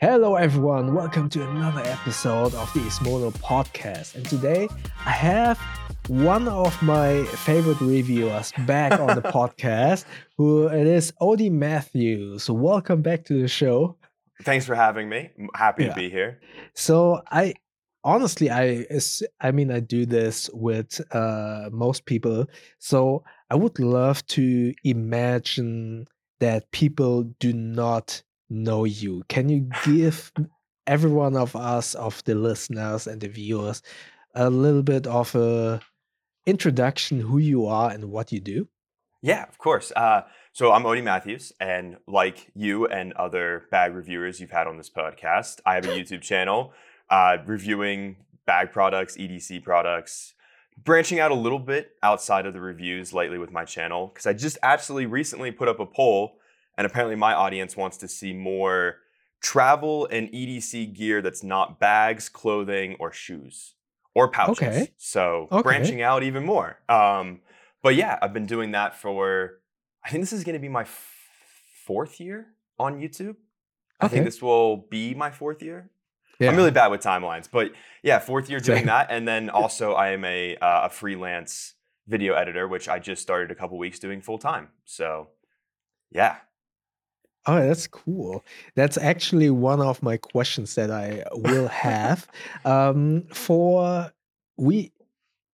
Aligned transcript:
Hello, 0.00 0.34
everyone. 0.34 0.94
Welcome 0.94 1.30
to 1.30 1.48
another 1.48 1.80
episode 1.80 2.54
of 2.54 2.70
the 2.74 2.80
Ismono 2.80 3.32
podcast. 3.38 4.14
And 4.14 4.26
today 4.26 4.68
I 5.06 5.10
have 5.10 5.58
one 6.08 6.48
of 6.48 6.80
my 6.82 7.24
favorite 7.24 7.80
reviewers 7.80 8.52
back 8.66 9.00
on 9.00 9.14
the 9.16 9.22
podcast, 9.32 10.04
who 10.36 10.66
it 10.66 10.86
is 10.86 11.12
Odie 11.20 11.50
Matthews. 11.50 12.50
Welcome 12.50 13.00
back 13.02 13.24
to 13.26 13.40
the 13.40 13.48
show. 13.48 13.96
Thanks 14.42 14.66
for 14.66 14.74
having 14.74 15.08
me. 15.08 15.30
I'm 15.38 15.48
happy 15.54 15.84
Yeah. 15.84 15.90
to 15.90 15.94
be 15.94 16.10
here. 16.10 16.40
So 16.74 17.22
I 17.30 17.54
honestly 18.04 18.50
I 18.50 18.84
I 19.40 19.50
mean 19.50 19.70
I 19.70 19.80
do 19.80 20.04
this 20.04 20.50
with 20.52 21.00
uh 21.14 21.70
most 21.72 22.04
people. 22.04 22.46
So 22.80 23.24
I 23.50 23.54
would 23.54 23.78
love 23.78 24.26
to 24.28 24.74
imagine 24.84 26.06
that 26.40 26.70
people 26.70 27.22
do 27.40 27.54
not 27.54 28.22
know 28.48 28.84
you. 28.84 29.22
Can 29.28 29.48
you 29.48 29.68
give 29.84 30.32
every 30.86 31.10
one 31.10 31.36
of 31.36 31.56
us 31.56 31.94
of 31.94 32.22
the 32.24 32.34
listeners 32.34 33.06
and 33.06 33.20
the 33.20 33.28
viewers 33.28 33.82
a 34.34 34.50
little 34.50 34.82
bit 34.82 35.06
of 35.06 35.34
a 35.34 35.80
introduction 36.46 37.20
who 37.20 37.38
you 37.38 37.66
are 37.66 37.90
and 37.90 38.10
what 38.10 38.32
you 38.32 38.40
do? 38.40 38.68
Yeah, 39.22 39.44
of 39.44 39.58
course. 39.58 39.92
Uh, 39.96 40.22
so 40.52 40.72
I'm 40.72 40.84
Odie 40.84 41.02
Matthews, 41.02 41.52
and 41.58 41.96
like 42.06 42.50
you 42.54 42.86
and 42.86 43.12
other 43.14 43.64
bag 43.70 43.94
reviewers 43.94 44.40
you've 44.40 44.50
had 44.50 44.66
on 44.66 44.76
this 44.76 44.88
podcast, 44.88 45.60
I 45.66 45.74
have 45.74 45.84
a 45.84 45.88
YouTube 45.88 46.22
channel 46.22 46.72
uh, 47.10 47.38
reviewing 47.44 48.16
bag 48.46 48.72
products, 48.72 49.16
EDC 49.16 49.62
products, 49.64 50.34
branching 50.82 51.18
out 51.18 51.30
a 51.30 51.34
little 51.34 51.58
bit 51.58 51.92
outside 52.02 52.46
of 52.46 52.54
the 52.54 52.60
reviews 52.60 53.12
lately 53.12 53.38
with 53.38 53.50
my 53.50 53.64
channel 53.64 54.08
because 54.08 54.26
I 54.26 54.32
just 54.32 54.58
actually 54.62 55.06
recently 55.06 55.50
put 55.50 55.68
up 55.68 55.80
a 55.80 55.86
poll, 55.86 56.38
and 56.76 56.86
apparently 56.86 57.16
my 57.16 57.34
audience 57.34 57.76
wants 57.76 57.96
to 57.98 58.08
see 58.08 58.32
more 58.32 58.96
travel 59.40 60.06
and 60.10 60.28
EDC 60.30 60.94
gear 60.94 61.22
that's 61.22 61.42
not 61.42 61.78
bags, 61.78 62.28
clothing, 62.28 62.96
or 62.98 63.12
shoes 63.12 63.74
or 64.14 64.28
pouches. 64.30 64.62
Okay. 64.62 64.92
So 64.96 65.48
Okay. 65.52 65.62
branching 65.62 66.02
out 66.02 66.22
even 66.22 66.44
more. 66.44 66.78
Um, 66.88 67.40
but 67.82 67.94
yeah, 67.94 68.18
I've 68.22 68.32
been 68.32 68.46
doing 68.46 68.72
that 68.72 68.94
for. 68.96 69.60
I 70.04 70.10
think 70.10 70.22
this 70.22 70.32
is 70.32 70.44
going 70.44 70.54
to 70.54 70.60
be 70.60 70.68
my 70.68 70.82
f- 70.82 71.14
fourth 71.84 72.20
year 72.20 72.46
on 72.78 72.98
YouTube. 72.98 73.36
I 74.00 74.06
Okay. 74.06 74.14
think 74.16 74.24
this 74.24 74.40
will 74.42 74.76
be 74.90 75.14
my 75.14 75.30
fourth 75.30 75.62
year. 75.62 75.90
Yeah. 76.38 76.50
I'm 76.50 76.56
really 76.56 76.70
bad 76.70 76.88
with 76.88 77.00
timelines, 77.00 77.48
but 77.50 77.72
yeah, 78.02 78.18
fourth 78.18 78.50
year 78.50 78.60
doing 78.60 78.78
Same. 78.80 78.86
that, 78.86 79.06
and 79.10 79.26
then 79.26 79.48
also 79.48 79.94
I 79.94 80.10
am 80.10 80.24
a 80.24 80.56
uh, 80.56 80.86
a 80.86 80.90
freelance 80.90 81.74
video 82.06 82.34
editor, 82.34 82.68
which 82.68 82.88
I 82.88 82.98
just 82.98 83.22
started 83.22 83.50
a 83.50 83.54
couple 83.54 83.78
weeks 83.78 83.98
doing 83.98 84.20
full 84.20 84.38
time. 84.38 84.68
So 84.84 85.28
yeah, 86.10 86.36
Oh, 87.46 87.64
that's 87.64 87.86
cool. 87.86 88.44
That's 88.74 88.98
actually 88.98 89.50
one 89.50 89.80
of 89.80 90.02
my 90.02 90.16
questions 90.16 90.74
that 90.74 90.90
I 90.90 91.22
will 91.32 91.68
have. 91.68 92.26
um, 92.64 93.22
for 93.32 94.12
we 94.56 94.92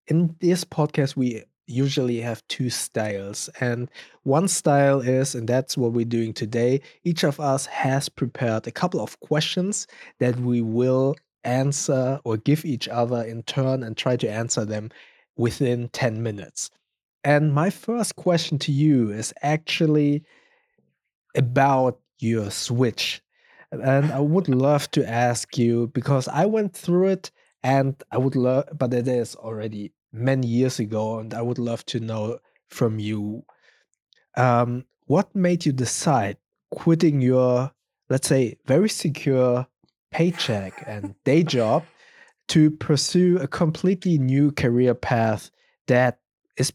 in 0.09 0.35
this 0.41 0.65
podcast, 0.65 1.17
we 1.17 1.45
usually 1.67 2.21
have 2.21 2.47
two 2.49 2.71
styles, 2.71 3.49
and 3.61 3.91
one 4.25 4.49
style 4.49 5.01
is, 5.01 5.35
and 5.35 5.49
that's 5.49 5.77
what 5.77 5.93
we're 5.93 6.05
doing 6.05 6.33
today. 6.33 6.81
Each 7.05 7.25
of 7.25 7.39
us 7.39 7.67
has 7.67 8.09
prepared 8.09 8.67
a 8.67 8.73
couple 8.73 9.01
of 9.01 9.21
questions 9.21 9.87
that 10.19 10.37
we 10.41 10.61
will 10.61 11.15
answer 11.45 12.21
or 12.25 12.37
give 12.37 12.65
each 12.65 12.89
other 12.89 13.23
in 13.23 13.43
turn 13.45 13.83
and 13.83 13.97
try 13.97 14.17
to 14.17 14.31
answer 14.31 14.65
them 14.65 14.91
within 15.37 15.89
10 15.89 16.23
minutes. 16.23 16.71
And 17.25 17.55
my 17.55 17.71
first 17.71 18.17
question 18.17 18.59
to 18.61 18.73
you 18.73 19.11
is 19.11 19.33
actually 19.43 20.25
about 21.35 22.01
your 22.19 22.51
Switch. 22.51 23.23
And 23.71 24.13
I 24.13 24.21
would 24.21 24.49
love 24.49 24.91
to 24.93 25.09
ask 25.09 25.57
you 25.57 25.89
because 25.89 26.29
I 26.29 26.47
went 26.47 26.75
through 26.75 27.09
it 27.09 27.31
and 27.63 28.03
I 28.11 28.19
would 28.19 28.37
love, 28.37 28.65
but 28.77 28.93
it 28.93 29.09
is 29.09 29.35
already 29.37 29.93
many 30.13 30.47
years 30.47 30.79
ago, 30.79 31.19
and 31.19 31.33
I 31.33 31.41
would 31.43 31.59
love 31.59 31.87
to 31.87 32.01
know 32.01 32.39
from 32.69 32.99
you 32.99 33.45
um, 34.37 34.85
what 35.07 35.35
made 35.35 35.65
you 35.65 35.73
decide 35.73 36.37
quitting 36.71 37.21
your, 37.21 37.73
let's 38.09 38.29
say, 38.29 38.57
very 38.67 38.89
secure 38.89 39.67
paycheck 40.11 40.85
and 40.87 41.15
day 41.25 41.43
job 41.43 41.85
to 42.49 42.71
pursue 42.71 43.39
a 43.39 43.47
completely 43.47 44.19
new 44.19 44.53
career 44.53 44.95
path 44.95 45.51
that 45.87 46.19
is 46.57 46.73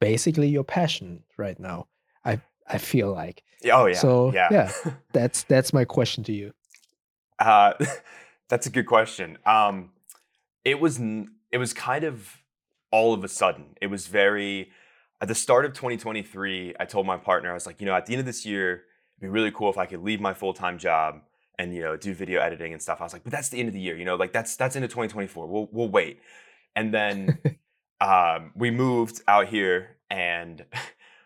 basically 0.00 0.48
your 0.48 0.64
passion 0.64 1.22
right 1.36 1.58
now. 1.58 1.86
I 2.24 2.40
I 2.66 2.78
feel 2.78 3.12
like 3.12 3.42
oh 3.66 3.86
yeah, 3.86 3.94
So, 3.94 4.32
yeah. 4.32 4.48
yeah. 4.50 4.72
that's 5.12 5.42
that's 5.44 5.72
my 5.72 5.84
question 5.84 6.24
to 6.24 6.32
you. 6.32 6.52
Uh, 7.38 7.72
that's 8.48 8.66
a 8.66 8.70
good 8.70 8.86
question. 8.86 9.38
Um, 9.46 9.90
it 10.64 10.80
was 10.80 11.00
it 11.50 11.58
was 11.58 11.72
kind 11.72 12.04
of 12.04 12.38
all 12.90 13.14
of 13.14 13.24
a 13.24 13.28
sudden. 13.28 13.76
It 13.80 13.88
was 13.88 14.06
very 14.06 14.70
at 15.20 15.28
the 15.28 15.34
start 15.34 15.64
of 15.64 15.72
2023. 15.72 16.74
I 16.78 16.84
told 16.84 17.06
my 17.06 17.16
partner 17.16 17.50
I 17.50 17.54
was 17.54 17.66
like, 17.66 17.80
you 17.80 17.86
know, 17.86 17.94
at 17.94 18.06
the 18.06 18.12
end 18.12 18.20
of 18.20 18.26
this 18.26 18.44
year, 18.44 18.72
it'd 18.72 19.22
be 19.22 19.28
really 19.28 19.50
cool 19.50 19.70
if 19.70 19.78
I 19.78 19.86
could 19.86 20.02
leave 20.02 20.20
my 20.20 20.34
full 20.34 20.52
time 20.54 20.78
job 20.78 21.20
and 21.58 21.74
you 21.74 21.82
know 21.82 21.96
do 21.96 22.14
video 22.14 22.40
editing 22.40 22.72
and 22.72 22.80
stuff. 22.80 23.00
I 23.00 23.04
was 23.04 23.12
like, 23.12 23.24
but 23.24 23.32
that's 23.32 23.48
the 23.48 23.58
end 23.58 23.68
of 23.68 23.74
the 23.74 23.80
year. 23.80 23.96
You 23.96 24.04
know, 24.04 24.16
like 24.16 24.32
that's 24.32 24.56
that's 24.56 24.76
into 24.76 24.88
2024. 24.88 25.46
We'll 25.46 25.68
we'll 25.72 25.88
wait. 25.88 26.20
And 26.76 26.92
then 26.94 27.38
um, 28.00 28.52
we 28.54 28.70
moved 28.70 29.22
out 29.28 29.48
here 29.48 29.96
and. 30.10 30.64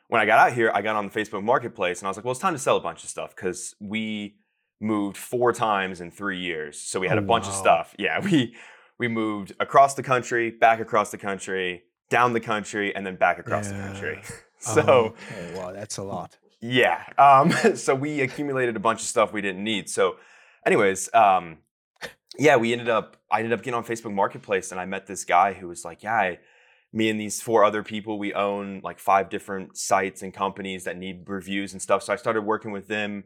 When 0.08 0.20
I 0.20 0.26
got 0.26 0.38
out 0.38 0.52
here, 0.52 0.70
I 0.74 0.82
got 0.82 0.96
on 0.96 1.08
the 1.08 1.12
Facebook 1.12 1.42
Marketplace 1.42 2.00
and 2.00 2.06
I 2.06 2.10
was 2.10 2.16
like, 2.16 2.24
well, 2.24 2.32
it's 2.32 2.40
time 2.40 2.52
to 2.52 2.58
sell 2.58 2.76
a 2.76 2.80
bunch 2.80 3.02
of 3.04 3.10
stuff 3.10 3.34
because 3.34 3.74
we 3.80 4.36
moved 4.80 5.16
four 5.16 5.52
times 5.52 6.00
in 6.00 6.10
three 6.10 6.38
years. 6.38 6.78
So 6.80 7.00
we 7.00 7.08
had 7.08 7.16
Oh, 7.18 7.22
a 7.22 7.24
bunch 7.24 7.46
of 7.46 7.54
stuff. 7.54 7.94
Yeah, 7.98 8.20
we 8.20 8.54
we 8.98 9.08
moved 9.08 9.52
across 9.60 9.94
the 9.94 10.02
country, 10.02 10.50
back 10.50 10.78
across 10.80 11.10
the 11.10 11.18
country, 11.18 11.84
down 12.10 12.32
the 12.32 12.40
country, 12.40 12.94
and 12.94 13.04
then 13.06 13.16
back 13.16 13.38
across 13.38 13.68
the 13.68 13.74
country. 13.74 14.20
So 14.58 14.80
Oh, 14.88 15.14
okay, 15.30 15.54
wow, 15.58 15.72
that's 15.72 15.98
a 15.98 16.02
lot. 16.02 16.38
yeah, 16.62 17.04
um, 17.18 17.50
so 17.76 17.94
we 17.94 18.22
accumulated 18.22 18.76
a 18.76 18.80
bunch 18.80 19.00
of 19.00 19.06
stuff 19.06 19.30
we 19.30 19.42
didn't 19.42 19.62
need. 19.62 19.90
So, 19.90 20.16
anyways, 20.64 21.12
um, 21.12 21.58
yeah, 22.38 22.56
we 22.56 22.72
ended 22.72 22.88
up. 22.88 23.18
I 23.30 23.40
ended 23.40 23.52
up 23.52 23.62
getting 23.62 23.76
on 23.76 23.84
Facebook 23.84 24.14
Marketplace, 24.14 24.70
and 24.72 24.80
I 24.80 24.86
met 24.86 25.06
this 25.06 25.24
guy 25.26 25.52
who 25.52 25.68
was 25.68 25.84
like, 25.84 26.02
"Yeah, 26.02 26.14
I, 26.14 26.38
me 26.94 27.10
and 27.10 27.20
these 27.20 27.42
four 27.42 27.64
other 27.64 27.82
people, 27.82 28.18
we 28.18 28.32
own 28.32 28.80
like 28.82 28.98
five 28.98 29.28
different 29.28 29.76
sites 29.76 30.22
and 30.22 30.32
companies 30.32 30.84
that 30.84 30.96
need 30.96 31.28
reviews 31.28 31.72
and 31.72 31.82
stuff." 31.82 32.02
So 32.02 32.12
I 32.12 32.16
started 32.16 32.42
working 32.42 32.72
with 32.72 32.88
them, 32.88 33.24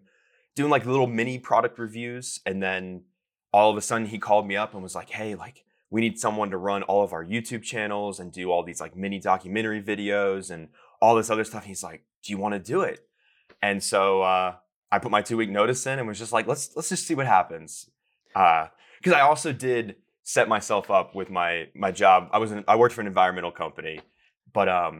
doing 0.56 0.70
like 0.70 0.84
little 0.86 1.06
mini 1.06 1.38
product 1.38 1.78
reviews, 1.78 2.40
and 2.44 2.60
then 2.60 3.04
all 3.52 3.70
of 3.70 3.76
a 3.76 3.80
sudden 3.80 4.06
he 4.06 4.18
called 4.18 4.46
me 4.46 4.56
up 4.56 4.74
and 4.74 4.82
was 4.82 4.94
like, 4.94 5.10
"Hey, 5.10 5.34
like." 5.34 5.64
We 5.90 6.02
need 6.02 6.18
someone 6.18 6.50
to 6.50 6.58
run 6.58 6.82
all 6.82 7.02
of 7.02 7.14
our 7.14 7.24
YouTube 7.24 7.62
channels 7.62 8.20
and 8.20 8.30
do 8.30 8.50
all 8.50 8.62
these 8.62 8.78
like 8.78 8.94
mini 8.94 9.18
documentary 9.18 9.82
videos 9.82 10.50
and 10.50 10.68
all 11.00 11.14
this 11.14 11.30
other 11.30 11.44
stuff. 11.44 11.64
He's 11.64 11.82
like, 11.82 12.04
"Do 12.22 12.30
you 12.30 12.36
want 12.36 12.52
to 12.52 12.58
do 12.58 12.82
it?" 12.82 13.08
And 13.62 13.82
so 13.82 14.20
uh, 14.20 14.56
I 14.90 14.98
put 14.98 15.10
my 15.10 15.22
two 15.22 15.36
week 15.36 15.50
notice 15.50 15.86
in 15.86 15.98
and 15.98 16.08
was 16.08 16.18
just 16.18 16.32
like, 16.32 16.46
let's 16.46 16.74
let's 16.76 16.88
just 16.88 17.06
see 17.06 17.14
what 17.14 17.26
happens. 17.26 17.90
Because 18.34 19.14
I 19.14 19.20
also 19.20 19.52
did 19.52 19.96
set 20.34 20.46
myself 20.46 20.90
up 20.90 21.14
with 21.14 21.30
my 21.30 21.68
my 21.74 21.90
job. 21.90 22.28
I 22.32 22.38
was 22.38 22.52
in, 22.52 22.62
I 22.68 22.76
worked 22.76 22.94
for 22.94 23.00
an 23.00 23.06
environmental 23.06 23.50
company, 23.50 24.00
but 24.52 24.68
um, 24.68 24.96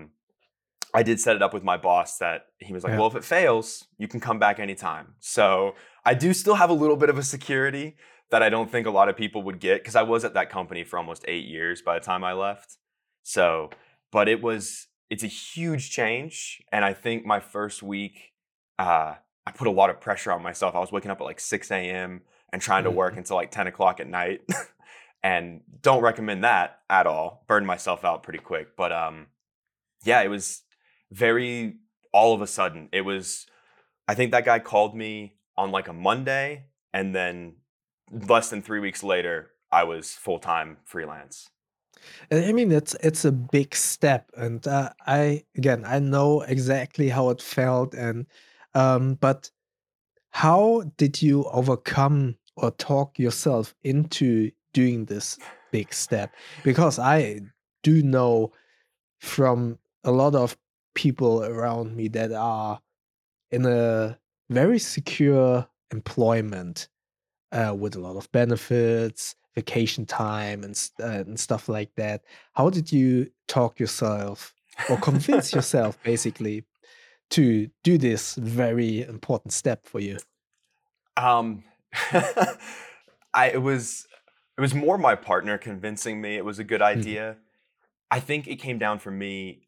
I 0.95 1.03
did 1.03 1.21
set 1.21 1.37
it 1.37 1.43
up 1.43 1.53
with 1.53 1.63
my 1.63 1.77
boss 1.77 2.17
that 2.17 2.47
he 2.59 2.73
was 2.73 2.83
like, 2.83 2.93
Yeah. 2.93 2.99
well, 2.99 3.09
if 3.09 3.15
it 3.15 3.25
fails, 3.25 3.85
you 3.99 4.09
can 4.09 4.21
come 4.21 4.39
back 4.39 4.59
anytime. 4.59 5.15
So 5.19 5.75
I 6.03 6.15
do 6.15 6.33
still 6.33 6.55
have 6.55 6.71
a 6.71 6.79
little 6.83 6.97
bit 6.97 7.11
of 7.11 7.19
a 7.19 7.23
security 7.23 7.97
that 8.31 8.43
I 8.43 8.49
don't 8.49 8.71
think 8.73 8.87
a 8.87 8.91
lot 8.91 9.11
of 9.11 9.17
people 9.19 9.43
would 9.43 9.61
get 9.61 9.83
because 9.83 9.97
I 9.97 10.03
was 10.03 10.25
at 10.25 10.33
that 10.33 10.49
company 10.49 10.83
for 10.83 10.99
almost 10.99 11.27
eight 11.29 11.45
years 11.47 11.83
by 11.83 11.99
the 11.99 12.05
time 12.05 12.25
I 12.25 12.33
left. 12.33 12.79
So, 13.23 13.69
but 14.11 14.29
it 14.29 14.41
was 14.43 14.87
it's 15.11 15.23
a 15.25 15.27
huge 15.27 15.91
change, 15.91 16.63
and 16.73 16.87
I 16.87 16.95
think 16.95 17.27
my 17.27 17.41
first 17.41 17.83
week, 17.83 18.33
uh, 18.79 19.15
I 19.47 19.51
put 19.55 19.67
a 19.67 19.71
lot 19.71 19.91
of 19.91 20.01
pressure 20.01 20.33
on 20.33 20.43
myself. 20.43 20.75
I 20.75 20.79
was 20.81 20.91
waking 20.91 21.11
up 21.11 21.21
at 21.21 21.25
like 21.25 21.41
six 21.41 21.71
a.m. 21.71 22.23
and 22.51 22.63
trying 22.63 22.85
to 22.85 22.91
work 22.91 23.15
until 23.19 23.37
like 23.37 23.51
ten 23.51 23.67
o'clock 23.67 24.01
at 24.01 24.07
night, 24.09 24.41
and 25.23 25.61
don't 25.81 26.03
recommend 26.03 26.45
that 26.45 26.81
at 26.89 27.07
all. 27.07 27.45
Burned 27.49 27.67
myself 27.67 28.05
out 28.05 28.23
pretty 28.23 28.39
quick, 28.39 28.77
but 28.77 28.93
um, 28.93 29.27
yeah, 30.05 30.23
it 30.23 30.29
was 30.29 30.63
very 31.11 31.77
all 32.13 32.35
of 32.35 32.43
a 32.43 32.47
sudden. 32.47 32.89
It 32.93 33.03
was, 33.03 33.47
I 34.07 34.15
think 34.15 34.33
that 34.33 34.45
guy 34.45 34.59
called 34.59 34.97
me 34.97 35.35
on 35.57 35.71
like 35.71 35.89
a 35.89 35.93
Monday, 35.93 36.67
and 36.93 37.15
then 37.15 37.57
less 38.11 38.51
than 38.51 38.63
three 38.63 38.81
weeks 38.81 39.03
later, 39.03 39.51
I 39.71 39.85
was 39.85 40.13
full 40.13 40.39
time 40.39 40.79
freelance. 40.85 41.51
I 42.31 42.53
mean, 42.53 42.71
it's 42.71 42.95
it's 43.03 43.25
a 43.25 43.33
big 43.33 43.75
step, 43.75 44.31
and 44.37 44.67
uh, 44.67 44.91
I 45.07 45.45
again 45.57 45.85
I 45.85 45.99
know 45.99 46.43
exactly 46.43 47.09
how 47.09 47.31
it 47.31 47.43
felt, 47.43 47.93
and 47.95 48.27
um, 48.75 49.15
but 49.15 49.51
how 50.31 50.85
did 50.97 51.21
you 51.21 51.45
overcome 51.45 52.37
or 52.57 52.71
talk 52.73 53.19
yourself 53.19 53.75
into 53.83 54.51
doing 54.73 55.05
this 55.05 55.39
big 55.71 55.93
step? 55.93 56.35
Because 56.65 56.99
I 56.99 57.41
do 57.83 58.03
know 58.03 58.53
from 59.21 59.79
a 60.05 60.11
lot 60.11 60.35
of 60.35 60.57
people 60.95 61.45
around 61.45 61.97
me 61.97 62.09
that 62.09 62.33
are 62.33 62.81
in 63.51 63.65
a 63.67 64.19
very 64.51 64.79
secure 64.79 65.67
employment 65.91 66.89
uh, 67.53 67.75
with 67.77 67.97
a 67.97 68.01
lot 68.01 68.17
of 68.17 68.31
benefits, 68.33 69.35
vacation 69.55 70.07
time, 70.07 70.65
and 70.65 70.91
uh, 71.01 71.25
and 71.27 71.39
stuff 71.39 71.69
like 71.69 71.95
that. 71.97 72.23
How 72.55 72.71
did 72.71 72.93
you 72.93 73.31
talk 73.47 73.81
yourself 73.81 74.55
or 74.91 74.97
convince 74.99 75.53
yourself 75.57 75.99
basically 76.03 76.65
to 77.31 77.69
do 77.85 77.99
this 77.99 78.35
very 78.35 79.03
important 79.03 79.53
step 79.53 79.87
for 79.87 80.01
you? 80.01 80.19
Um, 81.17 81.65
I 82.13 83.51
it 83.55 83.63
was 83.63 84.07
it 84.59 84.63
was 84.63 84.75
more 84.75 84.99
my 84.99 85.17
partner 85.17 85.59
convincing 85.59 86.21
me 86.21 86.37
it 86.37 86.45
was 86.45 86.59
a 86.59 86.65
good 86.65 86.83
Mm, 86.95 86.95
idea. 86.99 87.39
I 88.11 88.21
think 88.21 88.49
it 88.49 88.57
came 88.57 88.79
down 88.79 88.99
for 88.99 89.11
me. 89.11 89.63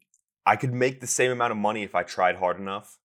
I 0.45 0.55
could 0.57 0.73
make 0.73 1.01
the 1.01 1.07
same 1.07 1.31
amount 1.31 1.51
of 1.51 1.57
money 1.57 1.83
if 1.83 1.95
I 1.95 2.03
tried 2.03 2.37
hard 2.37 2.59
enough, 2.59 2.99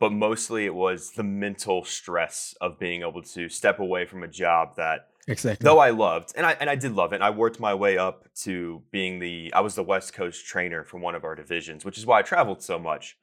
but 0.00 0.12
mostly 0.12 0.66
it 0.66 0.74
was 0.74 1.12
the 1.12 1.24
mental 1.24 1.84
stress 1.84 2.54
of 2.60 2.78
being 2.78 3.02
able 3.02 3.22
to 3.22 3.48
step 3.48 3.80
away 3.80 4.06
from 4.06 4.22
a 4.22 4.28
job 4.28 4.76
that 4.76 5.08
exactly. 5.26 5.64
though 5.64 5.78
I 5.78 5.90
loved, 5.90 6.32
and 6.36 6.46
I 6.46 6.52
and 6.60 6.70
I 6.70 6.76
did 6.76 6.92
love 6.94 7.12
it. 7.12 7.16
And 7.16 7.24
I 7.24 7.30
worked 7.30 7.60
my 7.60 7.74
way 7.74 7.98
up 7.98 8.32
to 8.42 8.82
being 8.92 9.18
the 9.20 9.52
I 9.54 9.60
was 9.60 9.74
the 9.74 9.84
West 9.84 10.12
Coast 10.14 10.46
trainer 10.46 10.84
for 10.84 10.98
one 10.98 11.14
of 11.14 11.24
our 11.24 11.34
divisions, 11.34 11.84
which 11.84 11.98
is 11.98 12.06
why 12.06 12.18
I 12.20 12.22
traveled 12.22 12.62
so 12.62 12.78
much. 12.78 13.16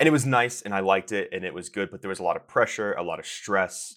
And 0.00 0.06
it 0.08 0.12
was 0.12 0.26
nice 0.26 0.62
and 0.62 0.74
I 0.74 0.80
liked 0.80 1.12
it 1.12 1.30
and 1.32 1.44
it 1.44 1.54
was 1.54 1.68
good, 1.68 1.90
but 1.90 2.02
there 2.02 2.08
was 2.08 2.20
a 2.20 2.24
lot 2.24 2.36
of 2.36 2.46
pressure, 2.48 2.92
a 2.94 3.02
lot 3.02 3.18
of 3.18 3.26
stress. 3.26 3.96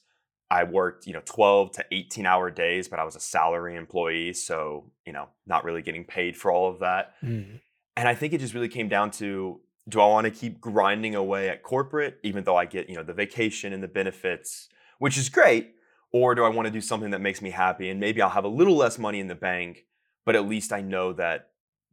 I 0.51 0.65
worked, 0.65 1.07
you 1.07 1.13
know, 1.13 1.21
12 1.23 1.71
to 1.71 1.85
18 1.91 2.25
hour 2.25 2.51
days, 2.51 2.89
but 2.89 2.99
I 2.99 3.05
was 3.05 3.15
a 3.15 3.21
salary 3.21 3.77
employee, 3.77 4.33
so, 4.33 4.91
you 5.05 5.13
know, 5.13 5.29
not 5.47 5.63
really 5.63 5.81
getting 5.81 6.03
paid 6.03 6.35
for 6.35 6.51
all 6.51 6.69
of 6.69 6.79
that. 6.79 7.13
Mm, 7.23 7.61
And 7.95 8.07
I 8.09 8.13
think 8.15 8.33
it 8.33 8.41
just 8.41 8.53
really 8.53 8.67
came 8.67 8.89
down 8.89 9.11
to 9.11 9.61
do 9.87 10.01
I 10.01 10.07
want 10.07 10.25
to 10.25 10.31
keep 10.31 10.59
grinding 10.59 11.15
away 11.15 11.47
at 11.47 11.63
corporate 11.63 12.19
even 12.21 12.43
though 12.43 12.57
I 12.57 12.65
get, 12.65 12.89
you 12.89 12.97
know, 12.97 13.03
the 13.03 13.13
vacation 13.13 13.71
and 13.71 13.81
the 13.81 13.87
benefits, 13.87 14.67
which 14.99 15.17
is 15.17 15.29
great, 15.29 15.75
or 16.11 16.35
do 16.35 16.43
I 16.43 16.49
want 16.49 16.65
to 16.65 16.71
do 16.71 16.81
something 16.81 17.11
that 17.11 17.21
makes 17.21 17.41
me 17.41 17.51
happy 17.51 17.89
and 17.89 17.99
maybe 17.99 18.21
I'll 18.21 18.29
have 18.29 18.43
a 18.43 18.49
little 18.49 18.75
less 18.75 18.99
money 18.99 19.21
in 19.21 19.27
the 19.27 19.35
bank, 19.35 19.85
but 20.25 20.35
at 20.35 20.45
least 20.45 20.73
I 20.73 20.81
know 20.81 21.13
that 21.13 21.51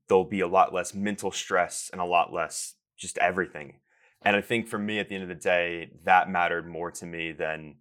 there'll 0.08 0.24
be 0.24 0.40
a 0.40 0.48
lot 0.48 0.74
less 0.74 0.94
mental 0.94 1.30
stress 1.30 1.90
and 1.92 2.00
a 2.00 2.04
lot 2.04 2.32
less 2.32 2.74
just 2.96 3.18
everything. 3.18 3.74
And 4.22 4.34
I 4.34 4.40
think 4.40 4.66
for 4.66 4.78
me 4.78 4.98
at 4.98 5.08
the 5.08 5.14
end 5.14 5.22
of 5.22 5.28
the 5.28 5.36
day, 5.36 5.92
that 6.04 6.28
mattered 6.28 6.68
more 6.68 6.90
to 6.90 7.06
me 7.06 7.30
than 7.30 7.76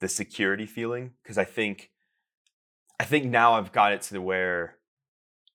the 0.00 0.08
security 0.08 0.66
feeling 0.66 1.12
because 1.22 1.38
I 1.38 1.44
think 1.44 1.90
I 2.98 3.04
think 3.04 3.26
now 3.26 3.54
I've 3.54 3.72
got 3.72 3.92
it 3.92 4.02
to 4.02 4.14
the 4.14 4.20
where 4.20 4.76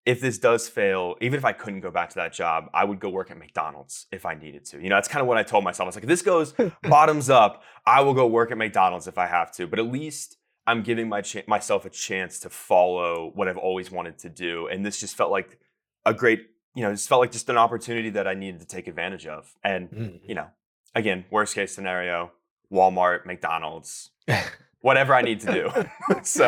if 0.05 0.21
this 0.21 0.37
does 0.37 0.69
fail, 0.69 1.15
even 1.19 1.37
if 1.37 1.45
I 1.45 1.51
couldn't 1.51 1.79
go 1.81 1.89
back 1.89 2.09
to 2.09 2.15
that 2.15 2.31
job, 2.31 2.69
I 2.73 2.83
would 2.83 2.99
go 2.99 3.09
work 3.09 3.31
at 3.31 3.37
McDonald's 3.37 4.05
if 4.11 4.25
I 4.25 4.35
needed 4.35 4.65
to. 4.65 4.81
You 4.81 4.89
know, 4.89 4.95
that's 4.95 5.07
kind 5.07 5.21
of 5.21 5.27
what 5.27 5.37
I 5.37 5.43
told 5.43 5.63
myself. 5.63 5.85
I 5.85 5.87
was 5.87 5.95
like, 5.95 6.03
if 6.03 6.07
this 6.07 6.21
goes 6.21 6.53
bottoms 6.83 7.29
up, 7.29 7.63
I 7.87 8.01
will 8.01 8.13
go 8.13 8.27
work 8.27 8.51
at 8.51 8.57
McDonald's 8.57 9.07
if 9.07 9.17
I 9.17 9.25
have 9.25 9.51
to. 9.53 9.65
But 9.65 9.79
at 9.79 9.87
least 9.87 10.37
I'm 10.67 10.83
giving 10.83 11.09
my 11.09 11.21
ch- 11.21 11.47
myself 11.47 11.85
a 11.85 11.89
chance 11.89 12.39
to 12.41 12.49
follow 12.49 13.31
what 13.33 13.47
I've 13.47 13.57
always 13.57 13.89
wanted 13.91 14.19
to 14.19 14.29
do. 14.29 14.67
And 14.67 14.85
this 14.85 14.99
just 14.99 15.15
felt 15.15 15.31
like 15.31 15.59
a 16.05 16.13
great, 16.13 16.47
you 16.75 16.83
know, 16.83 16.91
this 16.91 17.07
felt 17.07 17.21
like 17.21 17.31
just 17.31 17.49
an 17.49 17.57
opportunity 17.57 18.11
that 18.11 18.27
I 18.27 18.35
needed 18.35 18.59
to 18.59 18.67
take 18.67 18.87
advantage 18.87 19.25
of. 19.25 19.53
And, 19.63 19.89
mm. 19.89 20.19
you 20.23 20.35
know, 20.35 20.47
again, 20.93 21.25
worst 21.31 21.55
case 21.55 21.73
scenario, 21.73 22.31
Walmart, 22.75 23.25
McDonald's, 23.25 24.11
whatever 24.81 25.13
I 25.15 25.21
need 25.21 25.39
to 25.41 25.51
do. 25.59 25.63
so, 26.23 26.47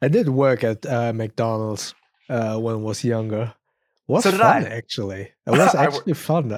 I 0.00 0.08
did 0.08 0.28
work 0.28 0.64
at 0.64 0.84
uh, 0.86 1.12
McDonald's 1.12 1.94
uh, 2.28 2.56
when 2.58 2.74
I 2.74 2.78
was 2.78 3.04
younger. 3.04 3.54
Was 4.08 4.24
So 4.24 4.30
did 4.32 4.40
fun 4.40 4.64
I. 4.66 4.76
actually. 4.80 5.22
It 5.46 5.50
was 5.50 5.74
actually 5.74 6.14
fun. 6.14 6.50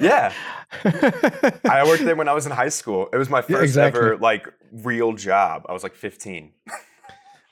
Yeah. 0.00 0.32
I 0.84 1.82
worked 1.86 2.04
there 2.04 2.16
when 2.16 2.28
I 2.28 2.34
was 2.34 2.46
in 2.46 2.52
high 2.52 2.68
school. 2.80 3.08
It 3.12 3.16
was 3.16 3.28
my 3.30 3.42
first 3.42 3.62
exactly. 3.62 4.00
ever 4.00 4.16
like 4.18 4.44
real 4.72 5.12
job. 5.14 5.64
I 5.68 5.72
was 5.72 5.82
like 5.82 5.94
15. 5.94 6.52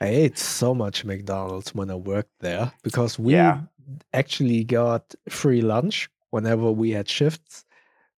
I 0.01 0.07
ate 0.07 0.39
so 0.39 0.75
much 0.75 1.05
McDonald's 1.05 1.75
when 1.75 1.91
I 1.91 1.95
worked 1.97 2.35
there 2.41 2.73
because 2.83 3.19
we 3.19 3.33
Yeah. 3.33 3.61
actually 4.13 4.65
got 4.65 5.15
free 5.29 5.63
lunch 5.63 6.09
whenever 6.31 6.71
we 6.71 6.91
had 6.91 7.09
shifts. 7.09 7.65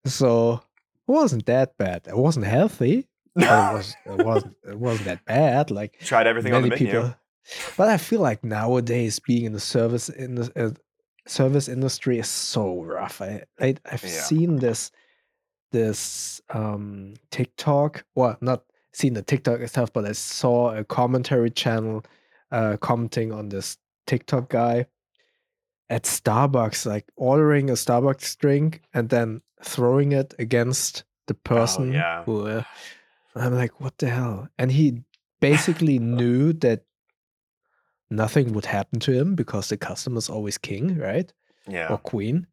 So 0.06 0.62
wasn't 1.10 1.46
that 1.48 1.78
bad. 1.78 2.08
It 2.08 2.16
wasn't 2.18 2.46
healthy, 2.46 3.08
it 3.36 3.42
was 3.74 3.98
it 4.06 4.26
wasn't 4.26 4.56
it 4.68 4.78
wasn't 4.80 5.06
that 5.06 5.26
bad. 5.26 5.72
Like 5.72 6.00
Tried 6.02 6.28
everything 6.28 6.54
on 6.54 6.62
the 6.62 6.70
menu. 6.70 6.86
people. 6.88 7.16
But 7.78 7.88
I 7.90 7.98
feel 7.98 8.22
like 8.22 8.44
nowadays 8.44 9.20
being 9.20 9.46
in 9.46 9.54
the 9.54 9.60
service 9.60 10.10
in 10.10 10.36
the 10.36 10.52
uh, 10.56 10.72
service 11.28 11.68
industry 11.68 12.20
is 12.20 12.28
so 12.28 12.82
rough. 12.84 13.22
I, 13.22 13.44
I 13.60 13.76
I've 13.86 14.04
Yeah. 14.04 14.10
seen 14.10 14.58
this 14.58 14.92
this 15.72 16.42
um 16.50 17.14
TikTok, 17.32 18.04
well, 18.16 18.38
not 18.42 18.64
seen 18.94 19.14
the 19.14 19.22
TikTok 19.22 19.60
itself, 19.62 19.94
but 19.94 20.06
I 20.06 20.14
saw 20.14 20.76
a 20.76 20.84
commentary 20.84 21.50
channel 21.52 22.04
uh 22.52 22.78
commenting 22.78 23.32
on 23.32 23.50
this 23.50 23.78
TikTok 24.08 24.50
guy 24.50 24.88
at 25.90 26.04
Starbucks, 26.04 26.86
like 26.86 27.06
ordering 27.16 27.70
a 27.70 27.74
Starbucks 27.74 28.38
drink 28.38 28.82
and 28.94 29.10
then 29.10 29.42
throwing 29.64 30.12
it 30.12 30.34
against 30.40 31.04
the 31.28 31.34
person 31.34 31.90
Oh, 31.92 31.94
yeah. 31.94 32.24
who 32.24 32.48
uh, 32.48 32.64
I'm 33.36 33.54
like, 33.56 33.80
what 33.82 33.98
the 33.98 34.10
hell? 34.10 34.50
And 34.58 34.72
he 34.72 35.04
basically 35.40 36.00
knew 36.18 36.54
that 36.54 36.84
nothing 38.10 38.54
would 38.54 38.66
happen 38.66 39.00
to 39.02 39.12
him 39.12 39.36
because 39.36 39.70
the 39.70 39.78
customer's 39.78 40.30
always 40.30 40.58
king, 40.58 40.98
right? 40.98 41.32
Yeah. 41.68 41.88
Or 41.90 41.98
queen. 41.98 42.48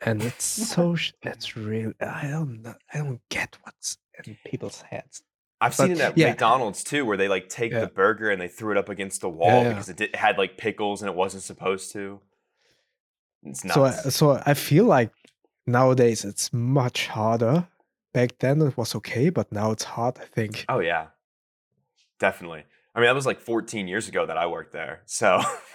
And 0.00 0.22
it's 0.22 0.44
so 0.74 0.94
sh- 0.94 1.12
that's 1.22 1.56
real. 1.56 1.92
I 2.00 2.28
don't 2.28 2.62
know. 2.62 2.74
I 2.92 2.98
don't 2.98 3.20
get 3.28 3.56
what's 3.62 3.98
in 4.24 4.36
people's 4.46 4.82
heads. 4.82 5.22
I've 5.60 5.74
seen 5.74 5.88
But, 5.88 5.96
it 5.96 6.00
at 6.00 6.18
yeah. 6.18 6.28
McDonald's 6.30 6.82
too, 6.82 7.04
where 7.04 7.16
they 7.16 7.28
like 7.28 7.48
take 7.48 7.72
Yeah. 7.72 7.80
the 7.80 7.86
burger 7.86 8.30
and 8.30 8.40
they 8.40 8.48
threw 8.48 8.72
it 8.72 8.76
up 8.78 8.88
against 8.88 9.20
the 9.20 9.28
wall 9.28 9.62
yeah. 9.62 9.68
because 9.70 9.88
it 9.88 9.96
did, 9.96 10.14
had 10.16 10.36
like 10.38 10.56
pickles 10.58 11.02
and 11.02 11.08
it 11.08 11.14
wasn't 11.16 11.42
supposed 11.44 11.92
to. 11.92 12.20
It's 13.44 13.64
nuts. 13.64 13.74
So, 13.74 13.84
I, 13.84 13.90
so 13.90 14.42
I 14.46 14.54
feel 14.54 14.84
like 14.84 15.10
nowadays 15.66 16.24
it's 16.24 16.52
much 16.52 17.08
harder. 17.08 17.68
Back 18.12 18.38
then 18.40 18.60
it 18.60 18.76
was 18.76 18.94
okay, 18.96 19.30
but 19.30 19.50
now 19.50 19.70
it's 19.70 19.84
hard. 19.84 20.18
I 20.20 20.26
think. 20.26 20.66
oh 20.68 20.80
yeah, 20.80 21.06
definitely. 22.18 22.64
I 22.94 23.00
mean, 23.00 23.06
that 23.06 23.14
was 23.14 23.24
like 23.24 23.40
14 23.40 23.88
years 23.88 24.06
ago 24.06 24.26
that 24.26 24.36
I 24.36 24.46
worked 24.46 24.72
there, 24.72 25.00
so 25.06 25.40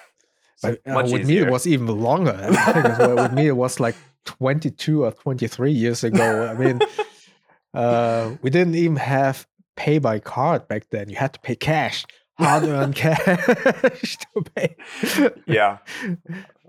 But, 0.62 0.82
uh, 0.88 0.94
much 0.94 1.12
with 1.12 1.28
me, 1.28 1.38
it 1.38 1.50
was 1.52 1.68
even 1.68 1.88
longer. 1.88 2.36
I 2.36 2.74
think 2.74 2.86
it 3.00 3.16
with 3.16 3.34
me, 3.34 3.48
it 3.48 3.56
was 3.56 3.80
like 3.80 3.96
22 4.26 5.04
or 5.06 5.12
23 5.12 5.72
years 5.72 6.04
ago. 6.04 6.48
I 6.48 6.54
mean, 6.56 6.80
uh, 7.74 8.32
we 8.42 8.50
didn't 8.50 8.76
even 8.76 8.96
have 8.98 9.48
pay 9.76 10.00
by 10.00 10.20
card 10.20 10.68
back 10.68 10.90
then. 10.90 11.10
You 11.10 11.16
had 11.16 11.34
to 11.34 11.40
pay 11.40 11.56
cash, 11.56 12.06
hard 12.40 12.64
earned 12.64 12.96
cash 12.96 14.18
to 14.18 14.44
pay. 14.56 14.76
yeah. 15.46 15.78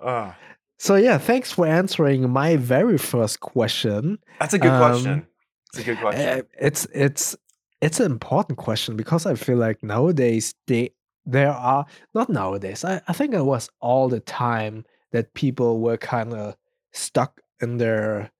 Ugh. 0.03 0.35
So, 0.79 0.95
yeah, 0.95 1.19
thanks 1.19 1.51
for 1.53 1.67
answering 1.67 2.31
my 2.31 2.57
very 2.57 2.99
first 2.99 3.41
question. 3.41 4.19
that's 4.39 4.55
a 4.55 4.59
good 4.59 4.71
Um, 4.71 4.79
question. 4.79 5.27
It's 5.73 5.79
a 5.81 5.85
good 5.85 5.99
question. 5.99 6.29
Uh, 6.39 6.43
it's 6.61 6.87
it's 6.95 7.37
it's 7.81 8.01
an 8.01 8.07
important 8.11 8.59
question 8.59 8.97
because 8.97 9.27
I 9.27 9.35
feel 9.35 9.59
like 9.59 9.83
nowadays 9.83 10.55
they 10.67 10.91
there 11.27 11.51
are 11.53 11.85
not 12.15 12.29
nowadays. 12.31 12.85
I, 12.85 13.01
I 13.09 13.13
think 13.13 13.35
it 13.35 13.45
was 13.45 13.69
all 13.81 14.09
the 14.09 14.21
time 14.21 14.85
that 15.13 15.35
people 15.35 15.81
were 15.81 15.97
kind 15.99 16.33
of 16.33 16.57
stuck 16.93 17.41
in 17.61 17.77
their 17.79 18.31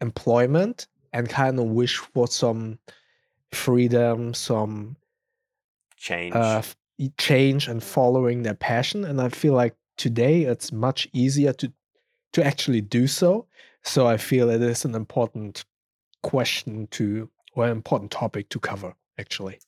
employment 0.00 0.86
and 1.12 1.28
kind 1.28 1.58
of 1.58 1.66
wish 1.66 1.98
for 1.98 2.26
some 2.28 2.78
freedom, 3.52 4.34
some 4.34 4.96
Change. 5.96 6.34
uh, 6.34 6.58
f- 6.58 6.76
e- 6.98 7.10
change 7.18 7.68
and 7.68 7.82
following 7.82 8.42
their 8.42 8.54
passion. 8.54 9.04
And 9.04 9.20
I 9.20 9.28
feel 9.28 9.54
like 9.54 9.74
today 10.02 10.36
it's 10.52 10.72
much 10.72 11.08
easier 11.12 11.52
to 11.60 11.72
to 12.32 12.44
actually 12.44 12.80
do 12.80 13.06
so. 13.06 13.46
So 13.82 14.06
I 14.14 14.16
feel 14.16 14.50
it 14.50 14.62
is 14.62 14.84
an 14.84 14.94
important 14.94 15.64
question 16.22 16.86
to 16.92 17.28
or 17.54 17.64
an 17.66 17.70
important 17.72 18.10
topic 18.10 18.48
to 18.50 18.58
cover. 18.58 18.94
Actually, 19.18 19.58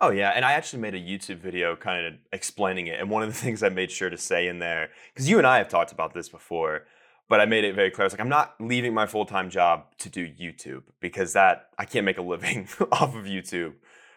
Oh 0.00 0.10
yeah, 0.10 0.30
and 0.34 0.44
I 0.44 0.52
actually 0.52 0.80
made 0.80 0.94
a 0.94 1.00
YouTube 1.10 1.40
video 1.48 1.76
kind 1.76 2.06
of 2.06 2.14
explaining 2.32 2.86
it. 2.86 2.98
And 3.00 3.10
one 3.10 3.22
of 3.22 3.28
the 3.28 3.34
things 3.44 3.62
I 3.62 3.68
made 3.68 3.90
sure 3.90 4.10
to 4.10 4.16
say 4.16 4.48
in 4.48 4.58
there, 4.58 4.88
because 5.12 5.28
you 5.28 5.36
and 5.38 5.46
I 5.46 5.58
have 5.58 5.68
talked 5.68 5.92
about 5.92 6.14
this 6.14 6.28
before, 6.30 6.86
but 7.28 7.38
I 7.40 7.44
made 7.46 7.64
it 7.64 7.74
very 7.74 7.90
clear. 7.90 8.04
I 8.04 8.06
was 8.06 8.14
like, 8.14 8.20
I'm 8.20 8.28
not 8.40 8.54
leaving 8.58 8.94
my 8.94 9.06
full 9.06 9.26
time 9.26 9.50
job 9.50 9.84
to 9.98 10.08
do 10.08 10.26
YouTube 10.26 10.84
because 11.00 11.34
that 11.34 11.66
I 11.78 11.84
can't 11.84 12.06
make 12.06 12.18
a 12.18 12.22
living 12.22 12.66
off 12.92 13.14
of 13.14 13.24
YouTube, 13.26 13.74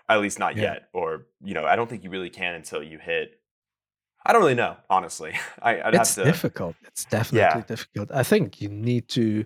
at 0.07 0.22
least 0.22 0.39
not 0.39 0.55
Yeah. 0.55 0.63
yet. 0.63 0.89
Or 0.93 1.25
you 1.43 1.53
know, 1.53 1.65
I 1.65 1.75
don't 1.75 1.89
think 1.89 2.03
you 2.03 2.10
really 2.10 2.29
can 2.29 2.55
until 2.55 2.81
you 2.81 2.98
hit. 2.98 3.39
I 4.25 4.32
don't 4.34 4.42
really 4.42 4.56
know, 4.56 4.77
honestly. 4.89 5.34
I, 5.62 5.82
I'd 5.82 5.96
it's 5.96 6.15
have 6.15 6.25
to. 6.25 6.32
difficult. 6.32 6.75
It's 6.88 7.06
definitely 7.06 7.63
difficult. 7.68 8.12
I 8.12 8.24
think 8.24 8.62
you 8.62 8.70
need 8.70 9.08
to 9.10 9.46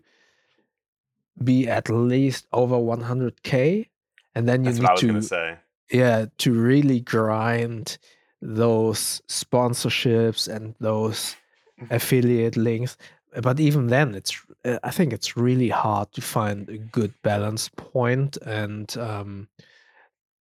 be 1.43 1.67
at 1.67 1.89
least 1.89 2.48
over 2.53 2.75
100k, 2.75 3.88
and 4.36 4.48
then 4.48 4.63
you 4.63 4.72
That's 4.72 4.81
what 4.81 4.89
I 4.89 4.93
was 4.93 5.03
need 5.03 5.24
say. 5.25 5.57
yeah 5.91 6.25
to 6.39 6.53
really 6.53 7.00
grind 7.00 7.98
those 8.41 9.22
sponsorships 9.27 10.48
and 10.53 10.75
those 10.79 11.36
affiliate 11.89 12.55
links 12.57 12.98
but 13.41 13.60
even 13.60 13.88
then 13.88 14.13
it's 14.15 14.39
uh, 14.65 14.77
i 14.84 14.91
think 14.91 15.12
it's 15.13 15.36
really 15.38 15.69
hard 15.69 16.12
to 16.12 16.22
find 16.22 16.69
a 16.69 16.77
good 16.77 17.13
balance 17.24 17.69
point 17.69 18.38
and 18.46 18.96
um 18.98 19.48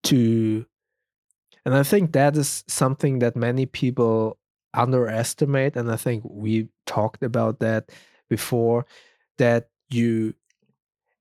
to 0.03 0.65
And 1.67 1.75
I 1.75 1.83
think 1.83 2.13
that 2.13 2.37
is 2.37 2.63
something 2.69 3.19
that 3.19 3.35
many 3.35 3.67
people 3.67 4.39
underestimate. 4.73 5.75
And 5.75 5.91
I 5.91 5.97
think 5.97 6.23
we 6.25 6.69
talked 6.87 7.25
about 7.25 7.59
that 7.59 7.91
before 8.31 8.87
that 9.39 9.69
you, 9.91 10.33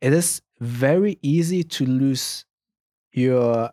it 0.02 0.14
is 0.14 0.44
very 0.60 1.18
easy 1.24 1.64
to 1.64 1.86
lose 1.88 2.46
your 3.12 3.72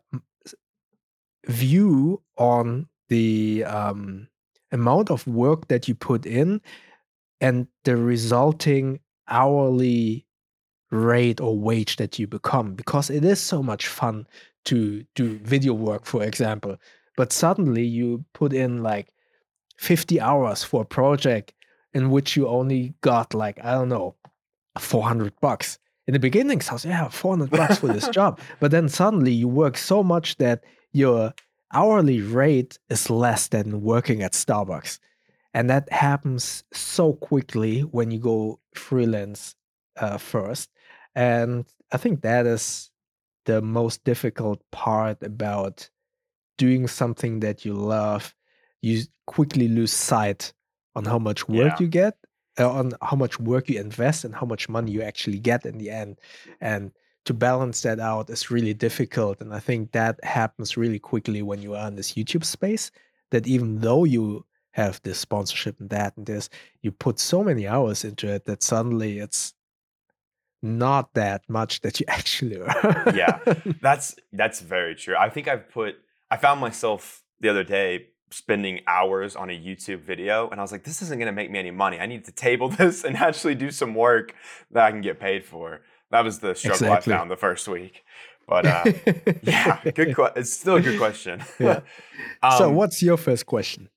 view 1.47 2.23
on 2.38 2.88
the 3.11 3.64
um, 3.64 4.29
amount 4.71 5.11
of 5.11 5.26
work 5.26 5.69
that 5.69 5.88
you 5.88 5.95
put 5.95 6.25
in 6.25 6.62
and 7.43 7.67
the 7.85 7.99
resulting 7.99 8.99
hourly 9.29 10.26
rate 10.91 11.38
or 11.38 11.59
wage 11.59 11.97
that 11.97 12.19
you 12.19 12.26
become 12.26 12.75
because 12.75 13.11
it 13.11 13.26
is 13.26 13.41
so 13.41 13.62
much 13.62 13.88
fun 13.88 14.26
to 14.64 15.04
do 15.14 15.38
video 15.38 15.73
work 15.73 16.07
for 16.07 16.23
example 16.23 16.76
but 17.16 17.33
suddenly 17.33 17.85
you 17.85 18.25
put 18.33 18.52
in 18.52 18.83
like 18.83 19.09
50 19.78 20.21
hours 20.21 20.62
for 20.62 20.83
a 20.83 20.87
project 20.87 21.52
in 21.92 22.11
which 22.11 22.37
you 22.37 22.49
only 22.49 22.95
got 23.00 23.35
like 23.35 23.59
i 23.64 23.73
don't 23.73 23.88
know 23.88 24.14
400 24.78 25.33
bucks. 25.40 25.78
In 26.07 26.14
the 26.14 26.19
beginning 26.19 26.61
sounds 26.61 26.85
yeah 26.85 27.09
400 27.09 27.50
bucks 27.50 27.78
for 27.78 27.88
this 27.88 28.09
job. 28.09 28.40
But 28.61 28.71
then 28.71 28.88
suddenly 28.88 29.33
you 29.33 29.49
work 29.49 29.76
so 29.76 30.02
much 30.02 30.37
that 30.37 30.64
your 30.92 31.33
hourly 31.73 32.21
rate 32.21 32.78
is 32.90 33.09
less 33.09 33.49
than 33.49 33.83
working 33.83 34.23
at 34.23 34.33
starbucks. 34.33 34.99
And 35.54 35.71
that 35.71 35.92
happens 35.92 36.64
so 36.73 37.12
quickly 37.14 37.81
when 37.81 38.11
you 38.11 38.19
go 38.19 38.59
freelance 38.75 39.54
uh, 39.97 40.19
first. 40.19 40.71
And 41.14 41.66
I 41.92 41.99
think 41.99 42.23
that 42.23 42.47
is 42.47 42.90
the 43.45 43.61
most 43.63 44.05
difficult 44.05 44.63
part 44.71 45.23
about 45.23 45.89
doing 46.59 46.87
something 46.87 47.41
that 47.41 47.65
you 47.65 47.75
love. 47.75 48.35
You 48.83 49.03
quickly 49.27 49.69
lose 49.69 49.93
sight 49.93 50.53
on 50.95 51.05
how 51.05 51.19
much 51.19 51.49
work 51.49 51.81
Yeah. 51.81 51.85
you 51.85 51.89
get, 51.89 52.17
uh, 52.59 52.71
on 52.71 52.93
how 53.01 53.17
much 53.17 53.41
work 53.41 53.69
you 53.69 53.81
invest, 53.81 54.25
and 54.25 54.35
how 54.35 54.47
much 54.47 54.69
money 54.69 54.93
you 54.93 55.03
actually 55.03 55.39
get 55.39 55.65
in 55.67 55.79
the 55.79 55.91
end. 55.91 56.19
And 56.61 56.93
to 57.25 57.35
balance 57.35 57.83
that 57.83 58.01
out 58.01 58.29
is 58.31 58.51
really 58.51 58.75
difficult. 58.75 59.41
And 59.41 59.55
I 59.55 59.61
think 59.61 59.93
that 59.93 60.23
happens 60.25 60.77
really 60.77 60.99
quickly 60.99 61.41
when 61.43 61.63
you 61.63 61.75
are 61.75 61.89
in 61.89 61.95
this 61.97 62.13
YouTube 62.13 62.45
space. 62.45 62.91
That 63.31 63.47
even 63.47 63.81
though 63.81 64.05
you 64.05 64.45
have 64.73 65.01
this 65.03 65.19
sponsorship 65.19 65.81
and 65.81 65.89
that 65.91 66.17
and 66.17 66.27
this, 66.27 66.49
you 66.83 66.93
put 66.93 67.19
so 67.19 67.43
many 67.43 67.67
hours 67.67 68.05
into 68.05 68.29
it 68.29 68.45
that 68.45 68.63
suddenly 68.63 69.19
it's 69.21 69.55
not 70.62 71.14
that 71.14 71.42
much 71.49 71.81
that 71.81 71.99
you 72.00 72.07
actually 72.09 72.57
Yeah. 73.14 73.40
That's 73.83 74.14
that's 74.33 74.61
very 74.61 74.95
true. 74.95 75.16
I 75.19 75.28
think 75.28 75.49
I've 75.49 75.69
put 75.69 75.97
I 76.31 76.37
found 76.37 76.61
myself 76.61 77.23
the 77.40 77.49
other 77.49 77.64
day 77.64 78.07
spending 78.31 78.81
hours 78.87 79.37
on 79.37 79.50
a 79.50 79.52
YouTube 79.52 80.00
video 80.00 80.49
and 80.49 80.61
I 80.61 80.62
was 80.62 80.73
like, 80.73 80.85
this 80.85 81.02
isn't 81.02 81.19
gonna 81.19 81.33
make 81.33 81.50
me 81.50 81.59
any 81.59 81.71
money. 81.71 81.99
I 81.99 82.07
need 82.07 82.25
to 82.26 82.33
table 82.33 82.69
this 82.81 83.04
and 83.04 83.16
actually 83.16 83.57
do 83.57 83.71
some 83.71 83.95
work 83.95 84.35
that 84.71 84.85
I 84.85 84.90
can 84.90 85.00
get 85.00 85.19
paid 85.21 85.45
for. 85.45 85.83
That 86.11 86.25
was 86.25 86.38
the 86.38 86.54
struggle 86.54 86.87
Exactly. 86.87 87.14
I 87.14 87.16
found 87.19 87.31
the 87.31 87.37
first 87.37 87.66
week. 87.69 88.04
But 88.47 88.66
uh, 88.66 88.85
yeah, 89.42 89.81
good. 89.95 90.14
Que- 90.14 90.33
it's 90.37 90.52
still 90.52 90.76
a 90.76 90.81
good 90.81 90.99
question. 90.99 91.42
Yeah. 91.59 91.81
so, 92.59 92.69
Um, 92.69 92.75
what's 92.75 93.00
your 93.02 93.16
first 93.16 93.47
question? 93.47 93.88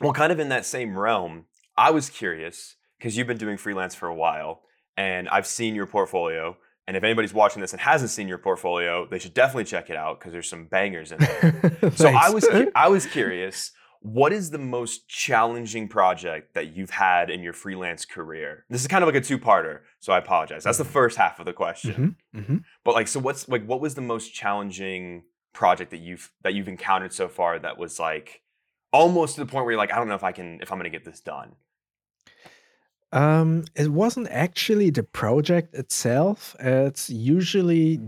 Well, 0.00 0.12
kind 0.12 0.32
of 0.32 0.40
in 0.40 0.48
that 0.48 0.66
same 0.66 0.98
realm, 0.98 1.46
I 1.76 1.90
was 1.90 2.10
curious 2.10 2.76
because 2.98 3.16
you've 3.16 3.28
been 3.28 3.38
doing 3.38 3.56
freelance 3.56 3.94
for 3.94 4.08
a 4.08 4.14
while 4.14 4.62
and 4.96 5.28
I've 5.28 5.46
seen 5.46 5.74
your 5.74 5.86
portfolio. 5.86 6.56
And 6.86 6.96
if 6.98 7.02
anybody's 7.02 7.32
watching 7.32 7.62
this 7.62 7.72
and 7.72 7.80
hasn't 7.80 8.10
seen 8.10 8.28
your 8.28 8.36
portfolio, 8.38 9.06
they 9.10 9.18
should 9.18 9.32
definitely 9.32 9.64
check 9.64 9.88
it 9.88 9.96
out 9.96 10.18
because 10.20 10.32
there's 10.32 10.48
some 10.48 10.66
bangers 10.66 11.12
in 11.12 11.18
there. 11.18 11.90
So 11.96 12.08
I 12.08 12.28
was 12.30 12.46
I 12.74 12.88
was 12.88 13.06
curious, 13.06 13.72
what 14.00 14.34
is 14.34 14.50
the 14.50 14.58
most 14.58 15.08
challenging 15.08 15.88
project 15.88 16.52
that 16.54 16.76
you've 16.76 16.90
had 16.90 17.30
in 17.30 17.40
your 17.42 17.54
freelance 17.54 18.04
career? 18.04 18.66
This 18.68 18.82
is 18.82 18.86
kind 18.86 19.02
of 19.02 19.08
like 19.08 19.16
a 19.16 19.22
two-parter, 19.22 19.80
so 20.00 20.12
I 20.12 20.18
apologize. 20.18 20.62
That's 20.64 20.76
the 20.76 20.84
Mhm. 20.84 20.88
first 20.88 21.16
half 21.16 21.40
of 21.40 21.46
the 21.46 21.54
question. 21.54 22.16
Mhm, 22.34 22.42
mhm. 22.44 22.64
But 22.84 22.94
like 22.94 23.08
so 23.08 23.18
what's 23.18 23.48
like 23.48 23.64
what 23.64 23.80
was 23.80 23.94
the 23.94 24.02
most 24.02 24.34
challenging 24.34 25.22
project 25.54 25.90
that 25.92 26.00
you've 26.00 26.32
that 26.42 26.52
you've 26.52 26.68
encountered 26.68 27.14
so 27.14 27.28
far 27.28 27.58
that 27.60 27.78
was 27.78 27.98
like 27.98 28.42
almost 28.92 29.36
to 29.36 29.40
the 29.40 29.46
point 29.50 29.64
where 29.64 29.72
you're 29.72 29.78
like 29.78 29.92
I 29.92 29.96
don't 29.96 30.08
know 30.08 30.14
if 30.16 30.24
I 30.24 30.32
can 30.32 30.58
if 30.60 30.70
I'm 30.70 30.80
to 30.82 30.90
get 30.90 31.04
this 31.06 31.20
done. 31.20 31.52
Um, 33.14 33.64
it 33.76 33.92
wasn't 33.92 34.28
actually 34.30 34.90
the 34.90 35.04
project 35.04 35.74
itself. 35.74 36.56
It's 36.58 37.08
usually 37.08 38.00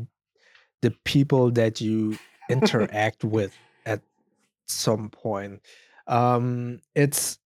the 0.83 0.91
people 1.05 1.53
that 1.53 1.81
you 1.81 2.19
interact 2.51 3.25
with 3.25 3.57
at 3.87 4.03
some 4.67 5.09
point. 5.09 5.63
Um, 6.09 6.81
it's 6.97 7.39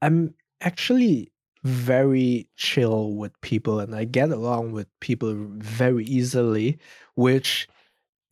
I'm 0.00 0.34
actually 0.62 1.30
very 1.62 2.48
chill 2.56 3.14
with 3.14 3.38
people 3.42 3.80
and 3.80 3.94
I 3.94 4.04
get 4.04 4.30
along 4.30 4.72
with 4.72 4.86
people 5.00 5.34
very 5.34 6.04
easily, 6.06 6.78
which 7.16 7.68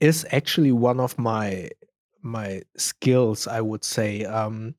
is 0.01 0.27
actually 0.33 0.73
one 0.73 0.99
of 0.99 1.19
my 1.19 1.71
my 2.23 2.63
skills, 2.77 3.47
I 3.47 3.61
would 3.61 3.85
say. 3.85 4.25
Um, 4.25 4.75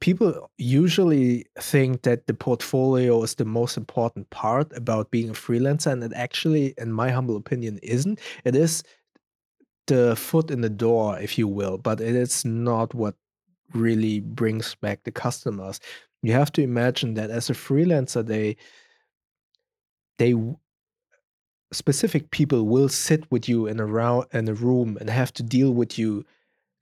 people 0.00 0.50
usually 0.58 1.46
think 1.58 2.02
that 2.02 2.26
the 2.26 2.34
portfolio 2.34 3.22
is 3.22 3.34
the 3.34 3.44
most 3.44 3.76
important 3.76 4.30
part 4.30 4.72
about 4.76 5.10
being 5.10 5.30
a 5.30 5.34
freelancer, 5.34 5.92
and 5.92 6.02
it 6.04 6.12
actually, 6.14 6.74
in 6.78 6.92
my 6.92 7.10
humble 7.10 7.36
opinion, 7.36 7.78
isn't. 7.82 8.20
It 8.44 8.54
is 8.54 8.82
the 9.86 10.14
foot 10.16 10.50
in 10.50 10.60
the 10.60 10.70
door, 10.70 11.18
if 11.18 11.38
you 11.38 11.48
will, 11.48 11.78
but 11.78 12.00
it 12.00 12.14
is 12.14 12.44
not 12.44 12.94
what 12.94 13.14
really 13.74 14.20
brings 14.20 14.74
back 14.76 15.04
the 15.04 15.10
customers. 15.10 15.80
You 16.22 16.32
have 16.32 16.52
to 16.52 16.62
imagine 16.62 17.14
that 17.14 17.30
as 17.30 17.50
a 17.50 17.54
freelancer, 17.54 18.24
they 18.26 18.56
they 20.18 20.34
specific 21.72 22.30
people 22.30 22.66
will 22.66 22.88
sit 22.88 23.30
with 23.30 23.48
you 23.48 23.66
in 23.66 23.78
a 23.78 23.86
round 23.86 24.24
in 24.32 24.48
a 24.48 24.54
room 24.54 24.96
and 25.00 25.10
have 25.10 25.32
to 25.34 25.42
deal 25.42 25.72
with 25.72 25.98
you 25.98 26.24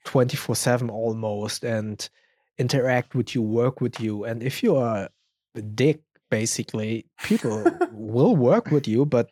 24/7 0.04 0.90
almost 0.90 1.64
and 1.64 2.08
interact 2.58 3.14
with 3.14 3.34
you, 3.34 3.42
work 3.42 3.80
with 3.80 4.00
you. 4.00 4.24
And 4.24 4.42
if 4.42 4.62
you 4.62 4.76
are 4.76 5.08
a 5.54 5.62
dick, 5.62 6.02
basically, 6.30 7.06
people 7.22 7.64
will 7.92 8.36
work 8.36 8.70
with 8.70 8.88
you, 8.88 9.04
but 9.04 9.30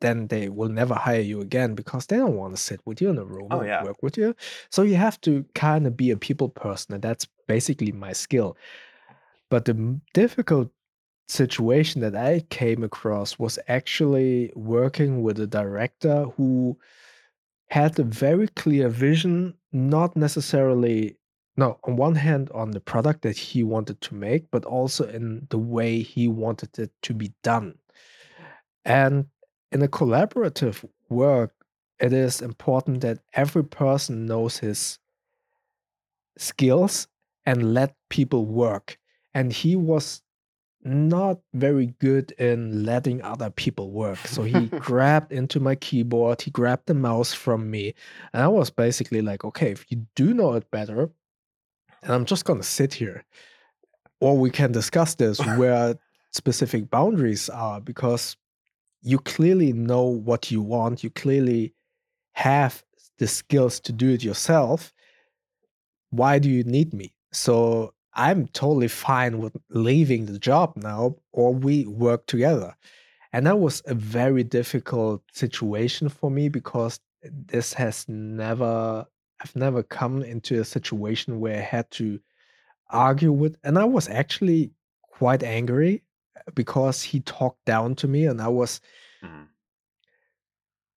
then 0.00 0.26
they 0.26 0.48
will 0.48 0.68
never 0.68 0.94
hire 0.94 1.20
you 1.20 1.40
again 1.40 1.74
because 1.74 2.06
they 2.06 2.16
don't 2.16 2.36
want 2.36 2.54
to 2.54 2.60
sit 2.60 2.80
with 2.84 3.00
you 3.00 3.08
in 3.10 3.18
a 3.18 3.24
room 3.24 3.48
Oh 3.50 3.60
and 3.60 3.68
yeah. 3.68 3.82
work 3.84 4.02
with 4.02 4.18
you. 4.18 4.34
So 4.70 4.82
you 4.82 4.96
have 4.96 5.20
to 5.22 5.44
kind 5.54 5.86
of 5.86 5.96
be 5.96 6.10
a 6.10 6.16
people 6.16 6.48
person, 6.48 6.94
and 6.94 7.02
that's 7.02 7.26
basically 7.48 7.92
my 7.92 8.12
skill. 8.12 8.56
But 9.50 9.64
the 9.64 10.00
difficult 10.12 10.70
situation 11.28 12.02
that 12.02 12.14
I 12.14 12.40
came 12.50 12.82
across 12.84 13.38
was 13.38 13.58
actually 13.68 14.52
working 14.54 15.22
with 15.22 15.40
a 15.40 15.46
director 15.46 16.26
who 16.36 16.76
had 17.70 17.98
a 17.98 18.04
very 18.04 18.48
clear 18.48 18.88
vision, 18.88 19.54
not 19.72 20.16
necessarily, 20.16 21.16
no, 21.56 21.78
on 21.84 21.96
one 21.96 22.16
hand, 22.16 22.50
on 22.52 22.72
the 22.72 22.80
product 22.80 23.22
that 23.22 23.36
he 23.36 23.62
wanted 23.62 24.00
to 24.02 24.14
make, 24.14 24.50
but 24.50 24.64
also 24.64 25.06
in 25.06 25.46
the 25.50 25.58
way 25.58 26.02
he 26.02 26.26
wanted 26.26 26.78
it 26.78 26.90
to 27.02 27.14
be 27.14 27.32
done. 27.42 27.78
And 28.84 29.26
in 29.70 29.82
a 29.82 29.88
collaborative 29.88 30.84
work, 31.08 31.54
it 32.00 32.12
is 32.12 32.42
important 32.42 33.02
that 33.02 33.20
every 33.34 33.64
person 33.64 34.26
knows 34.26 34.58
his 34.58 34.98
skills 36.36 37.06
and 37.46 37.72
let 37.72 37.94
people 38.08 38.46
work. 38.46 38.98
And 39.32 39.52
he 39.52 39.76
was 39.76 40.22
not 40.82 41.38
very 41.54 41.86
good 41.98 42.32
in 42.32 42.84
letting 42.84 43.22
other 43.22 43.50
people 43.50 43.90
work. 43.90 44.18
So 44.26 44.42
he 44.42 44.66
grabbed 44.80 45.32
into 45.32 45.60
my 45.60 45.76
keyboard, 45.76 46.42
he 46.42 46.50
grabbed 46.50 46.86
the 46.86 46.94
mouse 46.94 47.32
from 47.32 47.70
me, 47.70 47.94
and 48.32 48.42
I 48.42 48.48
was 48.48 48.70
basically 48.70 49.22
like, 49.22 49.44
okay, 49.44 49.70
if 49.70 49.86
you 49.90 50.06
do 50.14 50.34
know 50.34 50.52
it 50.54 50.70
better, 50.70 51.10
and 52.04 52.12
I'm 52.12 52.24
just 52.24 52.44
gonna 52.44 52.62
sit 52.62 52.94
here, 52.94 53.24
or 54.20 54.38
we 54.38 54.50
can 54.50 54.72
discuss 54.72 55.14
this 55.14 55.38
where 55.56 55.96
specific 56.32 56.90
boundaries 56.90 57.48
are, 57.48 57.80
because 57.80 58.36
you 59.02 59.18
clearly 59.18 59.72
know 59.72 60.04
what 60.04 60.50
you 60.50 60.62
want, 60.62 61.02
you 61.02 61.10
clearly 61.10 61.74
have 62.32 62.84
the 63.18 63.26
skills 63.26 63.80
to 63.80 63.92
do 63.92 64.10
it 64.10 64.24
yourself. 64.24 64.92
Why 66.10 66.38
do 66.38 66.48
you 66.48 66.64
need 66.64 66.94
me? 66.94 67.12
So 67.32 67.92
I'm 68.14 68.46
totally 68.48 68.88
fine 68.88 69.38
with 69.38 69.56
leaving 69.70 70.26
the 70.26 70.38
job 70.38 70.74
now, 70.76 71.16
or 71.32 71.52
we 71.52 71.86
work 71.86 72.26
together. 72.26 72.74
And 73.32 73.46
that 73.46 73.58
was 73.58 73.82
a 73.86 73.94
very 73.94 74.44
difficult 74.44 75.22
situation 75.32 76.08
for 76.08 76.30
me 76.30 76.48
because 76.48 77.00
this 77.22 77.72
has 77.74 78.08
never, 78.08 79.06
I've 79.40 79.56
never 79.56 79.82
come 79.82 80.22
into 80.22 80.60
a 80.60 80.64
situation 80.64 81.40
where 81.40 81.58
I 81.58 81.60
had 81.60 81.90
to 81.92 82.20
argue 82.90 83.32
with, 83.32 83.56
and 83.64 83.78
I 83.78 83.84
was 83.84 84.08
actually 84.08 84.70
quite 85.02 85.42
angry 85.42 86.02
because 86.54 87.02
he 87.02 87.20
talked 87.20 87.64
down 87.64 87.94
to 87.96 88.08
me 88.08 88.26
and 88.26 88.40
I 88.40 88.48
was 88.48 88.80
Mhm. 89.22 89.48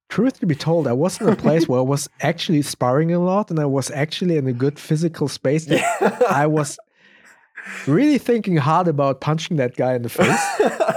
truth 0.10 0.40
to 0.40 0.46
be 0.46 0.56
told, 0.56 0.88
I 0.88 0.94
was 0.94 1.22
in 1.22 1.28
a 1.28 1.36
place 1.36 1.68
where 1.68 1.80
I 1.80 1.84
was 1.84 2.10
actually 2.22 2.62
sparring 2.62 3.14
a 3.14 3.20
lot 3.20 3.50
and 3.52 3.60
I 3.60 3.66
was 3.66 3.92
actually 3.92 4.38
in 4.38 4.48
a 4.48 4.54
good 4.54 4.80
physical 4.80 5.28
space. 5.28 5.66
That 5.66 6.24
I 6.30 6.48
was 6.48 6.80
really 7.86 8.18
thinking 8.18 8.58
hard 8.58 8.88
about 8.88 9.22
punching 9.22 9.58
that 9.58 9.76
guy 9.76 9.96
in 9.96 10.02
the 10.02 10.10
face. 10.10 10.46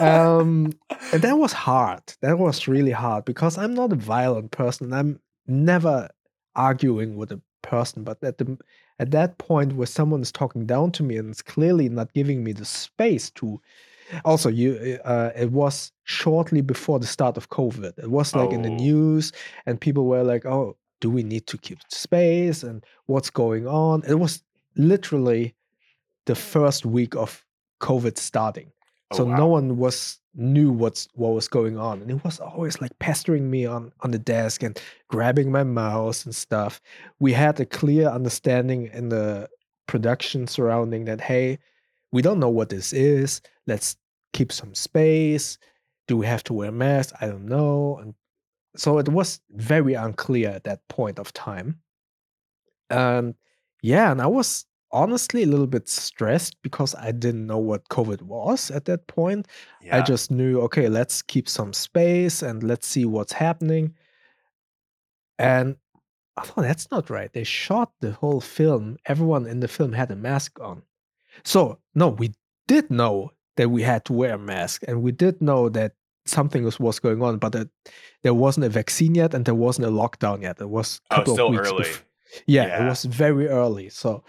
Um, 0.01 0.73
and 1.13 1.23
that 1.23 1.39
was 1.39 1.53
hard. 1.53 2.03
That 2.21 2.39
was 2.39 2.67
really 2.69 2.93
hard 2.93 3.25
because 3.25 3.59
I'm 3.59 3.75
not 3.75 3.93
a 3.93 3.97
violent 3.97 4.51
person. 4.51 4.93
I'm 4.93 5.21
never 5.47 6.09
arguing 6.57 7.17
with 7.17 7.33
a 7.33 7.41
person, 7.63 8.05
but 8.05 8.23
at 8.25 8.39
the 8.39 8.59
at 8.99 9.11
that 9.13 9.39
point 9.39 9.75
where 9.75 9.87
someone 9.87 10.21
is 10.23 10.33
talking 10.33 10.67
down 10.67 10.93
to 10.93 11.03
me 11.03 11.17
and 11.17 11.31
it's 11.31 11.43
clearly 11.43 11.89
not 11.89 12.13
giving 12.13 12.45
me 12.45 12.53
the 12.53 12.65
space 12.67 13.31
to 13.31 13.61
also 14.25 14.49
you 14.49 14.99
uh, 15.05 15.31
it 15.37 15.53
was 15.53 15.93
shortly 16.05 16.61
before 16.63 16.99
the 16.99 17.07
start 17.07 17.37
of 17.37 17.49
covid. 17.51 17.99
It 17.99 18.11
was 18.11 18.35
like 18.37 18.53
in 18.53 18.63
the 18.63 18.71
Oh. 18.71 18.75
news 18.77 19.33
and 19.67 19.81
people 19.81 20.07
were 20.07 20.23
like 20.25 20.47
oh 20.47 20.77
do 21.01 21.11
we 21.11 21.23
need 21.23 21.47
to 21.47 21.59
keep 21.59 21.79
space 21.89 22.63
and 22.63 22.85
what's 23.07 23.31
going 23.31 23.67
on? 23.67 24.03
It 24.07 24.17
was 24.17 24.43
literally 24.77 25.55
the 26.27 26.35
first 26.37 26.87
week 26.87 27.17
of 27.17 27.45
covid 27.81 28.19
starting. 28.19 28.73
Oh, 29.11 29.17
so 29.17 29.25
no 29.25 29.47
one 29.49 29.77
was 29.79 30.20
knew 30.35 30.71
what's 30.71 31.09
what 31.15 31.35
was 31.35 31.49
going 31.49 31.77
on 31.77 32.01
and 32.01 32.11
it 32.11 32.23
was 32.25 32.39
always 32.39 32.81
like 32.81 32.97
pestering 33.01 33.51
me 33.51 33.67
on 33.67 33.93
on 34.03 34.13
the 34.13 34.19
desk 34.19 34.63
and 34.63 34.81
grabbing 35.09 35.51
my 35.51 35.65
mouse 35.65 36.25
and 36.25 36.35
stuff. 36.35 36.81
We 37.19 37.33
had 37.33 37.59
a 37.59 37.67
clear 37.67 38.09
understanding 38.09 38.91
in 38.93 39.09
the 39.09 39.49
production 39.87 40.47
surrounding 40.47 41.05
that 41.07 41.21
hey 41.21 41.59
we 42.13 42.23
don't 42.23 42.41
know 42.41 42.49
what 42.49 42.69
this 42.69 42.93
is. 42.93 43.41
Let's 43.67 43.97
keep 44.33 44.53
some 44.53 44.75
space. 44.75 45.59
Do 46.07 46.17
we 46.17 46.27
have 46.27 46.45
to 46.45 46.53
wear 46.55 46.73
masks 46.73 47.13
i 47.21 47.27
don't 47.27 47.47
know. 47.47 47.99
And 48.01 48.15
so 48.77 48.99
it 48.99 49.09
was 49.09 49.41
very 49.51 49.95
unclear 49.95 50.51
at 50.51 50.65
that 50.65 50.87
point 50.89 51.19
of 51.19 51.33
time. 51.33 51.81
Um 52.91 53.35
yeah 53.83 54.11
and 54.13 54.21
i 54.21 54.27
was 54.27 54.67
honestly 54.93 55.43
a 55.43 55.47
little 55.47 55.67
bit 55.67 55.89
stressed 55.89 56.57
because 56.63 56.95
i 56.97 57.11
didn't 57.13 57.47
know 57.47 57.59
what 57.59 57.89
covid 57.89 58.23
was 58.23 58.71
at 58.71 58.85
that 58.87 59.07
point 59.07 59.47
I 59.93 60.03
just 60.03 60.31
knew, 60.31 60.61
okay, 60.63 60.89
let's 60.89 61.23
keep 61.23 61.49
some 61.49 61.73
space 61.73 62.43
and 62.43 62.63
let's 62.63 62.87
see 62.87 63.05
what's 63.07 63.33
happening. 63.33 63.95
And 65.39 65.77
I 66.37 66.43
thought 66.43 66.63
that's 66.63 66.91
not 66.91 67.11
right. 67.11 67.33
They 67.33 67.45
shot 67.45 67.93
the 68.01 68.13
whole 68.13 68.41
film. 68.41 68.99
Everyone 69.07 69.47
in 69.47 69.61
the 69.61 69.69
film 69.69 69.93
had 69.93 70.11
a 70.11 70.17
mask 70.17 70.61
on. 70.61 70.83
So, 71.45 71.79
no, 71.95 72.09
we 72.09 72.33
did 72.69 72.91
know 72.91 73.33
that 73.57 73.71
we 73.71 73.83
had 73.83 74.05
to 74.07 74.13
wear 74.13 74.35
a 74.35 74.39
mask 74.39 74.83
and 74.87 75.03
we 75.03 75.13
did 75.13 75.41
know 75.43 75.69
that 75.71 75.93
something 76.27 76.63
was, 76.63 76.79
was 76.79 76.99
going 77.01 77.23
on, 77.23 77.39
but 77.39 77.53
that 77.53 77.69
there 78.23 78.35
wasn't 78.35 78.67
a 78.67 78.69
vaccine 78.69 79.15
yet 79.15 79.35
and 79.35 79.45
there 79.45 79.55
wasn't 79.55 79.87
a 79.87 79.91
lockdown 79.91 80.43
yet. 80.43 80.61
It 80.61 80.69
was 80.69 81.01
a 81.11 81.15
Oh, 81.15 81.17
couple 81.19 81.35
still 81.35 81.47
of 81.47 81.53
weeks 81.53 81.69
early. 81.69 81.85
bef- 81.85 82.03
yeah, 82.47 82.85
it 82.85 82.89
was 82.89 83.05
very 83.07 83.49
early. 83.49 83.89
So, 83.89 84.23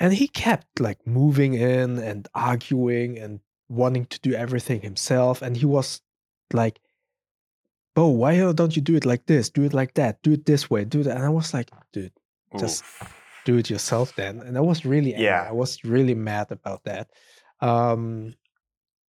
and 0.00 0.12
he 0.12 0.28
kept 0.28 0.80
like 0.80 1.06
moving 1.06 1.54
in 1.54 1.98
and 1.98 2.28
arguing 2.34 3.18
and 3.18 3.40
wanting 3.68 4.06
to 4.06 4.20
do 4.20 4.34
everything 4.34 4.80
himself. 4.80 5.42
And 5.42 5.56
he 5.56 5.66
was 5.66 6.00
like, 6.52 6.80
Bo, 7.94 8.08
why 8.08 8.36
don't 8.52 8.74
you 8.74 8.82
do 8.82 8.96
it 8.96 9.04
like 9.04 9.26
this? 9.26 9.50
Do 9.50 9.62
it 9.62 9.72
like 9.72 9.94
that. 9.94 10.22
Do 10.22 10.32
it 10.32 10.46
this 10.46 10.68
way. 10.68 10.84
Do 10.84 11.02
that. 11.04 11.16
And 11.16 11.24
I 11.24 11.28
was 11.28 11.54
like, 11.54 11.70
dude, 11.92 12.12
just 12.58 12.82
Oof. 12.82 13.14
do 13.44 13.56
it 13.56 13.70
yourself 13.70 14.16
then. 14.16 14.40
And 14.40 14.58
I 14.58 14.60
was 14.60 14.84
really 14.84 15.14
angry. 15.14 15.26
Yeah. 15.26 15.46
I 15.48 15.52
was 15.52 15.84
really 15.84 16.14
mad 16.14 16.50
about 16.50 16.84
that. 16.84 17.10
Um, 17.60 18.34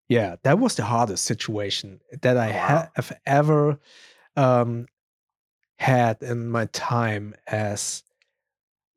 yeah, 0.09 0.37
that 0.43 0.59
was 0.59 0.75
the 0.75 0.85
hardest 0.85 1.25
situation 1.25 2.01
that 2.21 2.37
I 2.37 2.53
ha- 2.53 2.91
have 2.95 3.19
ever 3.25 3.79
um, 4.37 4.87
had 5.79 6.23
in 6.23 6.51
my 6.51 6.67
time 6.67 7.35
as 7.47 8.03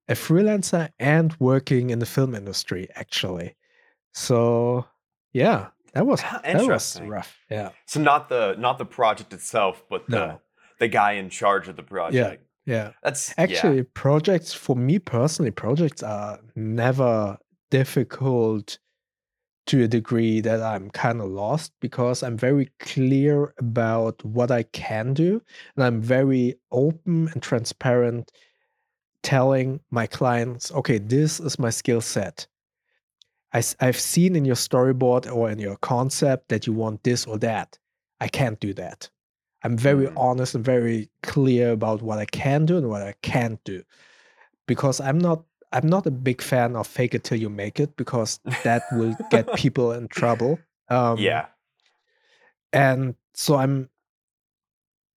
a 0.10 0.14
freelancer 0.14 0.90
and 1.00 1.36
working 1.40 1.90
in 1.90 2.00
the 2.00 2.06
film 2.06 2.34
industry, 2.36 2.88
actually. 2.96 3.56
So, 4.14 4.86
yeah, 5.34 5.68
that 5.94 6.06
was 6.06 6.22
that 6.22 6.66
was 6.66 7.02
rough. 7.02 7.38
Yeah, 7.50 7.70
So 7.86 8.00
not 8.00 8.30
the 8.30 8.56
not 8.58 8.78
the 8.78 8.86
project 8.86 9.34
itself, 9.34 9.84
but 9.90 10.06
the 10.08 10.16
No. 10.28 10.42
the 10.80 10.88
guy 10.88 11.14
in 11.14 11.30
charge 11.30 11.68
of 11.68 11.76
the 11.76 11.84
project. 11.84 12.44
yeah. 12.66 12.92
That's 13.04 13.34
Actually, 13.38 13.84
projects 13.84 14.54
for 14.54 14.76
me 14.76 15.00
personally, 15.00 15.52
projects 15.52 16.04
are 16.04 16.40
never 16.56 17.38
difficult 17.72 18.78
to 19.68 19.84
a 19.84 19.88
degree 19.88 20.40
that 20.40 20.62
I'm 20.62 20.90
kind 20.92 21.20
of 21.20 21.28
lost 21.30 21.74
because 21.82 22.24
I'm 22.24 22.38
very 22.38 22.70
clear 22.80 23.54
about 23.60 24.24
what 24.24 24.50
I 24.50 24.64
can 24.64 25.14
do 25.14 25.42
and 25.76 25.84
I'm 25.84 26.02
very 26.02 26.56
open 26.72 27.28
and 27.34 27.44
transparent 27.44 28.32
telling 29.28 29.82
my 29.92 30.08
clients, 30.08 30.72
okay, 30.72 31.00
this 31.00 31.42
is 31.42 31.60
my 31.60 31.70
skill 31.70 32.00
set. 32.00 32.48
I, 33.52 33.62
have 33.82 34.00
seen 34.00 34.38
in 34.38 34.46
your 34.46 34.56
storyboard 34.56 35.30
or 35.30 35.50
in 35.50 35.60
your 35.60 35.76
concept 35.78 36.48
that 36.48 36.66
you 36.66 36.72
want 36.72 37.04
this 37.04 37.26
or 37.26 37.38
that. 37.40 37.78
I 38.22 38.30
can't 38.30 38.58
do 38.62 38.74
that. 38.76 39.10
I'm 39.64 39.78
very 39.78 40.08
Mm. 40.08 40.14
honest 40.16 40.56
and 40.56 40.64
very 40.64 41.10
clear 41.24 41.72
about 41.72 42.02
what 42.02 42.20
I 42.20 42.26
can 42.26 42.66
do 42.66 42.78
and 42.78 42.88
what 42.90 43.02
I 43.02 43.16
can't 43.22 43.62
do. 43.66 43.84
Because 44.66 45.02
I'm 45.02 45.18
not 45.18 45.44
I'm 45.74 45.90
not 45.90 46.08
a 46.08 46.12
big 46.12 46.42
fan 46.42 46.78
of 46.78 46.88
fake 46.88 47.14
it 47.14 47.26
till 47.26 47.38
you 47.38 47.50
make 47.50 47.78
it 47.84 47.98
because 47.98 48.40
that 48.64 48.84
will 48.94 49.14
get 49.30 49.46
people 49.64 49.92
in 49.92 50.08
trouble. 50.08 50.58
Um, 50.90 51.18
yeah. 51.18 51.48
and 52.72 53.16
so 53.34 53.58
I'm, 53.58 53.90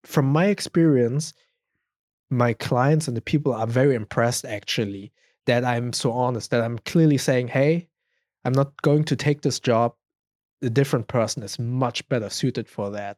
from 0.03 0.25
my 0.25 0.47
experience, 0.47 1.33
my 2.29 2.53
clients 2.53 3.07
and 3.07 3.17
the 3.17 3.21
people 3.21 3.53
are 3.53 3.67
very 3.67 3.95
impressed 3.95 4.45
actually 4.45 5.11
that 5.45 5.65
I'm 5.65 5.93
so 5.93 6.11
honest, 6.11 6.51
that 6.51 6.61
I'm 6.61 6.77
clearly 6.79 7.17
saying, 7.17 7.47
hey, 7.47 7.87
I'm 8.45 8.53
not 8.53 8.81
going 8.81 9.03
to 9.05 9.15
take 9.15 9.41
this 9.41 9.59
job. 9.59 9.95
A 10.61 10.69
different 10.69 11.07
person 11.07 11.43
is 11.43 11.57
much 11.57 12.07
better 12.09 12.29
suited 12.29 12.69
for 12.69 12.91
that. 12.91 13.17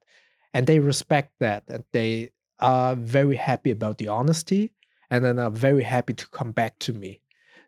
And 0.54 0.68
they 0.68 0.80
respect 0.80 1.34
that 1.40 1.64
and 1.68 1.84
they 1.92 2.32
are 2.60 2.96
very 2.96 3.36
happy 3.36 3.72
about 3.72 3.98
the 3.98 4.08
honesty 4.08 4.72
and 5.10 5.26
then 5.26 5.40
are 5.40 5.50
very 5.50 5.84
happy 5.84 6.14
to 6.14 6.28
come 6.30 6.52
back 6.52 6.80
to 6.80 6.94
me. 6.94 7.20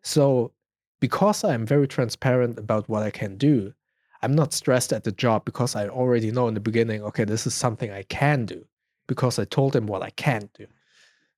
So, 0.02 0.52
because 1.00 1.44
I'm 1.44 1.66
very 1.66 1.88
transparent 1.88 2.58
about 2.58 2.88
what 2.88 3.04
I 3.04 3.12
can 3.12 3.38
do, 3.38 3.74
I'm 4.22 4.34
not 4.34 4.54
stressed 4.54 4.94
at 4.94 5.04
the 5.04 5.12
job 5.12 5.44
because 5.44 5.76
I 5.76 5.90
already 5.90 6.32
know 6.32 6.48
in 6.48 6.54
the 6.54 6.62
beginning, 6.62 7.04
okay, 7.04 7.26
this 7.26 7.46
is 7.46 7.54
something 7.54 7.92
I 7.92 8.04
can 8.04 8.46
do 8.46 8.66
because 9.08 9.38
I 9.38 9.44
told 9.44 9.74
them 9.74 9.88
what 9.88 10.02
I 10.02 10.12
can't 10.12 10.54
do. 10.54 10.66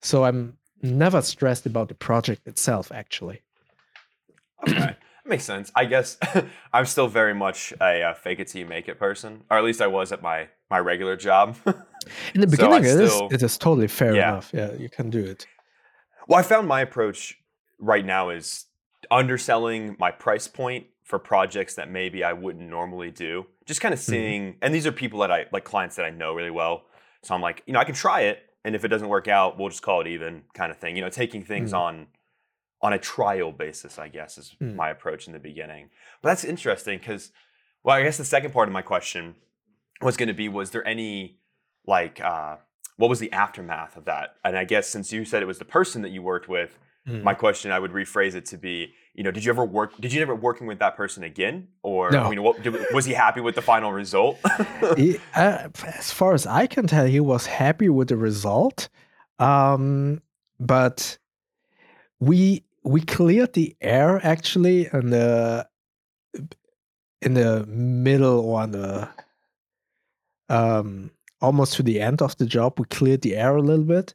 So 0.05 0.23
I'm 0.23 0.57
never 0.83 1.19
stressed 1.23 1.65
about 1.65 1.87
the 1.89 1.95
project 1.95 2.47
itself, 2.47 2.91
actually. 2.91 3.41
Okay. 4.67 4.95
That 5.25 5.29
makes 5.29 5.43
sense. 5.43 5.71
I 5.75 5.85
guess 5.85 6.19
I'm 6.73 6.85
still 6.85 7.07
very 7.07 7.33
much 7.33 7.73
a 7.81 8.03
uh, 8.03 8.13
fake 8.13 8.39
it 8.39 8.47
till 8.47 8.59
you 8.59 8.67
make 8.67 8.87
it 8.87 8.99
person, 8.99 9.43
or 9.49 9.57
at 9.57 9.63
least 9.63 9.81
I 9.81 9.87
was 9.87 10.11
at 10.11 10.21
my 10.21 10.49
my 10.69 10.77
regular 10.77 11.15
job. 11.17 11.55
In 12.35 12.41
the 12.41 12.45
So 12.45 12.51
beginning, 12.51 12.83
it 12.83 12.99
is 13.01 13.23
it 13.31 13.41
is 13.41 13.57
totally 13.57 13.87
fair 13.87 14.13
Yeah. 14.13 14.29
enough. 14.29 14.51
Yeah, 14.53 14.73
you 14.73 14.87
can 14.87 15.09
do 15.09 15.23
it. 15.25 15.47
well, 16.27 16.37
I 16.39 16.43
found 16.43 16.67
my 16.67 16.81
approach 16.81 17.39
right 17.79 18.05
now 18.05 18.29
is 18.29 18.65
underselling 19.09 19.95
my 19.99 20.11
price 20.11 20.47
point 20.47 20.85
for 21.03 21.17
projects 21.17 21.73
that 21.75 21.89
maybe 21.89 22.23
I 22.23 22.33
wouldn't 22.33 22.69
normally 22.69 23.09
do. 23.09 23.47
Just 23.65 23.81
kind 23.81 23.93
of 23.95 23.99
Mm-hmm. 23.99 24.11
seeing, 24.11 24.55
and 24.61 24.75
these 24.75 24.85
are 24.85 24.91
people 24.91 25.19
that 25.21 25.31
I 25.31 25.45
like 25.51 25.63
clients 25.63 25.95
that 25.95 26.05
I 26.05 26.11
know 26.11 26.35
really 26.35 26.51
well. 26.51 26.83
So 27.23 27.33
I'm 27.33 27.41
like, 27.41 27.63
you 27.65 27.73
know, 27.73 27.79
I 27.79 27.85
can 27.85 27.95
try 27.95 28.21
it, 28.21 28.44
and 28.65 28.75
if 28.75 28.84
it 28.84 28.88
doesn't 28.89 29.08
work 29.08 29.28
out, 29.28 29.58
we'll 29.58 29.69
just 29.69 29.84
call 29.84 30.01
it 30.01 30.08
even, 30.08 30.41
kind 30.56 30.71
of 30.71 30.78
thing. 30.80 30.95
You 30.97 31.04
know, 31.04 31.10
taking 31.10 31.43
things 31.45 31.71
Mm. 31.71 31.78
on 31.80 32.08
on 32.82 32.91
a 32.93 32.99
trial 32.99 33.51
basis, 33.51 33.97
I 33.97 34.10
guess, 34.10 34.38
is 34.38 34.56
Mm. 34.62 34.75
my 34.75 34.89
approach 34.89 35.25
in 35.28 35.34
the 35.34 35.39
beginning. 35.39 35.89
But 36.21 36.30
that's 36.30 36.43
interesting 36.43 36.99
because, 36.99 37.32
well, 37.84 37.95
I 37.95 38.04
guess 38.04 38.17
the 38.17 38.25
second 38.25 38.51
part 38.51 38.67
of 38.67 38.73
my 38.73 38.82
question 38.84 39.36
was 40.01 40.17
going 40.17 40.28
to 40.28 40.34
be, 40.36 40.49
was 40.49 40.69
there 40.71 40.86
any 40.86 41.39
like, 41.88 42.19
uh, 42.21 42.58
what 42.97 43.10
was 43.10 43.19
the 43.19 43.32
aftermath 43.32 43.95
of 43.97 44.06
that? 44.06 44.36
And 44.43 44.58
I 44.58 44.65
guess 44.65 44.88
since 44.88 45.12
you 45.12 45.23
said 45.25 45.41
it 45.41 45.45
was 45.47 45.58
the 45.58 45.65
person 45.65 46.01
that 46.04 46.10
you 46.10 46.21
worked 46.21 46.47
with, 46.49 46.78
Mm. 47.08 47.23
my 47.23 47.34
question 47.34 47.71
I 47.71 47.80
would 47.80 47.91
rephrase 47.91 48.36
it 48.36 48.45
to 48.47 48.58
be, 48.58 48.93
you 49.15 49.23
know, 49.23 49.32
did 49.32 49.45
you 49.45 49.51
ever 49.51 49.63
work? 49.65 49.95
Did 49.99 50.13
you 50.13 50.21
ever 50.21 50.36
working 50.36 50.67
with 50.67 50.80
that 50.80 50.95
person 50.95 51.23
again, 51.23 51.67
or 51.84 52.12
No. 52.12 52.30
you 52.30 52.36
know, 52.36 52.41
what, 52.41 52.62
did, 52.62 52.75
was 52.93 53.06
he 53.06 53.13
happy 53.13 53.41
with 53.41 53.56
the 53.56 53.62
final 53.62 53.91
result? 53.93 54.38
He- 54.97 55.19
uh, 55.36 55.69
as 55.97 56.12
far 56.12 56.34
as 56.34 56.45
I 56.45 56.67
can 56.67 56.86
tell, 56.88 57.06
he 57.06 57.19
was 57.19 57.45
happy 57.45 57.89
with 57.89 58.10
the 58.10 58.17
result. 58.17 58.89
Um, 59.39 60.21
but 60.60 61.17
we 62.19 62.63
we 62.84 63.01
cleared 63.01 63.54
the 63.54 63.75
air 63.82 64.19
actually 64.23 64.88
in 64.93 65.10
the 65.10 65.67
in 67.21 67.34
the 67.34 67.65
middle 67.67 68.39
or 68.39 68.62
on 68.62 68.71
the 68.71 69.10
um 70.49 71.12
almost 71.41 71.73
to 71.73 71.84
the 71.84 71.99
end 72.01 72.21
of 72.21 72.36
the 72.38 72.45
job. 72.45 72.80
We 72.80 72.86
cleared 72.86 73.21
the 73.21 73.36
air 73.36 73.56
a 73.56 73.62
little 73.62 73.86
bit. 73.86 74.13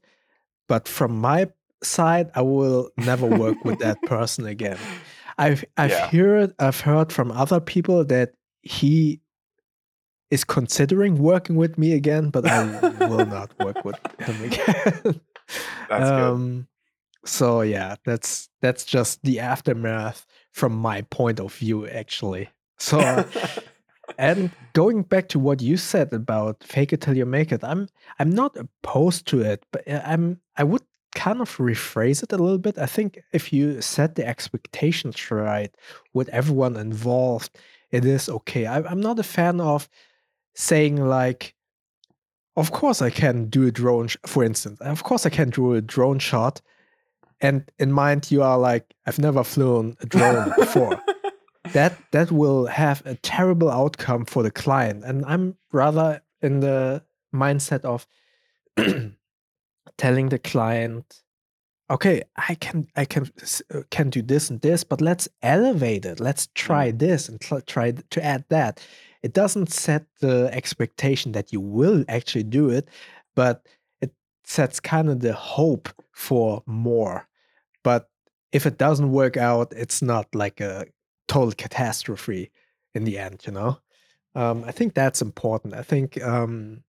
But 0.68 0.86
from 0.88 1.20
my 1.20 1.48
side, 1.82 2.30
I 2.34 2.42
will 2.42 2.90
never 2.96 3.26
work 3.26 3.64
with 3.64 3.78
that 3.78 4.04
person 4.04 4.46
again. 4.46 4.78
I've 5.38 5.64
I've 5.76 5.90
Yeah. 5.92 6.10
heard 6.10 6.54
I've 6.58 6.80
heard 6.80 7.12
from 7.12 7.30
other 7.32 7.60
people 7.60 8.04
that 8.06 8.34
he 8.62 9.20
is 10.30 10.44
considering 10.44 11.18
working 11.18 11.56
with 11.56 11.76
me 11.78 11.92
again, 11.92 12.30
but 12.30 12.46
I 12.46 12.60
will 12.60 13.24
not 13.26 13.52
work 13.58 13.84
with 13.84 13.96
him 14.18 14.40
again. 14.42 15.20
That's 15.88 16.10
good. 16.10 16.36
um, 16.36 16.68
so 17.24 17.60
yeah, 17.62 17.96
that's 18.04 18.48
that's 18.62 18.84
just 18.84 19.22
the 19.24 19.40
aftermath 19.40 20.24
from 20.52 20.72
my 20.74 21.02
point 21.02 21.40
of 21.40 21.52
view, 21.54 21.86
actually. 21.88 22.48
So 22.78 23.00
uh, 23.00 23.24
and 24.16 24.54
going 24.72 25.02
back 25.02 25.28
to 25.30 25.38
what 25.38 25.60
you 25.60 25.76
said 25.76 26.12
about 26.12 26.62
fake 26.64 26.92
it 26.92 27.00
till 27.02 27.16
you 27.16 27.26
make 27.26 27.52
it, 27.52 27.62
I'm 27.64 27.88
I'm 28.18 28.30
not 28.30 28.56
opposed 28.56 29.26
to 29.28 29.40
it, 29.42 29.64
but 29.72 29.86
uh, 29.88 30.00
I'm 30.04 30.40
I 30.56 30.64
would 30.64 30.82
kind 31.14 31.40
of 31.40 31.56
rephrase 31.56 32.22
it 32.22 32.32
a 32.32 32.38
little 32.38 32.58
bit. 32.58 32.78
I 32.78 32.86
think 32.86 33.22
if 33.32 33.52
you 33.52 33.80
set 33.80 34.14
the 34.14 34.26
expectations 34.26 35.30
right 35.30 35.74
with 36.12 36.28
everyone 36.28 36.76
involved, 36.76 37.58
it 37.90 38.04
is 38.04 38.28
okay. 38.28 38.66
I, 38.66 38.78
I'm 38.78 39.00
not 39.00 39.18
a 39.18 39.24
fan 39.24 39.60
of 39.60 39.88
saying 40.54 40.96
like, 40.96 41.54
of 42.56 42.72
course 42.72 43.02
I 43.02 43.10
can 43.10 43.46
do 43.46 43.66
a 43.66 43.70
drone, 43.70 44.08
sh- 44.08 44.16
for 44.26 44.44
instance. 44.44 44.80
Of 44.80 45.02
course 45.02 45.26
I 45.26 45.30
can 45.30 45.50
do 45.50 45.74
a 45.74 45.80
drone 45.80 46.18
shot, 46.18 46.60
and 47.40 47.70
in 47.78 47.92
mind 47.92 48.30
you 48.30 48.42
are 48.42 48.58
like, 48.58 48.94
I've 49.06 49.18
never 49.18 49.44
flown 49.44 49.96
a 50.00 50.06
drone 50.06 50.52
before. 50.56 51.00
that 51.72 51.96
that 52.12 52.30
will 52.30 52.66
have 52.66 53.02
a 53.06 53.14
terrible 53.16 53.70
outcome 53.70 54.24
for 54.24 54.42
the 54.42 54.50
client, 54.50 55.04
and 55.04 55.24
I'm 55.26 55.56
rather 55.72 56.22
in 56.42 56.60
the 56.60 57.02
mindset 57.34 57.84
of 57.84 58.06
telling 59.96 60.28
the 60.28 60.38
client 60.38 61.22
okay 61.90 62.22
i 62.36 62.54
can 62.54 62.86
i 62.96 63.04
can 63.04 63.28
uh, 63.74 63.82
can 63.90 64.08
do 64.10 64.22
this 64.22 64.48
and 64.50 64.60
this 64.60 64.84
but 64.84 65.00
let's 65.00 65.28
elevate 65.42 66.04
it. 66.04 66.20
Let's 66.20 66.48
try 66.54 66.90
this 66.90 67.28
and 67.28 67.40
try 67.66 67.92
to 67.92 68.24
add 68.24 68.44
that. 68.48 68.80
It 69.22 69.34
doesn't 69.34 69.70
set 69.70 70.06
the 70.20 70.48
expectation 70.52 71.32
that 71.32 71.52
you 71.52 71.60
will 71.60 72.04
actually 72.08 72.44
do 72.44 72.70
it 72.70 72.88
but 73.34 73.66
it 74.00 74.12
sets 74.44 74.80
kind 74.80 75.08
of 75.08 75.20
the 75.20 75.34
hope 75.34 75.88
for 76.12 76.62
more. 76.66 77.28
But 77.82 78.08
if 78.52 78.66
it 78.66 78.78
doesn't 78.78 79.12
work 79.12 79.36
out 79.36 79.72
it's 79.76 80.00
not 80.00 80.32
like 80.34 80.60
a 80.60 80.86
total 81.28 81.52
catastrophe 81.52 82.50
in 82.94 83.04
the 83.04 83.18
end 83.18 83.42
you 83.46 83.52
know? 83.52 83.78
Um, 84.36 84.62
i 84.64 84.70
think 84.70 84.94
that's 84.94 85.22
important. 85.22 85.74
I 85.74 85.82
think 85.82 86.22
um, 86.22 86.84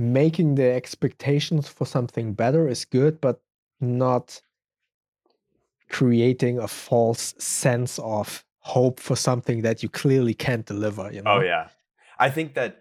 making 0.00 0.54
the 0.54 0.70
expectations 0.70 1.68
for 1.68 1.86
something 1.86 2.32
better 2.32 2.68
is 2.68 2.84
good, 2.84 3.20
but 3.20 3.40
not 3.80 4.40
creating 5.88 6.58
a 6.58 6.68
false 6.68 7.34
sense 7.38 7.98
of 7.98 8.44
hope 8.60 9.00
for 9.00 9.16
something 9.16 9.62
that 9.62 9.82
you 9.82 9.88
clearly 9.88 10.34
can't 10.34 10.66
deliver. 10.66 11.10
You 11.12 11.20
oh, 11.20 11.22
know? 11.22 11.30
Oh 11.32 11.40
yeah, 11.40 11.68
I 12.18 12.30
think 12.30 12.54
that 12.54 12.80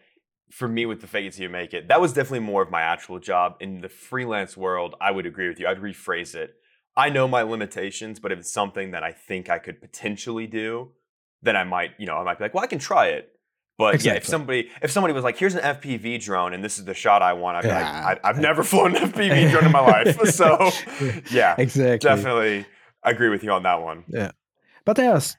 for 0.50 0.68
me 0.68 0.86
with 0.86 1.02
the 1.02 1.08
fake 1.08 1.26
it 1.26 1.34
till 1.34 1.44
you 1.44 1.50
make 1.50 1.74
it, 1.74 1.88
that 1.90 2.02
was 2.02 2.14
definitely 2.14 2.40
more 2.40 2.62
of 2.62 2.72
my 2.72 2.82
actual 2.82 3.20
job. 3.20 3.56
In 3.60 3.82
the 3.82 3.90
freelance 3.90 4.56
world, 4.56 4.96
I 5.00 5.12
would 5.12 5.26
agree 5.26 5.48
with 5.48 5.60
you. 5.60 5.68
I'd 5.68 5.82
rephrase 5.82 6.36
it. 6.36 6.56
I 6.96 7.10
know 7.10 7.28
my 7.28 7.44
limitations, 7.44 8.20
but 8.20 8.32
if 8.32 8.40
it's 8.40 8.52
something 8.52 8.92
that 8.92 9.04
I 9.04 9.12
think 9.12 9.50
I 9.50 9.60
could 9.60 9.80
potentially 9.80 10.48
do, 10.48 10.92
then 11.42 11.56
I 11.56 11.64
might, 11.64 11.92
you 11.98 12.06
know, 12.06 12.16
I 12.16 12.24
might 12.24 12.38
be 12.38 12.46
like, 12.46 12.54
well, 12.54 12.64
I 12.64 12.68
can 12.68 12.80
try 12.80 13.08
it. 13.08 13.39
But 13.80 14.04
yeah, 14.04 14.14
if 14.16 14.26
somebody 14.26 14.70
if 14.84 14.92
somebody 14.92 15.14
was 15.14 15.24
like, 15.24 15.38
"Here's 15.38 15.56
an 15.56 15.62
FPV 15.62 16.22
drone, 16.22 16.54
and 16.54 16.62
this 16.64 16.78
is 16.78 16.84
the 16.86 16.94
shot 16.94 17.22
I 17.24 17.34
want," 17.34 17.58
I'd 17.58 17.62
be 17.64 17.68
Yeah. 17.70 18.06
like, 18.06 18.20
I, 18.24 18.30
"I've 18.30 18.38
never 18.38 18.62
flown 18.72 18.96
an 18.96 19.10
FPV 19.12 19.50
drone 19.52 19.66
in 19.66 19.72
my 19.72 19.80
life." 19.80 20.20
So 20.42 20.70
yeah, 21.32 21.56
exactly. 21.58 21.98
definitely 22.10 22.66
agree 23.04 23.30
with 23.30 23.42
you 23.44 23.52
on 23.54 23.64
that 23.64 23.82
one. 23.82 24.04
Yeah, 24.08 24.32
but 24.86 24.98
there's 24.98 25.38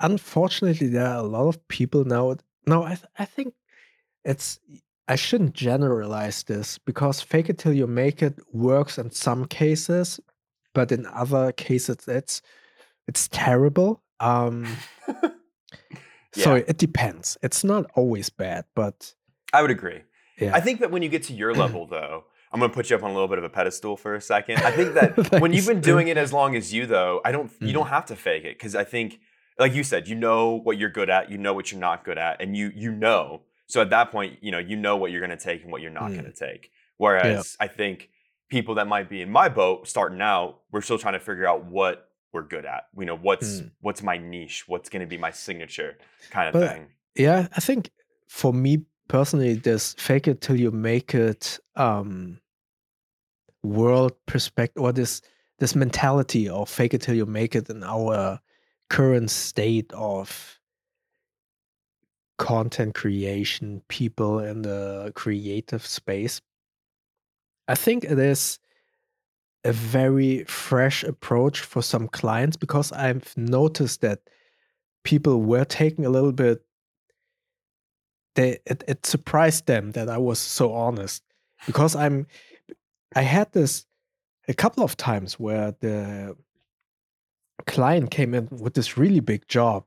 unfortunately 0.00 0.88
there 0.88 1.06
are 1.06 1.18
a 1.18 1.22
lot 1.22 1.48
of 1.48 1.66
people 1.68 2.04
now. 2.04 2.36
No, 2.66 2.82
I 2.82 2.96
th- 2.96 3.04
I 3.18 3.24
think 3.24 3.54
it's 4.24 4.58
I 5.08 5.14
shouldn't 5.16 5.52
generalize 5.54 6.42
this 6.42 6.78
because 6.78 7.20
fake 7.20 7.48
it 7.48 7.58
till 7.58 7.72
you 7.72 7.86
make 7.86 8.22
it 8.22 8.34
works 8.52 8.98
in 8.98 9.10
some 9.12 9.44
cases, 9.46 10.18
but 10.74 10.90
in 10.90 11.06
other 11.06 11.52
cases 11.52 12.08
it's 12.08 12.42
it's 13.06 13.28
terrible. 13.28 14.02
Um, 14.18 14.66
so 16.44 16.54
it 16.54 16.78
depends. 16.78 17.36
It's 17.42 17.64
not 17.64 17.86
always 17.94 18.28
bad, 18.30 18.64
but 18.74 19.14
I 19.52 19.62
would 19.62 19.70
agree. 19.70 20.00
yeah. 20.38 20.54
I 20.54 20.60
think 20.60 20.80
that 20.80 20.90
when 20.90 21.02
you 21.02 21.08
get 21.08 21.22
to 21.24 21.32
your 21.32 21.54
level, 21.64 21.86
though, 21.86 22.24
I'm 22.52 22.60
going 22.60 22.70
to 22.70 22.74
put 22.74 22.90
you 22.90 22.96
up 22.96 23.02
on 23.02 23.10
a 23.10 23.12
little 23.14 23.28
bit 23.28 23.38
of 23.38 23.44
a 23.44 23.48
pedestal 23.50 23.96
for 23.96 24.14
a 24.14 24.20
second. 24.20 24.58
I 24.58 24.70
think 24.70 24.94
that 24.94 25.40
when 25.40 25.52
you've 25.52 25.66
been 25.66 25.80
doing 25.80 26.08
it 26.08 26.16
as 26.16 26.32
long 26.32 26.54
as 26.56 26.72
you, 26.72 26.86
though, 26.86 27.20
I 27.24 27.32
don't. 27.32 27.50
You 27.60 27.68
Mhm. 27.68 27.72
don't 27.74 27.88
have 27.88 28.06
to 28.06 28.16
fake 28.16 28.44
it 28.44 28.56
because 28.58 28.74
I 28.76 28.84
think, 28.84 29.18
like 29.58 29.74
you 29.74 29.82
said, 29.82 30.06
you 30.08 30.14
know 30.14 30.52
what 30.62 30.78
you're 30.78 30.90
good 30.90 31.10
at, 31.10 31.30
you 31.30 31.38
know 31.38 31.52
what 31.54 31.72
you're 31.72 31.80
not 31.80 32.04
good 32.04 32.18
at, 32.18 32.40
and 32.40 32.56
you 32.56 32.70
you 32.74 32.92
know. 32.92 33.42
So 33.66 33.80
at 33.80 33.90
that 33.90 34.12
point, 34.12 34.38
you 34.42 34.52
know 34.52 34.58
you 34.58 34.76
know 34.76 34.96
what 34.96 35.10
you're 35.10 35.20
going 35.26 35.36
to 35.36 35.42
take 35.44 35.62
and 35.64 35.72
what 35.72 35.82
you're 35.82 35.90
not 35.90 36.10
Mm. 36.10 36.20
going 36.20 36.32
to 36.32 36.32
take. 36.32 36.70
Whereas 36.98 37.56
I 37.60 37.66
think 37.66 38.10
people 38.48 38.76
that 38.76 38.86
might 38.86 39.10
be 39.10 39.20
in 39.20 39.30
my 39.30 39.48
boat 39.48 39.88
starting 39.88 40.20
out, 40.20 40.60
we're 40.70 40.80
still 40.80 40.98
trying 40.98 41.14
to 41.14 41.20
figure 41.20 41.46
out 41.46 41.64
what 41.66 42.05
we're 42.36 42.42
good 42.56 42.66
at. 42.66 42.82
You 42.98 43.06
know 43.06 43.16
what's 43.16 43.60
Mm. 43.60 43.70
what's 43.80 44.02
my 44.02 44.16
niche, 44.18 44.58
what's 44.68 44.88
going 44.90 45.00
to 45.00 45.06
be 45.14 45.18
my 45.18 45.30
signature 45.32 45.96
kind 46.30 46.46
of 46.48 46.52
But- 46.52 46.70
thing. 46.72 46.86
yeah, 47.14 47.48
I 47.56 47.60
think 47.60 47.90
for 48.28 48.52
me 48.52 48.84
personally, 49.08 49.54
this 49.54 49.94
fake 49.94 50.28
it 50.28 50.40
till 50.40 50.58
you 50.64 50.70
make 50.70 51.14
it 51.14 51.58
um 51.76 52.40
world 53.62 54.12
perspective 54.26 54.82
or 54.82 54.92
this 54.92 55.22
this 55.58 55.74
mentality 55.74 56.48
of 56.48 56.68
fake 56.68 56.92
it 56.94 57.00
till 57.02 57.14
you 57.16 57.26
make 57.26 57.54
it 57.56 57.70
in 57.70 57.82
our 57.82 58.38
current 58.90 59.30
state 59.30 59.90
of 59.94 60.60
content 62.38 62.94
creation, 62.94 63.82
people 63.88 64.38
in 64.38 64.62
the 64.62 65.10
creative 65.14 65.84
space. 65.86 66.40
I 67.68 67.74
think 67.74 68.04
it 68.04 68.18
is 68.18 68.58
a 69.66 69.72
very 69.72 70.44
fresh 70.44 71.02
approach 71.02 71.60
for 71.60 71.82
some 71.82 72.06
clients 72.08 72.56
because 72.56 72.92
I've 72.92 73.36
noticed 73.36 74.00
that 74.02 74.20
people 75.02 75.42
were 75.42 75.64
taking 75.64 76.06
a 76.06 76.10
little 76.10 76.32
bit 76.32 76.62
they 78.36 78.58
it, 78.66 78.84
it 78.86 79.04
surprised 79.06 79.66
them 79.66 79.92
that 79.92 80.08
I 80.08 80.18
was 80.18 80.38
so 80.38 80.72
honest 80.72 81.22
because 81.66 81.96
I'm 81.96 82.26
I 83.14 83.22
had 83.22 83.52
this 83.52 83.86
a 84.46 84.54
couple 84.54 84.84
of 84.84 84.96
times 84.96 85.40
where 85.40 85.74
the 85.80 86.36
client 87.66 88.10
came 88.10 88.34
in 88.34 88.48
with 88.50 88.74
this 88.74 88.96
really 88.96 89.20
big 89.20 89.48
job 89.48 89.84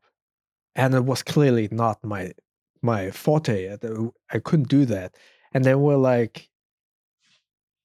and 0.75 0.93
it 0.93 1.05
was 1.05 1.23
clearly 1.23 1.69
not 1.71 2.03
my 2.03 2.33
my 2.81 3.11
forte. 3.11 3.71
I- 3.71 4.35
I 4.35 4.39
couldn't 4.39 4.69
do 4.69 4.85
that. 4.85 5.15
And 5.53 5.63
they 5.63 5.75
were 5.75 5.97
like 5.97 6.48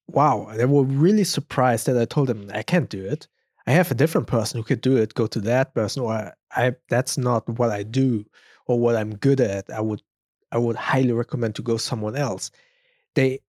wow 0.07 0.51
they 0.55 0.65
were 0.65 0.83
really 0.83 1.23
surprised 1.23 1.87
that 1.87 1.97
I 1.97 2.05
told 2.05 2.27
them 2.27 2.49
I 2.53 2.63
can't 2.63 2.89
do 2.89 3.03
it. 3.03 3.27
I 3.67 3.71
have 3.71 3.89
a 3.91 3.95
different 3.95 4.27
person 4.27 4.59
who 4.59 4.63
could 4.63 4.81
do 4.81 4.97
it 4.97 5.15
go 5.15 5.27
to 5.27 5.39
that 5.41 5.73
person 5.73 6.03
or 6.03 6.33
I 6.51 6.73
that's 6.89 7.17
not 7.17 7.47
what 7.57 7.71
I 7.71 7.83
do 7.83 8.25
or 8.67 8.79
what 8.79 8.95
I'm 8.95 9.15
good 9.15 9.41
at. 9.41 9.69
I 9.71 9.81
would 9.81 10.01
I 10.51 10.57
would 10.57 10.75
highly 10.75 11.11
recommend 11.11 11.55
to 11.55 11.61
go 11.61 11.77
someone 11.77 12.15
else. 12.15 12.51
They 13.15 13.41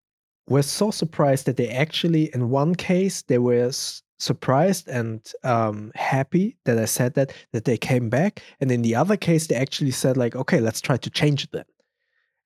were 0.48 0.62
so 0.62 0.90
surprised 0.90 1.46
that 1.46 1.56
they 1.56 1.68
actually, 1.68 2.34
in 2.34 2.50
one 2.50 2.74
case, 2.74 3.22
they 3.22 3.38
were 3.38 3.66
s- 3.68 4.02
surprised 4.18 4.88
and 4.88 5.32
um, 5.44 5.92
happy 5.94 6.56
that 6.64 6.78
I 6.78 6.84
said 6.86 7.14
that 7.14 7.32
that 7.52 7.64
they 7.64 7.76
came 7.76 8.08
back, 8.08 8.42
and 8.60 8.70
in 8.72 8.82
the 8.82 8.94
other 8.94 9.16
case, 9.16 9.46
they 9.46 9.56
actually 9.56 9.90
said 9.90 10.16
like, 10.16 10.36
okay, 10.36 10.60
let's 10.60 10.80
try 10.80 10.96
to 10.96 11.10
change 11.10 11.44
it 11.44 11.50
then, 11.52 11.64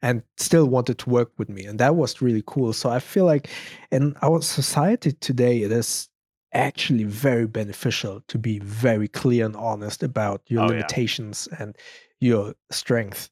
and 0.02 0.22
still 0.36 0.66
wanted 0.66 0.98
to 0.98 1.10
work 1.10 1.30
with 1.38 1.48
me, 1.48 1.64
and 1.66 1.78
that 1.80 1.96
was 1.96 2.22
really 2.22 2.42
cool. 2.46 2.72
So 2.72 2.90
I 2.90 2.98
feel 3.00 3.24
like 3.26 3.48
in 3.90 4.16
our 4.22 4.40
society 4.42 5.12
today, 5.12 5.62
it 5.62 5.72
is 5.72 6.08
actually 6.52 7.04
very 7.04 7.46
beneficial 7.46 8.22
to 8.28 8.38
be 8.38 8.58
very 8.60 9.06
clear 9.08 9.46
and 9.46 9.54
honest 9.56 10.02
about 10.02 10.42
your 10.46 10.62
Oh, 10.62 10.66
yeah. 10.66 10.68
limitations 10.72 11.48
and 11.58 11.76
your 12.18 12.54
strength 12.70 13.30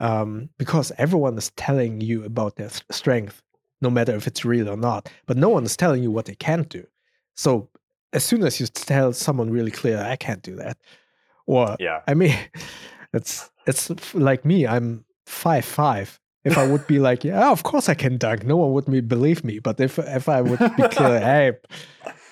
um, 0.00 0.48
because 0.58 0.92
everyone 0.98 1.36
is 1.38 1.50
telling 1.52 2.00
you 2.00 2.24
about 2.24 2.56
their 2.56 2.70
strength, 2.90 3.42
no 3.80 3.90
matter 3.90 4.14
if 4.14 4.26
it's 4.26 4.44
real 4.44 4.68
or 4.68 4.76
not. 4.76 5.10
But 5.26 5.36
no 5.36 5.48
one 5.48 5.64
is 5.64 5.76
telling 5.76 6.02
you 6.02 6.10
what 6.10 6.26
they 6.26 6.34
can't 6.34 6.68
do. 6.68 6.86
So 7.36 7.68
as 8.12 8.24
soon 8.24 8.42
as 8.44 8.60
you 8.60 8.66
tell 8.66 9.12
someone 9.12 9.50
really 9.50 9.70
clear, 9.70 9.98
I 9.98 10.16
can't 10.16 10.42
do 10.42 10.54
that, 10.56 10.76
or 11.46 11.76
Yeah. 11.78 12.00
I 12.06 12.14
mean, 12.14 12.36
it's 13.12 13.50
it's 13.66 14.14
like 14.14 14.44
me. 14.44 14.66
I'm 14.66 15.04
five 15.28 15.64
five. 15.64 16.20
If 16.44 16.56
I 16.56 16.66
would 16.66 16.86
be 16.86 16.98
like, 17.08 17.24
yeah, 17.24 17.50
of 17.50 17.62
course 17.62 17.88
I 17.88 17.94
can 17.94 18.16
dunk, 18.16 18.44
no 18.44 18.56
one 18.56 18.72
would 18.72 19.08
believe 19.08 19.44
me. 19.44 19.58
But 19.58 19.80
if 19.80 19.98
if 19.98 20.28
I 20.28 20.40
would 20.40 20.58
be 20.58 20.88
clear, 20.88 21.20
hey, 21.30 21.52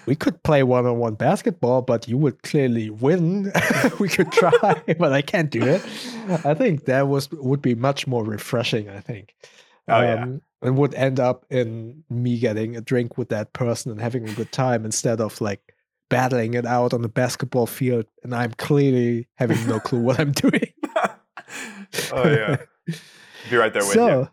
we 0.06 0.14
could 0.14 0.42
play 0.42 0.62
one 0.62 0.86
on 0.86 0.98
one 0.98 1.14
basketball, 1.14 1.82
but 1.82 2.08
you 2.08 2.16
would 2.16 2.42
clearly 2.42 2.90
win. 2.90 3.52
we 3.98 4.08
could 4.08 4.32
try, 4.32 4.82
but 4.98 5.12
I 5.12 5.22
can't 5.22 5.50
do 5.50 5.62
it. 5.62 5.82
I 6.44 6.54
think 6.54 6.86
that 6.86 7.08
was 7.08 7.30
would 7.30 7.62
be 7.62 7.74
much 7.74 8.06
more 8.06 8.24
refreshing. 8.24 8.88
I 8.88 9.00
think. 9.00 9.34
Oh, 9.88 10.00
yeah. 10.00 10.22
Um, 10.22 10.42
and 10.62 10.76
would 10.76 10.94
end 10.94 11.20
up 11.20 11.44
in 11.50 12.02
me 12.10 12.38
getting 12.38 12.76
a 12.76 12.80
drink 12.80 13.16
with 13.16 13.28
that 13.28 13.52
person 13.52 13.92
and 13.92 14.00
having 14.00 14.28
a 14.28 14.32
good 14.32 14.50
time 14.50 14.84
instead 14.84 15.20
of 15.20 15.40
like 15.40 15.74
battling 16.08 16.54
it 16.54 16.66
out 16.66 16.92
on 16.92 17.02
the 17.02 17.08
basketball 17.08 17.66
field 17.66 18.06
and 18.22 18.34
I'm 18.34 18.52
clearly 18.52 19.28
having 19.36 19.64
no 19.66 19.80
clue 19.80 20.00
what 20.00 20.18
I'm 20.18 20.32
doing. 20.32 20.72
Oh 22.12 22.28
yeah. 22.28 22.56
Be 23.50 23.56
right 23.56 23.72
there 23.72 23.82
with 23.82 23.94
so, 23.94 24.08
you. 24.08 24.28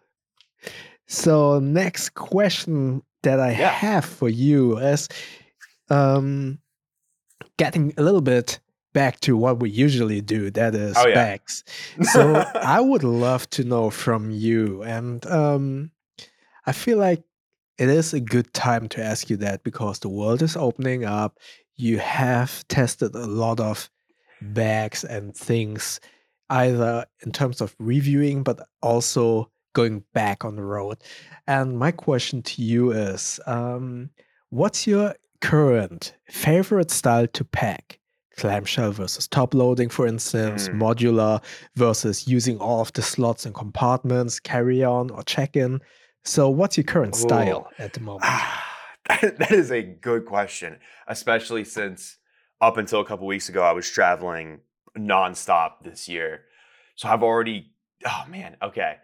So 1.08 1.60
next 1.60 2.15
question 2.15 3.04
that 3.23 3.39
I 3.39 3.52
Yeah. 3.52 3.69
have 3.69 4.06
for 4.06 4.30
you 4.30 4.78
is 4.78 5.08
um 5.89 6.60
getting 7.58 7.93
a 7.97 8.04
little 8.04 8.21
bit 8.21 8.60
back 8.93 9.19
to 9.21 9.36
what 9.36 9.60
we 9.60 9.69
usually 9.69 10.21
do, 10.21 10.52
that 10.52 10.76
is 10.76 10.95
Oh, 10.97 11.08
yeah. 11.08 11.15
bags. 11.15 11.63
So 12.04 12.43
I 12.56 12.80
would 12.80 13.04
love 13.04 13.49
to 13.52 13.63
know 13.63 13.89
from 13.89 14.32
you. 14.32 14.84
And 14.84 15.26
um 15.28 15.91
I 16.65 16.71
feel 16.71 16.97
like 16.97 17.23
it 17.78 17.89
is 17.89 18.13
a 18.13 18.19
good 18.19 18.54
time 18.54 18.88
to 18.89 19.04
ask 19.04 19.30
you 19.30 19.38
that 19.38 19.63
because 19.63 19.99
the 19.99 20.10
world 20.10 20.41
is 20.41 20.56
opening 20.56 21.06
up. 21.06 21.39
You 21.76 21.97
have 21.97 22.65
tested 22.67 23.15
a 23.15 23.26
lot 23.26 23.60
of 23.60 23.89
bags 24.41 25.04
and 25.04 25.36
things, 25.36 25.99
either 26.49 27.06
in 27.25 27.32
terms 27.32 27.62
of 27.62 27.75
reviewing, 27.79 28.43
but 28.43 28.60
also 28.82 29.49
going 29.73 30.03
back 30.13 30.45
on 30.45 30.56
the 30.56 30.63
road. 30.63 30.97
And 31.47 31.77
my 31.79 31.91
question 31.91 32.41
to 32.43 32.62
you 32.62 32.91
is 32.91 33.39
um, 33.47 34.10
what's 34.49 34.86
your 34.86 35.15
current 35.41 36.13
favorite 36.29 36.91
style 36.91 37.27
to 37.27 37.43
pack? 37.43 37.99
Clamshell 38.38 38.91
versus 38.93 39.27
top 39.27 39.53
loading, 39.53 39.89
for 39.89 40.08
instance, 40.08 40.67
Mm. 40.67 40.77
modular 40.79 41.43
versus 41.75 42.27
using 42.27 42.58
all 42.58 42.82
of 42.82 42.91
the 42.93 43.01
slots 43.03 43.45
and 43.45 43.53
compartments, 43.53 44.39
carry 44.39 44.84
on 44.84 45.12
or 45.12 45.21
check 45.23 45.56
in. 45.56 45.79
So, 46.25 46.49
what's 46.49 46.75
your 46.75 46.84
current 46.86 47.15
style 47.15 47.69
at 47.77 47.93
the 47.93 47.99
moment? 48.10 48.23
that 49.08 49.38
that 49.38 49.51
is 49.51 49.71
a 49.71 49.84
good 49.84 50.25
question, 50.25 50.79
especially 51.08 51.63
since 51.63 52.17
up 52.60 52.77
until 52.77 53.01
a 53.01 53.06
couple 53.06 53.27
weeks 53.27 53.49
ago, 53.49 53.62
I 53.63 53.71
was 53.73 53.88
traveling 53.88 54.62
nonstop 54.97 55.84
this 55.84 56.08
year. 56.08 56.41
So 56.95 57.10
I've 57.10 57.23
already, 57.23 57.71
oh 58.06 58.25
man, 58.29 58.58
okay. 58.62 58.97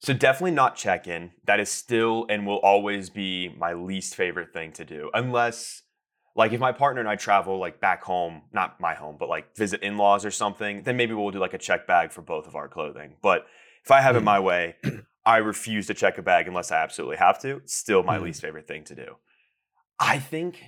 So 0.00 0.12
definitely 0.14 0.52
not 0.52 0.76
check 0.76 1.08
in. 1.08 1.32
That 1.44 1.58
is 1.58 1.68
still 1.68 2.26
and 2.28 2.46
will 2.46 2.58
always 2.60 3.10
be 3.10 3.48
my 3.58 3.72
least 3.72 4.14
favorite 4.14 4.52
thing 4.52 4.72
to 4.74 4.84
do. 4.84 5.10
Unless, 5.12 5.82
like, 6.36 6.52
if 6.52 6.60
my 6.60 6.70
partner 6.70 7.00
and 7.00 7.08
I 7.08 7.16
travel, 7.16 7.58
like, 7.58 7.80
back 7.80 8.04
home, 8.04 8.42
not 8.52 8.80
my 8.80 8.94
home, 8.94 9.16
but 9.18 9.28
like 9.28 9.56
visit 9.56 9.82
in 9.82 9.96
laws 9.96 10.24
or 10.24 10.30
something, 10.30 10.84
then 10.84 10.96
maybe 10.96 11.14
we'll 11.14 11.32
do 11.32 11.40
like 11.40 11.54
a 11.54 11.58
check 11.58 11.86
bag 11.88 12.12
for 12.12 12.22
both 12.22 12.46
of 12.46 12.54
our 12.54 12.68
clothing. 12.68 13.16
But 13.22 13.46
if 13.84 13.90
I 13.90 14.00
have 14.00 14.14
it 14.14 14.20
Mm. 14.20 14.26
my 14.26 14.38
way, 14.40 14.76
I 15.26 15.38
refuse 15.38 15.88
to 15.88 15.94
check 15.94 16.16
a 16.16 16.22
bag 16.22 16.46
unless 16.46 16.70
I 16.70 16.76
absolutely 16.80 17.16
have 17.16 17.40
to. 17.40 17.56
It's 17.56 17.74
still 17.74 18.04
my 18.04 18.18
Mm. 18.18 18.22
least 18.22 18.40
favorite 18.40 18.68
thing 18.68 18.84
to 18.84 18.94
do. 18.94 19.16
I 19.98 20.20
think. 20.20 20.62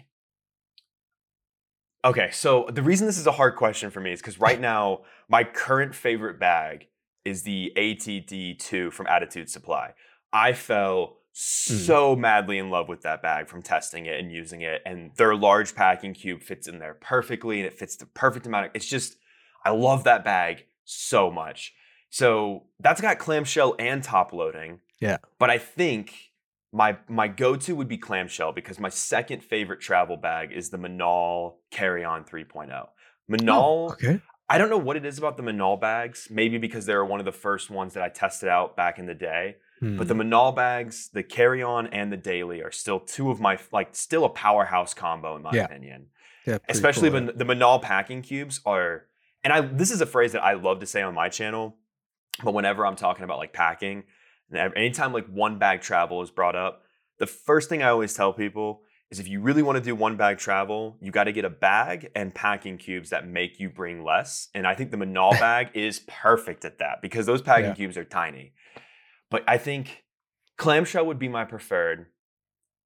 Okay, 2.04 2.30
so 2.32 2.66
the 2.70 2.82
reason 2.82 3.06
this 3.06 3.18
is 3.18 3.26
a 3.26 3.32
hard 3.32 3.56
question 3.56 3.90
for 3.90 4.00
me 4.00 4.12
is 4.12 4.20
because 4.20 4.40
right 4.40 4.60
now 4.60 5.00
my 5.28 5.44
current 5.44 5.94
favorite 5.94 6.40
bag 6.40 6.88
is 7.24 7.42
the 7.42 7.72
ATD2 7.76 8.92
from 8.92 9.06
Attitude 9.06 9.50
Supply. 9.50 9.92
I 10.32 10.54
fell 10.54 11.06
hmm. 11.06 11.14
so 11.34 12.16
madly 12.16 12.56
in 12.56 12.70
love 12.70 12.88
with 12.88 13.02
that 13.02 13.20
bag 13.20 13.48
from 13.48 13.62
testing 13.62 14.06
it 14.06 14.18
and 14.18 14.32
using 14.32 14.62
it, 14.62 14.80
and 14.86 15.10
their 15.16 15.36
large 15.36 15.74
packing 15.74 16.14
cube 16.14 16.42
fits 16.42 16.66
in 16.66 16.78
there 16.78 16.94
perfectly, 16.94 17.58
and 17.58 17.66
it 17.66 17.74
fits 17.74 17.96
the 17.96 18.06
perfect 18.06 18.46
amount 18.46 18.66
of. 18.66 18.72
It's 18.74 18.86
just, 18.88 19.16
I 19.64 19.70
love 19.70 20.04
that 20.04 20.24
bag 20.24 20.64
so 20.84 21.30
much. 21.30 21.74
So 22.08 22.64
that's 22.80 23.00
got 23.02 23.18
clamshell 23.18 23.76
and 23.78 24.02
top 24.02 24.32
loading. 24.32 24.80
Yeah. 25.00 25.18
But 25.38 25.50
I 25.50 25.58
think 25.58 26.29
my 26.72 26.96
my 27.08 27.28
go-to 27.28 27.74
would 27.74 27.88
be 27.88 27.98
clamshell 27.98 28.52
because 28.52 28.78
my 28.78 28.88
second 28.88 29.42
favorite 29.42 29.80
travel 29.80 30.16
bag 30.16 30.52
is 30.52 30.70
the 30.70 30.78
Minaal 30.78 31.54
Carry-On 31.70 32.24
3.0. 32.24 32.88
Minaal, 33.30 33.48
Oh, 33.50 33.90
okay. 33.92 34.20
I 34.48 34.58
don't 34.58 34.70
know 34.70 34.78
what 34.78 34.96
it 34.96 35.04
is 35.04 35.18
about 35.18 35.36
the 35.36 35.42
Minaal 35.42 35.80
bags. 35.80 36.28
Maybe 36.30 36.58
because 36.58 36.86
they 36.86 36.94
were 36.94 37.04
one 37.04 37.20
of 37.20 37.26
the 37.26 37.32
first 37.32 37.70
ones 37.70 37.94
that 37.94 38.02
I 38.02 38.08
tested 38.08 38.48
out 38.48 38.76
back 38.76 38.98
in 38.98 39.06
the 39.06 39.14
day. 39.14 39.56
But 39.82 40.08
the 40.08 40.14
Hmm. 40.14 40.20
Minaal 40.20 40.54
bags, 40.54 41.08
the 41.12 41.22
Carry-On 41.22 41.86
and 41.86 42.12
the 42.12 42.16
Daily 42.18 42.62
are 42.62 42.70
still 42.72 43.00
two 43.00 43.30
of 43.30 43.40
my 43.40 43.58
like 43.72 43.96
still 43.96 44.24
a 44.24 44.28
powerhouse 44.28 44.92
combo 44.92 45.36
in 45.36 45.42
my 45.42 45.52
Yeah. 45.54 45.64
opinion 45.64 46.08
Yeah, 46.44 46.58
especially 46.68 47.08
cool, 47.10 47.26
when 47.26 47.38
the 47.38 47.44
Minaal 47.46 47.80
packing 47.80 48.20
cubes 48.22 48.60
are 48.66 49.06
and 49.42 49.52
I 49.52 49.62
this 49.62 49.90
is 49.90 50.00
a 50.02 50.06
phrase 50.06 50.32
that 50.32 50.42
I 50.44 50.52
love 50.54 50.80
to 50.80 50.86
say 50.86 51.00
on 51.02 51.14
my 51.14 51.28
channel, 51.30 51.76
but 52.44 52.52
whenever 52.52 52.84
I'm 52.86 52.96
talking 52.96 53.24
about 53.24 53.38
like 53.38 53.52
packing, 53.54 54.04
and 54.52 54.72
anytime 54.76 55.12
like 55.12 55.26
one 55.26 55.58
bag 55.58 55.80
travel 55.80 56.22
is 56.22 56.30
brought 56.30 56.56
up, 56.56 56.82
the 57.18 57.26
first 57.26 57.68
thing 57.68 57.82
I 57.82 57.88
always 57.88 58.14
tell 58.14 58.32
people 58.32 58.82
is 59.10 59.18
if 59.18 59.26
you 59.26 59.40
really 59.40 59.62
want 59.62 59.76
to 59.76 59.82
do 59.82 59.94
one 59.94 60.16
bag 60.16 60.38
travel, 60.38 60.96
you 61.00 61.10
got 61.10 61.24
to 61.24 61.32
get 61.32 61.44
a 61.44 61.50
bag 61.50 62.10
and 62.14 62.32
packing 62.34 62.78
cubes 62.78 63.10
that 63.10 63.26
make 63.26 63.58
you 63.58 63.68
bring 63.68 64.04
less. 64.04 64.48
And 64.54 64.66
I 64.66 64.74
think 64.74 64.90
the 64.92 64.96
Minaal 64.96 65.32
bag 65.40 65.70
is 65.74 66.00
perfect 66.06 66.64
at 66.64 66.78
that 66.78 67.02
because 67.02 67.26
those 67.26 67.42
packing 67.42 67.70
Yeah. 67.70 67.74
cubes 67.74 67.96
are 67.96 68.04
tiny. 68.04 68.52
But 69.30 69.42
I 69.48 69.58
think 69.58 70.04
clamshell 70.58 71.06
would 71.06 71.18
be 71.18 71.28
my 71.28 71.44
preferred. 71.44 72.06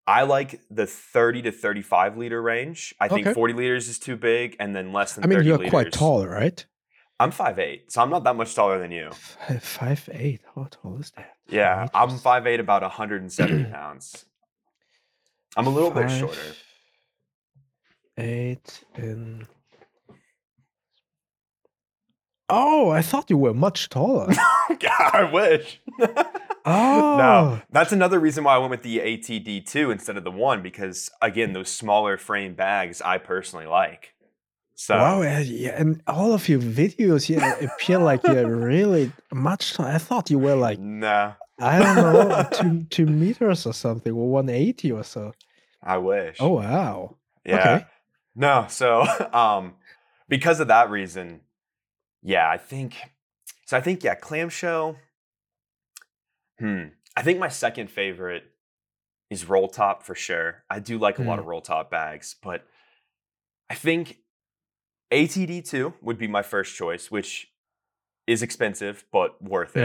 I 0.06 0.22
like 0.22 0.60
the 0.70 0.86
30 0.86 1.42
to 1.42 1.52
35 1.52 2.16
liter 2.18 2.40
range. 2.42 2.94
I 3.00 3.08
think 3.08 3.26
40 3.28 3.54
liters 3.54 3.88
is 3.88 3.98
too 3.98 4.16
big, 4.16 4.54
and 4.60 4.76
then 4.76 4.92
less 4.92 5.14
than 5.14 5.24
I 5.24 5.26
mean, 5.26 5.38
30 5.38 5.48
you're 5.48 5.56
liters. 5.58 5.70
quite 5.70 5.92
tall, 5.92 6.26
right? 6.26 6.64
I'm 7.20 7.30
5'8, 7.30 7.82
so 7.92 8.02
I'm 8.02 8.10
not 8.10 8.24
that 8.24 8.34
much 8.36 8.54
taller 8.54 8.78
than 8.78 8.90
you. 8.90 9.10
Five, 9.12 9.62
five 9.62 10.08
eight. 10.12 10.40
How 10.54 10.66
tall 10.70 10.98
is 10.98 11.12
that? 11.16 11.34
Yeah, 11.48 11.86
Five 11.86 11.90
I'm 11.94 12.08
meters? 12.08 12.22
5'8, 12.24 12.60
about 12.60 12.82
170 12.82 13.64
pounds. 13.72 14.24
I'm 15.56 15.66
a 15.66 15.70
little 15.70 15.90
bit 15.90 16.10
shorter. 16.10 16.40
Eight 18.18 18.84
and. 18.94 19.46
Oh, 22.48 22.90
I 22.90 23.00
thought 23.02 23.30
you 23.30 23.38
were 23.38 23.54
much 23.54 23.88
taller. 23.88 24.28
I 24.32 25.28
wish. 25.32 25.80
Oh, 26.66 27.16
No, 27.18 27.60
that's 27.70 27.92
another 27.92 28.18
reason 28.18 28.42
why 28.42 28.54
I 28.54 28.56
went 28.58 28.70
with 28.70 28.82
the 28.82 28.96
ATD2 28.98 29.92
instead 29.92 30.16
of 30.16 30.24
the 30.24 30.30
one 30.30 30.62
because 30.62 31.10
again, 31.20 31.52
those 31.52 31.68
smaller 31.70 32.16
frame 32.16 32.54
bags 32.54 33.02
I 33.02 33.18
personally 33.18 33.66
like. 33.66 34.13
So 34.76 34.96
wow! 34.96 35.22
Yeah, 35.22 35.80
and 35.80 36.02
all 36.06 36.32
of 36.32 36.48
your 36.48 36.58
videos, 36.60 37.28
yeah, 37.28 37.54
appear 37.60 37.98
like 37.98 38.22
you're 38.26 38.56
really 38.56 39.12
much. 39.32 39.78
I 39.78 39.98
thought 39.98 40.30
you 40.30 40.38
were 40.40 40.56
like 40.56 40.80
nah, 40.80 41.34
I 41.60 41.78
don't 41.78 41.94
know, 41.96 42.48
two 42.52 42.84
two 42.90 43.06
meters 43.06 43.66
or 43.66 43.72
something, 43.72 44.12
or 44.12 44.28
one 44.28 44.48
eighty 44.48 44.90
or 44.90 45.04
so. 45.04 45.32
I 45.82 45.98
wish. 45.98 46.38
Oh 46.40 46.54
wow! 46.54 47.16
yeah. 47.44 47.56
Okay. 47.76 47.86
No, 48.34 48.66
so 48.68 49.06
um 49.32 49.74
because 50.28 50.58
of 50.58 50.66
that 50.68 50.90
reason, 50.90 51.42
yeah, 52.22 52.50
I 52.50 52.56
think 52.58 52.96
so 53.66 53.76
I 53.76 53.80
think 53.80 54.02
yeah, 54.02 54.16
clamshell. 54.16 54.96
Hmm. 56.58 56.84
I 57.16 57.22
think 57.22 57.38
my 57.38 57.48
second 57.48 57.90
favorite 57.90 58.42
is 59.30 59.48
roll 59.48 59.68
top 59.68 60.02
for 60.02 60.16
sure. 60.16 60.64
I 60.68 60.80
do 60.80 60.98
like 60.98 61.18
a 61.20 61.22
lot 61.22 61.34
Hmm. 61.34 61.40
of 61.40 61.46
roll 61.46 61.60
top 61.60 61.90
bags, 61.92 62.34
but 62.42 62.66
I 63.70 63.74
think 63.74 64.18
ATD2 65.14 65.94
would 66.02 66.18
be 66.18 66.26
my 66.28 66.42
first 66.42 66.74
choice, 66.76 67.10
which 67.10 67.48
is 68.26 68.42
expensive 68.42 69.04
but 69.12 69.40
worth 69.42 69.76
it. 69.76 69.82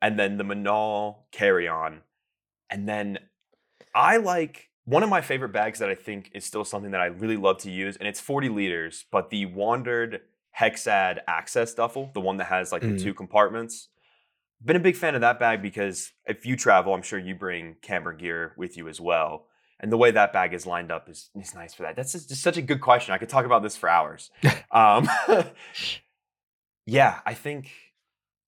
And 0.00 0.18
then 0.18 0.36
the 0.36 0.44
Minaal 0.44 1.16
carry 1.30 1.68
on. 1.68 2.00
And 2.70 2.88
then 2.88 3.18
I 3.94 4.16
like 4.16 4.70
one 4.84 5.02
of 5.02 5.08
my 5.08 5.20
favorite 5.20 5.52
bags 5.52 5.78
that 5.78 5.88
I 5.90 5.94
think 5.94 6.30
is 6.34 6.44
still 6.44 6.64
something 6.64 6.90
that 6.90 7.00
I 7.00 7.06
really 7.06 7.36
love 7.36 7.58
to 7.58 7.70
use, 7.70 7.96
and 7.96 8.08
it's 8.08 8.20
40 8.20 8.48
liters, 8.48 9.04
but 9.12 9.30
the 9.30 9.46
Wandrd 9.46 10.20
Hexad 10.58 11.18
Access 11.28 11.72
Duffel, 11.74 12.10
the 12.14 12.20
one 12.20 12.36
that 12.38 12.46
has 12.46 12.72
like 12.72 12.82
Mm. 12.82 12.96
the 12.98 13.04
two 13.04 13.14
compartments. 13.14 13.88
Been 14.64 14.76
a 14.76 14.80
big 14.80 14.96
fan 14.96 15.14
of 15.14 15.20
that 15.20 15.38
bag 15.38 15.60
because 15.62 16.12
if 16.26 16.46
you 16.46 16.56
travel, 16.56 16.94
I'm 16.94 17.02
sure 17.02 17.18
you 17.18 17.34
bring 17.34 17.76
camera 17.82 18.16
gear 18.16 18.54
with 18.56 18.76
you 18.76 18.88
as 18.88 19.00
well. 19.00 19.46
And 19.82 19.90
the 19.90 19.96
way 19.96 20.12
that 20.12 20.32
bag 20.32 20.54
is 20.54 20.64
lined 20.64 20.92
up 20.92 21.08
is, 21.08 21.30
is 21.34 21.54
nice 21.54 21.74
for 21.74 21.82
that. 21.82 21.96
That's 21.96 22.12
just, 22.12 22.28
just 22.28 22.42
such 22.42 22.56
a 22.56 22.62
good 22.62 22.80
question. 22.80 23.14
I 23.14 23.18
could 23.18 23.28
talk 23.28 23.44
about 23.44 23.64
this 23.64 23.76
for 23.76 23.88
hours. 23.88 24.30
um, 24.70 25.08
yeah, 26.86 27.20
I 27.26 27.34
think 27.34 27.70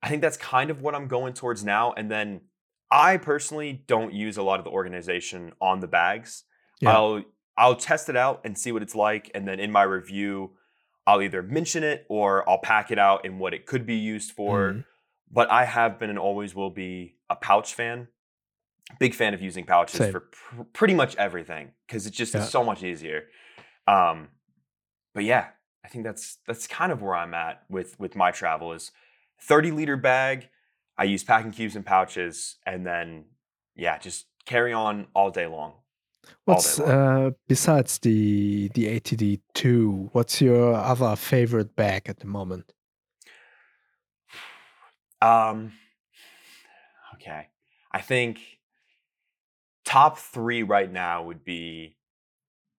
I 0.02 0.08
think 0.08 0.22
that's 0.22 0.36
kind 0.36 0.70
of 0.70 0.80
what 0.80 0.94
I'm 0.94 1.08
going 1.08 1.34
towards 1.34 1.64
now. 1.64 1.92
And 1.92 2.10
then 2.10 2.42
I 2.90 3.16
personally 3.16 3.84
don't 3.86 4.12
use 4.12 4.36
a 4.36 4.42
lot 4.42 4.60
of 4.60 4.64
the 4.64 4.70
organization 4.70 5.52
on 5.60 5.80
the 5.80 5.88
bags. 5.88 6.44
Yeah. 6.80 6.92
I'll 6.92 7.22
I'll 7.56 7.76
test 7.76 8.08
it 8.08 8.16
out 8.16 8.42
and 8.44 8.56
see 8.58 8.70
what 8.72 8.82
it's 8.82 8.94
like, 8.94 9.30
and 9.34 9.46
then 9.46 9.60
in 9.60 9.72
my 9.72 9.82
review, 9.82 10.52
I'll 11.06 11.22
either 11.22 11.42
mention 11.42 11.82
it 11.82 12.04
or 12.08 12.48
I'll 12.48 12.58
pack 12.58 12.90
it 12.90 12.98
out 12.98 13.24
in 13.24 13.38
what 13.38 13.54
it 13.54 13.66
could 13.66 13.86
be 13.86 13.96
used 13.96 14.32
for. 14.32 14.72
Mhm. 14.72 14.84
But 15.30 15.50
I 15.50 15.64
have 15.64 15.98
been 15.98 16.10
and 16.10 16.18
always 16.18 16.54
will 16.54 16.70
be 16.70 17.16
a 17.28 17.34
pouch 17.36 17.74
fan. 17.74 18.08
Big 19.00 19.14
fan 19.14 19.34
of 19.34 19.40
using 19.40 19.64
pouches 19.64 19.98
Same. 19.98 20.12
for 20.12 20.20
pr- 20.20 20.62
pretty 20.72 20.94
much 20.94 21.16
everything 21.16 21.72
because 21.86 22.06
it 22.06 22.12
just 22.12 22.34
Yeah. 22.34 22.42
is 22.42 22.50
so 22.50 22.62
much 22.62 22.82
easier. 22.82 23.24
Um, 23.86 24.28
but 25.14 25.24
yeah, 25.24 25.48
I 25.84 25.88
think 25.88 26.04
that's 26.04 26.38
that's 26.46 26.66
kind 26.66 26.92
of 26.92 27.02
where 27.02 27.14
I'm 27.14 27.34
at 27.34 27.62
with 27.68 27.98
with 27.98 28.14
my 28.14 28.30
travel 28.30 28.72
is 28.72 28.90
30 29.40 29.70
liter 29.70 29.96
bag. 29.96 30.48
I 30.96 31.04
use 31.04 31.24
packing 31.24 31.50
cubes 31.50 31.76
and 31.76 31.84
pouches, 31.84 32.56
and 32.66 32.86
then 32.86 33.24
yeah, 33.74 33.98
just 33.98 34.26
carry 34.44 34.72
on 34.72 35.06
all 35.14 35.30
day 35.30 35.46
long. 35.46 35.74
What's 36.44 36.78
long. 36.78 36.90
uh 36.90 37.30
besides 37.48 37.98
the 37.98 38.68
the 38.74 38.86
ATD 39.00 39.40
two? 39.54 40.10
What's 40.12 40.40
your 40.40 40.74
other 40.74 41.16
favorite 41.16 41.74
bag 41.74 42.02
at 42.08 42.18
the 42.20 42.26
moment? 42.26 42.72
Um, 45.22 45.72
okay. 47.14 47.48
I 47.92 48.00
think 48.02 48.53
top 49.84 50.18
three 50.18 50.62
right 50.62 50.90
now 50.90 51.22
would 51.24 51.44
be 51.44 51.96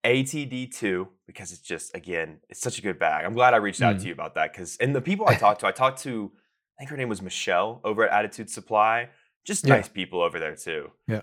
ATD2 0.05 1.07
because 1.27 1.51
it's 1.51 1.61
just 1.61 1.95
again, 1.95 2.37
it's 2.49 2.59
such 2.61 2.77
a 2.77 2.81
good 2.81 2.99
bag. 2.99 3.25
I'm 3.25 3.33
glad 3.33 3.53
I 3.53 3.57
reached 3.57 3.81
out 3.81 3.97
to 3.99 4.03
Mm. 4.03 4.07
you 4.07 4.13
about 4.13 4.35
that 4.35 4.53
because 4.53 4.77
and 4.77 4.95
the 4.95 5.01
people 5.01 5.27
I 5.27 5.35
talked 5.45 5.61
to, 5.61 5.67
I 5.67 5.71
talked 5.71 6.01
to, 6.03 6.31
I 6.77 6.81
think 6.81 6.89
her 6.91 6.97
name 6.97 7.09
was 7.09 7.21
Michelle 7.21 7.81
over 7.83 8.07
at 8.07 8.11
Attitude 8.11 8.49
Supply. 8.49 9.09
Just 9.43 9.65
Yeah. 9.65 9.75
nice 9.75 9.89
people 9.89 10.21
over 10.21 10.39
there 10.39 10.55
too. 10.55 10.91
Yeah. 11.07 11.21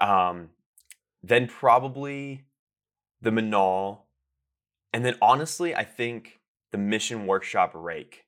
Um, 0.00 0.50
then 1.22 1.46
probably 1.46 2.44
the 3.20 3.30
Minaal, 3.30 4.04
and 4.94 5.04
then 5.04 5.16
honestly, 5.20 5.74
I 5.74 5.84
think 5.84 6.40
the 6.72 6.78
Mission 6.78 7.26
Workshop 7.26 7.72
Rake. 7.74 8.24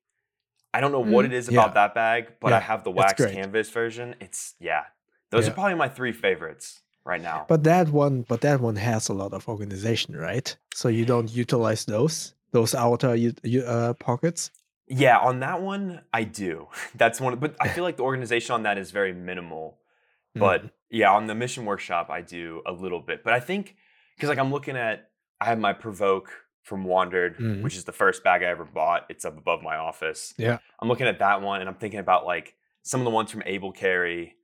I 0.74 0.80
don't 0.80 0.92
know 0.92 1.00
what 1.00 1.24
Mm, 1.24 1.28
it 1.28 1.32
is 1.34 1.48
yeah. 1.48 1.60
about 1.60 1.74
that 1.74 1.94
bag, 1.94 2.34
but 2.40 2.52
I 2.52 2.60
have 2.60 2.84
the 2.84 2.90
wax 2.90 3.14
canvas 3.24 3.70
version. 3.70 4.14
It's 4.20 4.54
yeah, 4.58 4.84
those 5.32 5.44
Yeah. 5.46 5.50
are 5.50 5.54
probably 5.54 5.74
my 5.84 5.88
three 5.88 6.12
favorites 6.12 6.82
right 7.04 7.20
now. 7.30 7.46
But 7.48 7.64
that 7.64 7.88
one, 7.88 8.22
but 8.22 8.40
that 8.42 8.60
one 8.60 8.76
has 8.76 9.08
a 9.08 9.14
lot 9.22 9.32
of 9.32 9.48
organization, 9.48 10.14
right? 10.16 10.56
So 10.74 10.88
you 10.88 11.04
don't 11.04 11.30
utilize 11.34 11.84
those 11.84 12.34
those 12.52 12.74
outer 12.74 13.16
uh, 13.66 13.94
pockets. 13.94 14.50
Yeah, 14.86 15.18
on 15.18 15.40
that 15.40 15.62
one, 15.62 16.02
I 16.12 16.24
do. 16.24 16.68
That's 16.94 17.18
one, 17.20 17.36
but 17.38 17.56
I 17.60 17.68
feel 17.74 17.84
like 17.84 17.96
the 17.96 18.02
organization 18.04 18.54
on 18.54 18.62
that 18.64 18.76
is 18.78 18.90
very 18.92 19.12
minimal. 19.12 19.78
But 20.34 20.60
Mm. 20.64 20.70
yeah, 20.90 21.10
on 21.12 21.26
the 21.26 21.34
mission 21.34 21.64
workshop, 21.64 22.08
I 22.10 22.20
do 22.22 22.62
a 22.66 22.72
little 22.72 23.00
bit. 23.00 23.24
But 23.24 23.32
I 23.32 23.40
think 23.40 23.76
because 24.16 24.28
like 24.28 24.38
I'm 24.38 24.52
looking 24.52 24.76
at, 24.76 25.10
I 25.40 25.46
have 25.46 25.58
my 25.58 25.72
provoke 25.72 26.28
from 26.62 26.84
Wandrd, 26.84 27.38
Mhm. 27.40 27.62
which 27.62 27.76
is 27.76 27.84
the 27.84 27.92
first 27.92 28.22
bag 28.22 28.42
I 28.42 28.46
ever 28.46 28.64
bought. 28.64 29.06
It's 29.08 29.24
up 29.24 29.36
above 29.36 29.62
my 29.62 29.76
office. 29.76 30.32
Yeah. 30.38 30.58
I'm 30.78 30.88
looking 30.88 31.08
at 31.08 31.18
that 31.18 31.42
one, 31.42 31.60
and 31.60 31.68
I'm 31.68 31.74
thinking 31.82 32.00
about 32.00 32.24
like 32.26 32.54
some 32.82 33.00
of 33.00 33.04
the 33.04 33.10
ones 33.10 33.30
from 33.32 33.42
Able 33.46 33.72
Carry, 33.72 34.36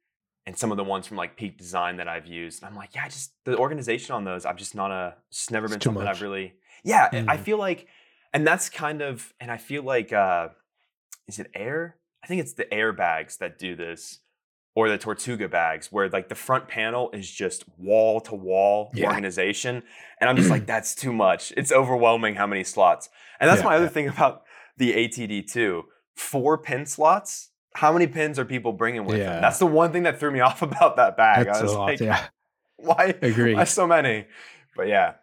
and 0.49 0.57
some 0.57 0.71
of 0.71 0.79
the 0.79 0.85
ones 0.85 1.07
from 1.07 1.19
like 1.19 1.37
Peak 1.37 1.59
Design 1.59 1.99
that 1.99 2.09
I've 2.09 2.27
used. 2.27 2.63
And 2.63 2.71
I'm 2.71 2.75
like, 2.75 2.95
yeah, 2.95 3.05
I 3.05 3.09
just 3.09 3.33
the 3.45 3.59
organization 3.59 4.15
on 4.15 4.25
those, 4.25 4.47
I've 4.47 4.57
just 4.57 4.75
not 4.75 4.91
a, 4.91 5.15
it's 5.29 5.41
just 5.41 5.51
never 5.51 5.67
It's 5.67 5.75
been 5.75 5.81
something. 5.83 6.07
I've 6.09 6.23
really. 6.23 6.55
Yeah, 6.83 7.09
I- 7.13 7.19
I 7.35 7.37
Mhm. 7.37 7.41
feel 7.41 7.59
like, 7.59 7.87
and 8.33 8.47
that's 8.47 8.71
kind 8.71 9.03
of, 9.03 9.35
and 9.41 9.51
I 9.51 9.59
feel 9.59 9.83
like, 9.83 10.11
uh 10.13 10.49
is 11.29 11.39
it 11.39 11.51
Aer? 11.55 11.99
I 12.25 12.27
think 12.27 12.41
it's 12.41 12.55
the 12.55 12.73
Aer 12.73 12.95
bags 12.95 13.37
that 13.37 13.59
do 13.59 13.77
this, 13.77 14.21
or 14.75 14.89
the 14.89 14.97
Tortuga 14.97 15.49
bags, 15.51 15.93
where 15.93 16.09
like 16.09 16.31
the 16.31 16.35
front 16.35 16.67
panel 16.67 17.11
is 17.13 17.31
just 17.31 17.65
wall 17.77 18.19
to 18.23 18.35
wall 18.35 18.91
organization, 18.99 19.83
and 20.19 20.31
I'm 20.31 20.37
just 20.37 20.49
like, 20.51 20.65
that's 20.75 20.95
too 20.95 21.13
much. 21.13 21.53
It's 21.59 21.71
overwhelming 21.73 22.37
how 22.37 22.47
many 22.47 22.65
slots. 22.65 23.11
And 23.39 23.51
that's 23.51 23.61
Yeah, 23.61 23.67
my 23.67 23.77
other 23.77 23.85
yeah. 23.85 23.91
thing 23.91 24.09
about 24.09 24.45
the 24.79 24.95
ATD 24.95 25.43
too. 25.53 25.85
Four 26.17 26.57
pin 26.57 26.87
slots. 26.87 27.48
How 27.75 27.93
many 27.93 28.07
pins 28.07 28.39
are 28.39 28.45
people 28.45 28.73
bringing 28.73 29.05
with 29.05 29.19
Yeah. 29.19 29.35
them? 29.35 29.43
That's 29.43 29.59
the 29.59 29.67
one 29.67 29.93
thing 29.93 30.03
that 30.05 30.19
threw 30.19 30.31
me 30.31 30.41
off 30.49 30.63
about 30.63 30.97
that 30.97 31.17
bag. 31.17 31.47
That's 31.47 31.59
I 31.61 31.63
was 31.63 31.73
a 31.73 31.79
lot. 31.79 31.85
like, 31.87 32.01
yeah, 32.01 32.27
why? 32.77 33.15
agree. 33.23 33.55
Why 33.55 33.65
so 33.65 33.87
many? 33.87 34.27
But 34.77 34.89
yeah. 34.89 35.15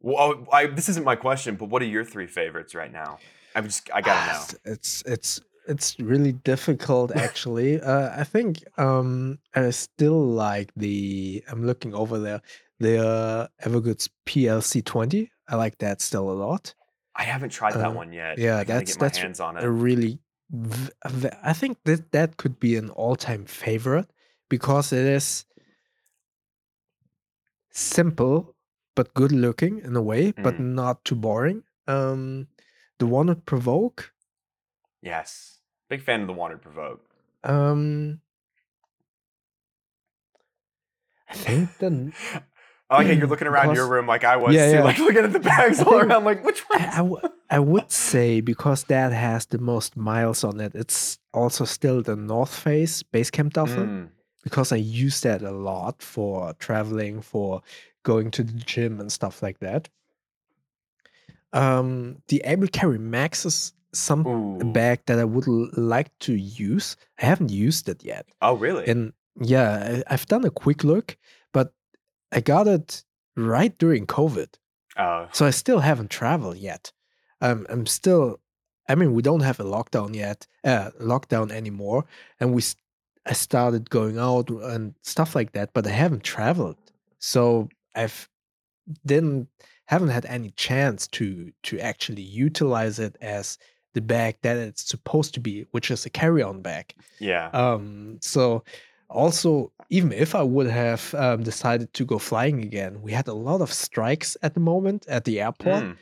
Well, 0.00 0.46
I, 0.52 0.66
this 0.66 0.88
isn't 0.88 1.04
my 1.04 1.16
question, 1.16 1.56
but 1.56 1.66
what 1.68 1.82
are 1.82 1.86
your 1.86 2.04
three 2.04 2.26
favorites 2.26 2.74
right 2.74 2.90
now? 2.92 3.18
I'm 3.54 3.64
just, 3.64 3.90
I 3.92 4.00
gotta 4.00 4.32
know. 4.32 4.38
Ah, 4.38 4.72
It's 4.72 5.02
it's 5.04 5.40
it's 5.68 5.98
really 6.00 6.32
difficult 6.32 7.14
actually. 7.26 7.80
uh, 7.80 8.10
I 8.18 8.24
think 8.24 8.62
um, 8.78 9.38
I 9.54 9.68
still 9.70 10.24
like 10.26 10.70
the. 10.76 11.44
I'm 11.50 11.66
looking 11.66 11.94
over 11.94 12.18
there. 12.18 12.40
The 12.78 13.06
uh, 13.06 13.46
Evergoods 13.68 14.08
PLC 14.26 14.82
twenty. 14.82 15.30
I 15.48 15.56
like 15.56 15.76
that 15.78 16.00
still 16.00 16.30
a 16.30 16.32
lot. 16.32 16.72
I 17.14 17.24
haven't 17.24 17.50
tried 17.50 17.74
that 17.74 17.88
Uh, 17.88 17.92
one 17.92 18.12
yet. 18.12 18.38
yeah, 18.38 18.64
that's- 18.64 18.94
get 18.94 19.00
my 19.00 19.06
that's 19.06 19.18
hands 19.18 19.40
on 19.40 19.56
it. 19.58 19.64
a 19.64 19.70
really 19.70 20.06
v- 20.06 20.14
a 20.14 20.16
ve- 20.16 20.18
I 21.44 21.52
think 21.52 21.78
that 21.84 22.10
that 22.12 22.36
could 22.36 22.58
be 22.58 22.76
an 22.76 22.90
all-time 22.90 23.44
favorite 23.44 24.10
because 24.48 24.92
it 24.92 25.06
is 25.06 25.44
simple 27.70 28.56
but 28.96 29.14
good 29.14 29.32
looking 29.32 29.78
in 29.78 29.96
a 29.96 30.02
way, 30.02 30.32
but 30.32 30.56
Mm. 30.56 30.74
not 30.74 31.04
too 31.04 31.14
boring. 31.14 31.62
Um, 31.86 32.48
the 32.98 33.06
one 33.06 33.26
with 33.28 33.44
provoke. 33.46 34.12
yes, 35.02 35.60
big 35.88 36.02
fan 36.02 36.20
of 36.22 36.26
the 36.26 36.34
Wandrd 36.34 36.60
Provoke. 36.60 37.04
Um, 37.44 38.20
I 41.28 41.34
think 41.34 41.78
the 41.78 42.12
I 42.90 42.96
like 42.98 43.06
how 43.06 43.12
you're 43.12 43.28
looking 43.28 43.46
around 43.46 43.74
your 43.76 43.86
room 43.88 44.06
like 44.06 44.24
I 44.24 44.36
was 44.36 44.54
Yeah, 44.54 44.66
too, 44.70 44.76
yeah. 44.78 44.82
like 44.84 44.98
looking 44.98 45.24
at 45.24 45.32
the 45.32 45.38
bags 45.40 45.80
all 45.80 45.92
think- 45.92 46.04
around, 46.10 46.24
like 46.24 46.44
which 46.44 46.60
one? 46.68 46.80
I, 46.82 46.86
I 46.92 46.96
w- 46.98 47.20
I 47.48 47.58
would 47.60 47.90
say 47.90 48.40
because 48.40 48.84
that 48.84 49.12
has 49.12 49.46
the 49.46 49.58
most 49.58 49.96
miles 49.96 50.42
on 50.44 50.60
it. 50.60 50.72
It's 50.74 51.18
also 51.32 51.64
still 51.64 52.02
the 52.02 52.16
North 52.16 52.54
Face 52.54 53.02
Basecamp 53.04 53.52
duffel. 53.52 53.84
Mm, 53.84 54.08
because 54.42 54.72
I 54.72 54.76
use 54.76 55.20
that 55.20 55.42
a 55.42 55.50
lot 55.50 56.02
for 56.02 56.52
traveling, 56.54 57.20
for 57.22 57.62
going 58.02 58.30
to 58.32 58.42
the 58.42 58.54
gym 58.54 58.98
and 59.00 59.12
stuff 59.12 59.42
like 59.42 59.58
that. 59.60 59.88
Um, 61.52 62.22
the 62.28 62.40
Able 62.44 62.68
Carry 62.68 62.98
Max 62.98 63.44
is 63.44 63.72
some 63.92 64.26
Ooh. 64.26 64.72
bag 64.72 65.00
that 65.06 65.18
I 65.18 65.24
would 65.24 65.48
l- 65.48 65.68
like 65.76 66.16
to 66.20 66.34
use. 66.34 66.96
I 67.20 67.26
haven't 67.26 67.50
used 67.50 67.88
it 67.88 68.04
yet, 68.04 68.26
Oh, 68.40 68.54
really? 68.56 68.86
and 68.86 69.12
yeah, 69.40 70.02
I, 70.08 70.14
I've 70.14 70.26
done 70.26 70.44
a 70.44 70.50
quick 70.50 70.84
look, 70.84 71.16
I 72.32 72.40
got 72.40 72.68
it 72.68 73.04
right 73.36 73.76
during 73.78 74.06
COVID, 74.06 74.54
Oh, 74.96 75.28
so 75.32 75.46
I 75.46 75.50
still 75.50 75.80
haven't 75.80 76.10
traveled 76.10 76.56
yet. 76.58 76.92
Um, 77.40 77.66
I'm 77.70 77.86
still. 77.86 78.40
I 78.88 78.96
mean, 78.96 79.14
we 79.14 79.22
don't 79.22 79.40
have 79.42 79.60
a 79.60 79.64
lockdown 79.64 80.14
yet, 80.16 80.46
uh, 80.64 80.90
lockdown 81.00 81.50
anymore, 81.50 82.04
and 82.40 82.54
we. 82.54 82.62
I 83.26 83.34
started 83.34 83.90
going 83.90 84.18
out 84.18 84.48
and 84.50 84.94
stuff 85.02 85.34
like 85.34 85.52
that, 85.52 85.72
but 85.74 85.86
I 85.86 85.90
haven't 85.90 86.24
traveled, 86.24 86.76
so 87.18 87.68
I've 87.94 88.28
didn't 89.06 89.48
haven't 89.86 90.08
had 90.08 90.26
any 90.26 90.50
chance 90.52 91.06
to 91.08 91.52
to 91.64 91.78
actually 91.80 92.22
utilize 92.22 92.98
it 92.98 93.16
as 93.20 93.58
the 93.94 94.00
bag 94.00 94.36
that 94.42 94.56
it's 94.56 94.84
supposed 94.88 95.34
to 95.34 95.40
be, 95.40 95.66
which 95.72 95.90
is 95.90 96.06
a 96.06 96.10
carry-on 96.10 96.62
bag. 96.62 96.94
yeah. 97.18 97.48
Um, 97.52 98.18
so 98.20 98.62
also, 99.10 99.72
even 99.90 100.12
if 100.12 100.34
I 100.34 100.42
would 100.42 100.68
have 100.68 101.14
um, 101.14 101.42
decided 101.42 101.92
to 101.94 102.04
go 102.04 102.18
flying 102.18 102.62
again, 102.62 103.02
we 103.02 103.12
had 103.12 103.28
a 103.28 103.34
lot 103.34 103.60
of 103.60 103.72
strikes 103.72 104.36
at 104.42 104.54
the 104.54 104.60
moment 104.60 105.06
at 105.08 105.24
the 105.24 105.40
airport. 105.40 105.84
Mm, 105.84 105.96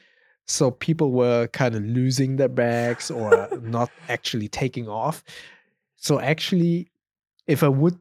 So 0.46 0.70
people 0.70 1.12
were 1.12 1.46
kind 1.48 1.74
of 1.74 1.82
losing 1.82 2.36
their 2.36 2.48
bags 2.48 3.10
or 3.10 3.48
not 3.62 3.90
actually 4.08 4.48
taking 4.48 4.88
off. 4.88 5.24
So 5.96 6.20
actually, 6.20 6.90
if 7.46 7.62
I 7.62 7.68
would 7.68 7.98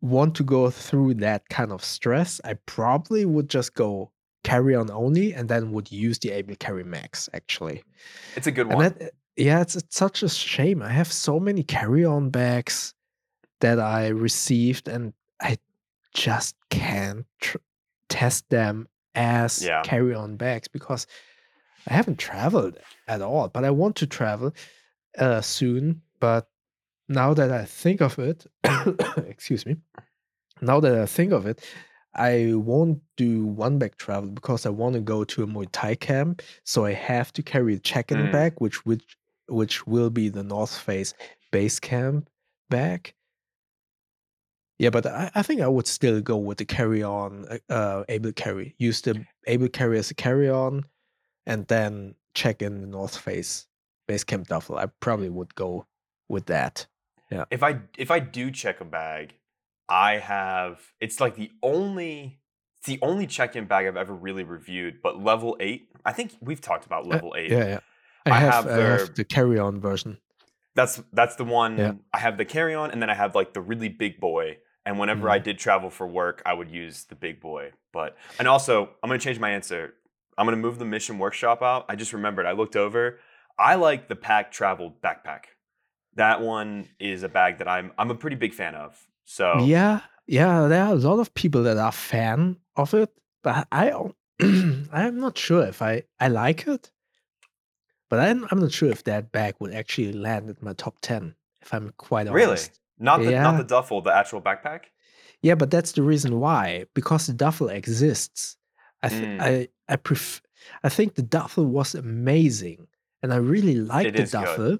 want 0.00 0.34
to 0.36 0.42
go 0.42 0.70
through 0.70 1.14
that 1.14 1.48
kind 1.48 1.72
of 1.72 1.84
stress, 1.84 2.40
I 2.44 2.54
probably 2.54 3.24
would 3.24 3.48
just 3.48 3.74
go 3.74 4.10
carry 4.42 4.74
on 4.74 4.90
only 4.90 5.34
and 5.34 5.48
then 5.48 5.72
would 5.72 5.92
use 5.92 6.18
the 6.18 6.30
Able 6.30 6.56
Carry 6.56 6.84
Max 6.84 7.28
actually. 7.34 7.82
it's 8.36 8.46
a 8.46 8.52
good 8.52 8.68
one. 8.68 8.78
that, 8.78 9.12
yeah, 9.36 9.60
it's, 9.60 9.76
it's 9.76 9.96
such 9.96 10.22
a 10.22 10.28
shame. 10.28 10.82
I 10.82 10.88
have 10.88 11.12
so 11.12 11.38
many 11.38 11.62
carry 11.62 12.04
on 12.04 12.30
bags 12.30 12.94
that 13.60 13.78
I 13.78 14.08
received, 14.08 14.88
and 14.88 15.12
I 15.40 15.58
just 16.14 16.56
can't 16.70 17.26
tr- 17.40 17.58
test 18.08 18.48
them 18.50 18.88
as 19.14 19.62
Yeah. 19.64 19.82
carry 19.82 20.14
on 20.14 20.36
bags 20.36 20.68
because 20.68 21.06
I 21.86 21.94
haven't 21.94 22.18
traveled 22.18 22.78
at 23.08 23.22
all. 23.22 23.48
But 23.48 23.64
I 23.64 23.70
want 23.70 23.96
to 23.96 24.06
travel 24.06 24.52
uh, 25.18 25.40
soon. 25.40 26.02
But 26.20 26.48
now 27.08 27.34
that 27.34 27.50
I 27.50 27.64
think 27.64 28.00
of 28.00 28.18
it, 28.18 28.46
excuse 29.26 29.66
me, 29.66 29.76
now 30.60 30.80
that 30.80 30.94
I 30.98 31.06
think 31.06 31.32
of 31.32 31.46
it, 31.46 31.64
I 32.14 32.52
won't 32.54 33.00
do 33.16 33.46
one 33.46 33.78
bag 33.78 33.96
travel 33.96 34.30
because 34.30 34.66
I 34.66 34.70
want 34.70 34.94
to 34.94 35.00
go 35.00 35.24
to 35.24 35.42
a 35.42 35.46
Muay 35.46 35.68
Thai 35.72 35.94
camp. 35.94 36.42
So 36.64 36.84
I 36.84 36.92
have 36.92 37.32
to 37.34 37.42
carry 37.42 37.74
a 37.74 37.78
check-in 37.78 38.18
Mm. 38.18 38.32
bag, 38.32 38.54
which 38.58 38.84
which 38.84 39.16
which 39.48 39.86
will 39.86 40.10
be 40.10 40.28
the 40.28 40.42
North 40.44 40.76
Face 40.76 41.14
base 41.50 41.80
camp 41.80 42.28
bag. 42.68 43.14
Yeah, 44.80 44.88
but 44.88 45.04
I, 45.04 45.30
I 45.34 45.42
think 45.42 45.60
I 45.60 45.68
would 45.68 45.86
still 45.86 46.22
go 46.22 46.38
with 46.38 46.56
the 46.56 46.64
carry-on, 46.64 47.44
uh, 47.50 47.72
uh, 47.72 48.04
able 48.08 48.32
carry. 48.32 48.74
Use 48.78 49.02
the 49.02 49.26
able 49.46 49.68
carry 49.68 49.98
as 49.98 50.10
a 50.10 50.14
carry-on, 50.14 50.86
and 51.44 51.66
then 51.66 52.14
check 52.34 52.62
in 52.62 52.80
the 52.80 52.86
North 52.86 53.14
Face 53.14 53.66
base 54.08 54.24
camp 54.24 54.48
duffel. 54.48 54.78
I 54.78 54.86
probably 54.86 55.28
would 55.28 55.54
go 55.54 55.86
with 56.30 56.46
that. 56.46 56.86
Yeah. 57.30 57.44
if 57.50 57.62
I 57.62 57.80
if 57.98 58.10
I 58.10 58.20
do 58.20 58.50
check 58.50 58.80
a 58.80 58.86
bag, 58.86 59.34
I 59.86 60.16
have 60.16 60.80
it's 60.98 61.20
like 61.20 61.36
the 61.36 61.50
only 61.62 62.40
it's 62.78 62.86
the 62.86 62.98
only 63.02 63.26
check-in 63.26 63.66
bag 63.66 63.86
I've 63.86 63.98
ever 63.98 64.14
really 64.14 64.44
reviewed. 64.44 65.02
But 65.02 65.16
Level8, 65.16 65.82
I 66.06 66.12
think 66.12 66.32
we've 66.40 66.60
talked 66.62 66.86
about 66.86 67.04
Uh, 67.04 67.18
Level8. 67.18 67.50
Yeah, 67.50 67.58
yeah. 67.58 67.80
I, 68.24 68.30
I 68.30 68.34
have, 68.38 68.64
have 68.64 68.66
I 68.66 68.82
have 68.82 69.14
the 69.14 69.24
carry-on 69.24 69.78
version. 69.78 70.16
That's 70.74 71.02
that's 71.12 71.36
the 71.36 71.44
one 71.44 71.76
Yeah. 71.76 71.92
I 72.14 72.18
have 72.20 72.38
the 72.38 72.46
carry 72.46 72.74
on, 72.74 72.90
and 72.90 73.02
then 73.02 73.10
I 73.10 73.14
have 73.14 73.34
like 73.34 73.52
the 73.52 73.60
really 73.60 73.90
big 73.90 74.18
boy. 74.18 74.56
And 74.86 74.98
whenever 74.98 75.28
I 75.28 75.38
Mm-hmm. 75.38 75.40
did 75.40 75.58
travel 75.58 75.90
for 75.90 76.06
work, 76.06 76.42
I 76.46 76.54
would 76.54 76.70
use 76.70 77.04
the 77.04 77.14
big 77.14 77.40
boy. 77.40 77.72
But 77.92 78.16
and 78.38 78.48
also, 78.48 78.90
I'm 79.02 79.08
gonna 79.08 79.18
change 79.18 79.38
my 79.38 79.50
answer. 79.50 79.94
I'm 80.38 80.46
gonna 80.46 80.56
move 80.56 80.78
the 80.78 80.84
mission 80.84 81.18
workshop 81.18 81.62
out. 81.62 81.86
I 81.88 81.96
just 81.96 82.12
remembered. 82.12 82.46
I 82.46 82.52
looked 82.52 82.76
over. 82.76 83.18
I 83.58 83.74
like 83.74 84.08
the 84.08 84.16
pack 84.16 84.52
travel 84.52 84.94
backpack. 85.04 85.44
That 86.14 86.40
one 86.40 86.88
is 86.98 87.22
a 87.22 87.28
bag 87.28 87.58
that 87.58 87.68
I'm 87.68 87.92
I'm 87.98 88.10
a 88.10 88.14
pretty 88.14 88.36
big 88.36 88.54
fan 88.54 88.74
of. 88.74 89.06
So 89.24 89.74
Yeah, 89.74 90.02
yeah, 90.26 90.66
there 90.68 90.84
are 90.84 90.92
a 90.92 90.96
lot 90.96 91.18
of 91.20 91.34
people 91.34 91.62
that 91.64 91.76
are 91.76 91.92
fan 91.92 92.56
of 92.76 92.94
it, 92.94 93.10
but 93.42 93.66
I 93.72 93.92
I'm 94.40 95.20
not 95.20 95.38
sure 95.38 95.62
if 95.66 95.82
I 95.82 96.04
I 96.18 96.28
like 96.28 96.66
it. 96.66 96.90
But 98.10 98.18
I'm 98.18 98.46
I'm 98.50 98.58
not 98.60 98.72
sure 98.72 98.90
if 98.90 99.04
that 99.04 99.32
bag 99.32 99.54
would 99.58 99.72
actually 99.72 100.12
land 100.12 100.50
at 100.50 100.62
my 100.62 100.74
top 100.74 100.98
10 101.00 101.36
if 101.62 101.72
I'm 101.72 101.92
quite 101.96 102.26
honest. 102.28 102.68
really. 102.68 102.79
Not 103.00 103.18
the 103.22 103.30
not 103.32 103.56
the 103.56 103.64
duffel, 103.64 104.00
the 104.02 104.14
actual 104.14 104.40
backpack. 104.40 104.82
Yeah, 105.42 105.54
but 105.56 105.70
that's 105.70 105.92
the 105.92 106.02
reason 106.02 106.38
why 106.38 106.84
because 106.94 107.26
the 107.26 107.32
duffel 107.32 107.68
exists. 107.70 108.56
I 109.02 109.08
th- 109.08 109.22
Mm. 109.22 109.40
I 109.40 109.68
I 109.88 109.96
pref- 109.96 110.42
I 110.84 110.88
think 110.90 111.14
the 111.14 111.22
duffel 111.38 111.64
was 111.64 111.94
amazing 111.94 112.86
and 113.22 113.32
I 113.32 113.36
really 113.36 113.74
liked 113.76 114.08
It 114.08 114.16
the 114.16 114.22
is 114.22 114.32
good. 114.32 114.44
duffel. 114.44 114.78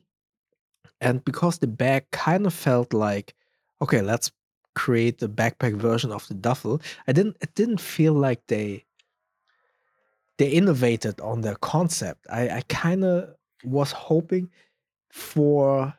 And 1.00 1.24
because 1.24 1.58
the 1.58 1.66
bag 1.66 2.02
kind 2.12 2.46
of 2.46 2.52
felt 2.54 2.92
like 2.92 3.34
okay, 3.82 4.02
let's 4.02 4.30
create 4.74 5.18
the 5.18 5.28
backpack 5.28 5.74
version 5.76 6.12
of 6.12 6.26
the 6.28 6.34
duffel. 6.34 6.80
I 7.08 7.12
didn't 7.12 7.36
it 7.40 7.54
didn't 7.54 7.80
feel 7.80 8.12
like 8.12 8.42
they 8.46 8.84
they 10.38 10.50
innovated 10.50 11.20
on 11.20 11.40
their 11.40 11.56
concept. 11.56 12.26
I 12.30 12.42
I 12.58 12.62
kind 12.68 13.02
of 13.04 13.34
was 13.64 13.92
hoping 13.92 14.50
for 15.10 15.94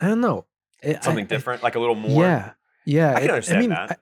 I 0.00 0.08
don't 0.08 0.20
know. 0.20 0.44
I- 0.86 0.96
I- 0.96 1.00
Something 1.00 1.24
I- 1.24 1.28
different, 1.28 1.62
like 1.62 1.74
a 1.74 1.80
little 1.80 1.94
more. 1.96 2.22
yeah, 2.22 2.52
yeah. 2.84 3.10
I 3.12 3.20
can 3.20 3.24
it- 3.24 3.30
understand 3.30 3.60
mean, 3.60 3.70
that. 3.70 3.90
I- 3.92 3.96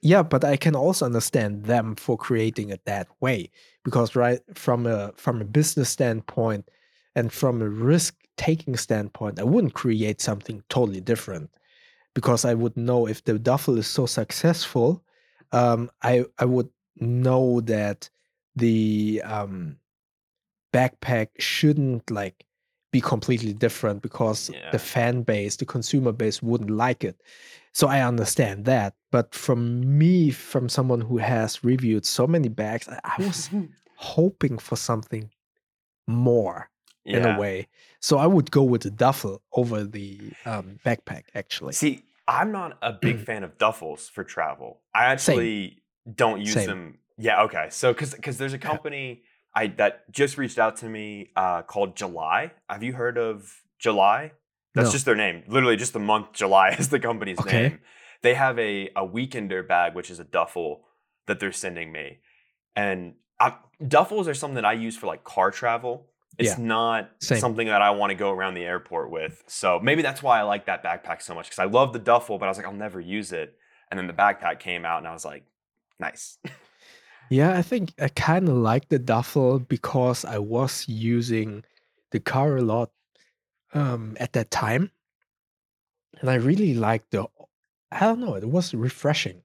yeah, 0.00 0.22
but 0.22 0.44
I 0.44 0.56
can 0.56 0.74
also 0.74 1.04
understand 1.06 1.64
them 1.64 1.94
for 1.94 2.16
creating 2.16 2.70
it 2.70 2.84
that 2.86 3.06
way 3.20 3.50
because, 3.84 4.16
right, 4.16 4.40
from 4.54 4.86
a 4.86 5.12
from 5.16 5.40
a 5.40 5.44
business 5.44 5.88
standpoint 5.90 6.68
and 7.14 7.32
from 7.32 7.62
a 7.62 7.68
risk 7.68 8.14
taking 8.36 8.76
standpoint, 8.76 9.38
I 9.38 9.44
wouldn't 9.44 9.74
create 9.74 10.20
something 10.20 10.62
totally 10.68 11.00
different 11.00 11.50
because 12.14 12.44
I 12.44 12.54
would 12.54 12.76
know 12.76 13.06
if 13.06 13.22
the 13.22 13.38
duffel 13.38 13.78
is 13.78 13.86
so 13.86 14.06
successful, 14.06 15.04
um, 15.52 15.90
I 16.02 16.24
I 16.38 16.46
would 16.46 16.70
know 16.96 17.60
that 17.62 18.10
the 18.56 19.22
um, 19.24 19.76
backpack 20.74 21.28
shouldn't 21.38 22.10
like 22.10 22.44
be 22.92 23.00
completely 23.00 23.52
different 23.54 24.02
because 24.02 24.50
Yeah. 24.50 24.70
the 24.70 24.78
fan 24.78 25.22
base, 25.22 25.56
the 25.56 25.64
consumer 25.64 26.12
base 26.12 26.42
wouldn't 26.42 26.70
like 26.70 27.02
it. 27.02 27.20
So 27.72 27.88
I 27.88 28.02
understand 28.02 28.66
that. 28.66 28.94
But 29.10 29.34
from 29.34 29.98
me, 29.98 30.30
from 30.30 30.68
someone 30.68 31.00
who 31.00 31.18
has 31.18 31.64
reviewed 31.64 32.04
so 32.06 32.26
many 32.26 32.48
bags, 32.48 32.88
I, 32.88 33.16
was 33.18 33.50
hoping 33.96 34.58
for 34.58 34.76
something 34.76 35.30
more 36.06 36.70
in 37.04 37.24
a 37.24 37.38
way. 37.38 37.66
So 37.98 38.18
I 38.18 38.26
would 38.26 38.50
go 38.50 38.62
with 38.62 38.82
the 38.82 38.90
duffel 38.90 39.42
over 39.52 39.84
the 39.84 40.20
um, 40.46 40.78
backpack, 40.84 41.24
actually. 41.34 41.72
See, 41.72 42.04
I'm 42.28 42.52
not 42.52 42.78
a 42.82 42.92
big 42.92 43.18
fan 43.24 43.42
of 43.42 43.58
duffels 43.58 44.08
for 44.10 44.22
travel. 44.22 44.80
I 44.94 45.06
actually 45.06 45.82
don't 46.14 46.40
use 46.40 46.54
Same. 46.54 46.66
them. 46.68 46.98
Yeah, 47.18 47.42
okay. 47.42 47.68
So 47.70 47.92
because 47.92 48.14
because 48.14 48.38
there's 48.38 48.52
a 48.52 48.58
company 48.72 49.22
I 49.54 49.66
that 49.78 50.10
just 50.10 50.38
reached 50.38 50.58
out 50.58 50.76
to 50.78 50.86
me 50.86 51.30
uh, 51.36 51.62
called 51.62 51.96
July. 51.96 52.52
Have 52.68 52.82
you 52.82 52.92
heard 52.94 53.18
of 53.18 53.62
July? 53.78 54.32
That's 54.74 54.88
No. 54.88 54.92
just 54.92 55.04
their 55.04 55.14
name. 55.16 55.42
Literally, 55.46 55.76
just 55.76 55.92
the 55.92 55.98
month 55.98 56.32
July 56.32 56.70
is 56.78 56.88
the 56.88 57.00
company's 57.00 57.38
Okay. 57.40 57.62
name. 57.68 57.80
They 58.22 58.34
have 58.34 58.58
a 58.58 58.88
a 58.96 59.06
weekender 59.06 59.66
bag, 59.66 59.94
which 59.94 60.10
is 60.10 60.18
a 60.20 60.24
duffel 60.24 60.84
that 61.26 61.38
they're 61.40 61.52
sending 61.52 61.92
me, 61.92 62.18
and 62.76 63.14
I, 63.38 63.54
duffels 63.82 64.26
are 64.26 64.34
something 64.34 64.54
that 64.56 64.64
I 64.64 64.72
use 64.72 64.96
for 64.96 65.06
like 65.06 65.24
car 65.24 65.50
travel. 65.50 66.06
It's 66.38 66.58
Yeah. 66.58 66.64
not 66.64 67.10
Same. 67.20 67.40
something 67.40 67.66
that 67.66 67.82
I 67.82 67.90
want 67.90 68.10
to 68.10 68.14
go 68.14 68.30
around 68.30 68.54
the 68.54 68.64
airport 68.64 69.10
with. 69.10 69.42
So 69.48 69.78
maybe 69.80 70.00
that's 70.02 70.22
why 70.22 70.38
I 70.38 70.42
like 70.42 70.64
that 70.66 70.82
backpack 70.82 71.20
so 71.20 71.34
much 71.34 71.46
because 71.46 71.58
I 71.58 71.64
love 71.66 71.92
the 71.92 71.98
duffel, 71.98 72.38
but 72.38 72.46
I 72.46 72.48
was 72.48 72.56
like, 72.56 72.66
I'll 72.66 72.72
never 72.72 73.00
use 73.00 73.32
it. 73.32 73.56
And 73.90 73.98
then 73.98 74.06
the 74.06 74.14
backpack 74.14 74.58
came 74.60 74.86
out, 74.86 74.98
and 74.98 75.06
I 75.08 75.12
was 75.12 75.24
like, 75.26 75.44
nice. 76.00 76.38
Yeah, 77.32 77.56
I 77.56 77.62
think 77.62 77.94
I 77.98 78.08
kind 78.08 78.46
of 78.46 78.56
like 78.56 78.88
the 78.90 78.98
duffel 78.98 79.58
because 79.58 80.24
I 80.24 80.36
was 80.38 80.86
using 80.86 81.64
the 82.10 82.20
car 82.20 82.58
a 82.58 82.62
lot 82.62 82.90
um, 83.72 84.18
at 84.20 84.34
that 84.34 84.50
time. 84.50 84.90
And 86.20 86.28
I 86.28 86.34
really 86.34 86.74
liked 86.74 87.10
the, 87.10 87.26
I 87.90 88.00
don't 88.00 88.20
know, 88.20 88.34
it 88.34 88.44
was 88.44 88.74
refreshing. 88.74 89.42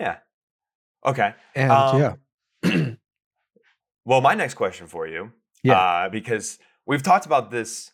yeah. 0.00 0.18
Okay. 1.04 1.34
And 1.54 1.70
Um, 1.70 2.18
yeah, 2.64 2.94
Well, 4.04 4.20
my 4.22 4.34
next 4.34 4.54
question 4.54 4.86
for 4.86 5.06
you, 5.06 5.32
Yeah. 5.62 5.78
uh, 5.78 6.08
because 6.08 6.58
we've 6.86 7.02
talked 7.02 7.26
about 7.26 7.50
this 7.50 7.92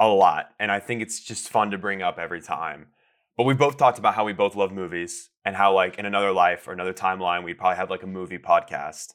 a 0.00 0.08
lot, 0.08 0.50
and 0.58 0.72
I 0.72 0.80
think 0.80 1.02
it's 1.02 1.20
just 1.20 1.48
fun 1.48 1.70
to 1.70 1.78
bring 1.78 2.02
up 2.02 2.18
every 2.18 2.40
time. 2.42 2.88
But 3.36 3.44
we 3.44 3.54
both 3.54 3.76
talked 3.76 3.98
about 3.98 4.14
how 4.14 4.24
we 4.24 4.32
both 4.32 4.54
love 4.54 4.72
movies 4.72 5.30
and 5.44 5.56
how, 5.56 5.74
like, 5.74 5.98
in 5.98 6.04
another 6.04 6.32
life 6.32 6.68
or 6.68 6.72
another 6.72 6.92
timeline, 6.92 7.44
we'd 7.44 7.58
probably 7.58 7.76
have 7.76 7.90
like 7.90 8.02
a 8.02 8.06
movie 8.06 8.38
podcast. 8.38 9.14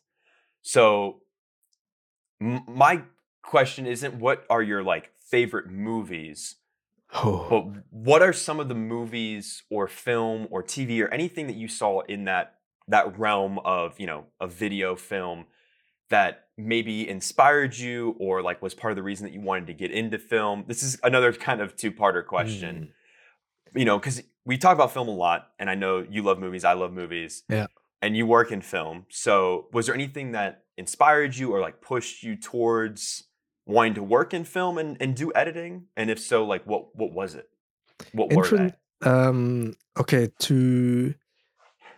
So, 0.64 1.22
m- 2.42 2.64
my 2.68 3.04
question 3.44 3.88
isn't 3.88 4.16
what 4.16 4.44
are 4.50 4.62
your 4.62 4.84
like 4.84 5.12
favorite 5.30 5.70
movies, 5.70 6.56
oh, 7.14 7.48
but 7.50 7.84
what 7.90 8.22
are 8.22 8.34
some 8.34 8.60
of 8.60 8.70
the 8.70 8.76
movies 8.76 9.64
or 9.70 9.88
film 9.88 10.48
or 10.52 10.64
TV 10.64 11.04
or 11.04 11.08
anything 11.10 11.48
that 11.48 11.56
you 11.56 11.68
saw 11.68 12.02
in 12.02 12.26
that 12.26 12.56
that 12.90 13.18
realm 13.20 13.60
of 13.60 14.00
you 14.00 14.08
know 14.08 14.26
a 14.40 14.48
video 14.48 14.96
film 14.96 15.46
that 16.10 16.46
maybe 16.58 17.08
inspired 17.08 17.78
you 17.78 18.16
or 18.20 18.42
like 18.42 18.62
was 18.62 18.74
part 18.74 18.92
of 18.92 18.96
the 18.96 19.04
reason 19.04 19.26
that 19.26 19.34
you 19.34 19.42
wanted 19.42 19.68
to 19.68 19.74
get 19.74 19.92
into 19.92 20.18
film? 20.18 20.64
This 20.68 20.82
is 20.82 20.98
another 21.04 21.34
kind 21.34 21.62
of 21.62 21.76
two-parter 21.76 22.26
question. 22.26 22.76
Hmm. 22.78 22.84
You 23.76 23.86
know, 23.86 23.98
because 23.98 24.22
we 24.46 24.58
talk 24.58 24.76
about 24.76 24.94
film 24.94 25.08
a 25.08 25.12
lot, 25.12 25.50
and 25.60 25.70
I 25.70 25.76
know 25.76 26.06
you 26.10 26.22
love 26.24 26.40
movies, 26.40 26.64
I 26.64 26.74
love 26.74 26.94
movies. 26.94 27.44
Yeah. 27.50 27.68
And 28.02 28.16
you 28.16 28.28
work 28.28 28.52
in 28.52 28.62
film. 28.62 29.08
So 29.10 29.68
was 29.74 29.88
there 29.88 29.96
anything 29.96 30.34
that 30.34 30.66
inspired 30.78 31.36
you 31.36 31.52
or 31.52 31.60
like 31.60 31.82
pushed 31.82 32.22
you 32.22 32.36
towards 32.36 33.24
wanting 33.66 33.96
to 33.96 34.04
work 34.04 34.36
in 34.36 34.44
film 34.44 34.78
and, 34.78 34.98
and 35.02 35.16
do 35.16 35.32
editing? 35.34 35.86
And 35.98 36.12
if 36.12 36.20
so, 36.20 36.46
like 36.46 36.64
what 36.66 36.96
what 36.96 37.12
was 37.12 37.34
it? 37.34 37.50
What 38.14 38.32
were 38.32 38.48
they? 38.48 38.74
um, 39.02 39.74
okay, 40.00 40.30
to, 40.40 41.14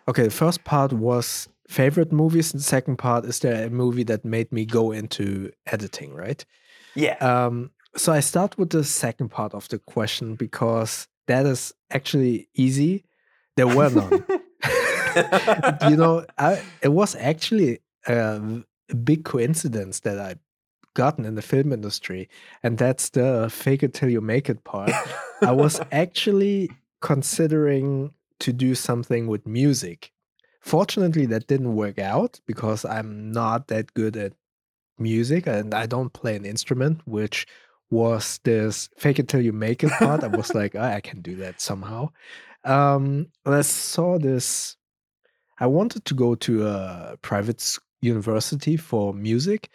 okay, 0.08 0.24
the 0.24 0.30
first 0.30 0.64
part 0.64 0.94
was 0.94 1.48
favorite 1.68 2.12
movies. 2.12 2.54
And 2.54 2.60
the 2.60 2.66
second 2.66 2.98
part, 2.98 3.26
is 3.26 3.40
there 3.40 3.68
a 3.68 3.70
movie 3.70 4.04
that 4.04 4.26
made 4.26 4.52
me 4.52 4.66
go 4.66 4.92
into 4.92 5.52
editing, 5.68 6.14
right? 6.14 6.44
Yeah. 6.96 7.16
Um, 7.18 7.72
so 7.96 8.14
I 8.14 8.20
start 8.20 8.58
with 8.58 8.70
the 8.70 8.84
second 8.84 9.30
part 9.30 9.54
of 9.54 9.68
the 9.70 9.80
question 9.80 10.36
because 10.36 11.08
that 11.30 11.46
is 11.46 11.74
actually 11.92 12.50
easy. 12.56 13.06
There 13.56 13.68
were 13.68 13.90
none. 13.90 14.26
you 15.90 15.96
know, 15.96 16.26
I, 16.38 16.62
it 16.82 16.90
was 16.90 17.16
actually 17.16 17.80
a, 18.08 18.42
a 18.90 18.96
big 18.96 19.26
coincidence 19.26 20.00
that 20.02 20.20
I 20.20 20.36
gotten 20.96 21.26
in 21.26 21.36
the 21.36 21.44
film 21.44 21.72
industry, 21.72 22.30
and 22.64 22.80
that's 22.80 23.10
the 23.10 23.48
fake 23.52 23.84
it 23.84 23.94
till 23.94 24.10
you 24.10 24.22
make 24.22 24.50
it 24.50 24.64
part. 24.64 24.92
I 25.42 25.52
was 25.52 25.80
actually 25.92 26.72
considering 27.02 28.12
to 28.40 28.52
do 28.52 28.74
something 28.74 29.28
with 29.28 29.46
music. 29.46 30.12
Fortunately, 30.62 31.28
that 31.28 31.46
didn't 31.46 31.76
work 31.76 32.00
out 32.00 32.40
because 32.48 32.86
I'm 32.86 33.32
not 33.32 33.68
that 33.68 33.94
good 33.94 34.18
at 34.18 34.34
music 34.98 35.46
and 35.46 35.74
I 35.76 35.86
don't 35.86 36.12
play 36.12 36.36
an 36.36 36.46
instrument, 36.46 37.02
which 37.06 37.46
was 37.90 38.40
this 38.44 38.90
fake 38.98 39.20
it 39.20 39.28
till 39.28 39.42
you 39.42 39.52
make 39.52 39.84
it 39.84 39.92
part. 39.92 40.24
I 40.24 40.28
was 40.28 40.54
like, 40.54 40.76
"Ah, 40.76 40.94
I 40.94 41.02
can 41.02 41.22
do 41.22 41.36
that 41.38 41.62
somehow. 41.62 42.10
Um, 42.64 43.28
and 43.46 43.56
I 43.56 43.62
saw 43.62 44.18
this. 44.18 44.76
I 45.60 45.66
wanted 45.66 46.06
to 46.06 46.14
go 46.14 46.36
to 46.36 46.68
a 46.68 47.18
private 47.22 47.78
university 48.02 48.78
for 48.78 49.14
music, 49.14 49.70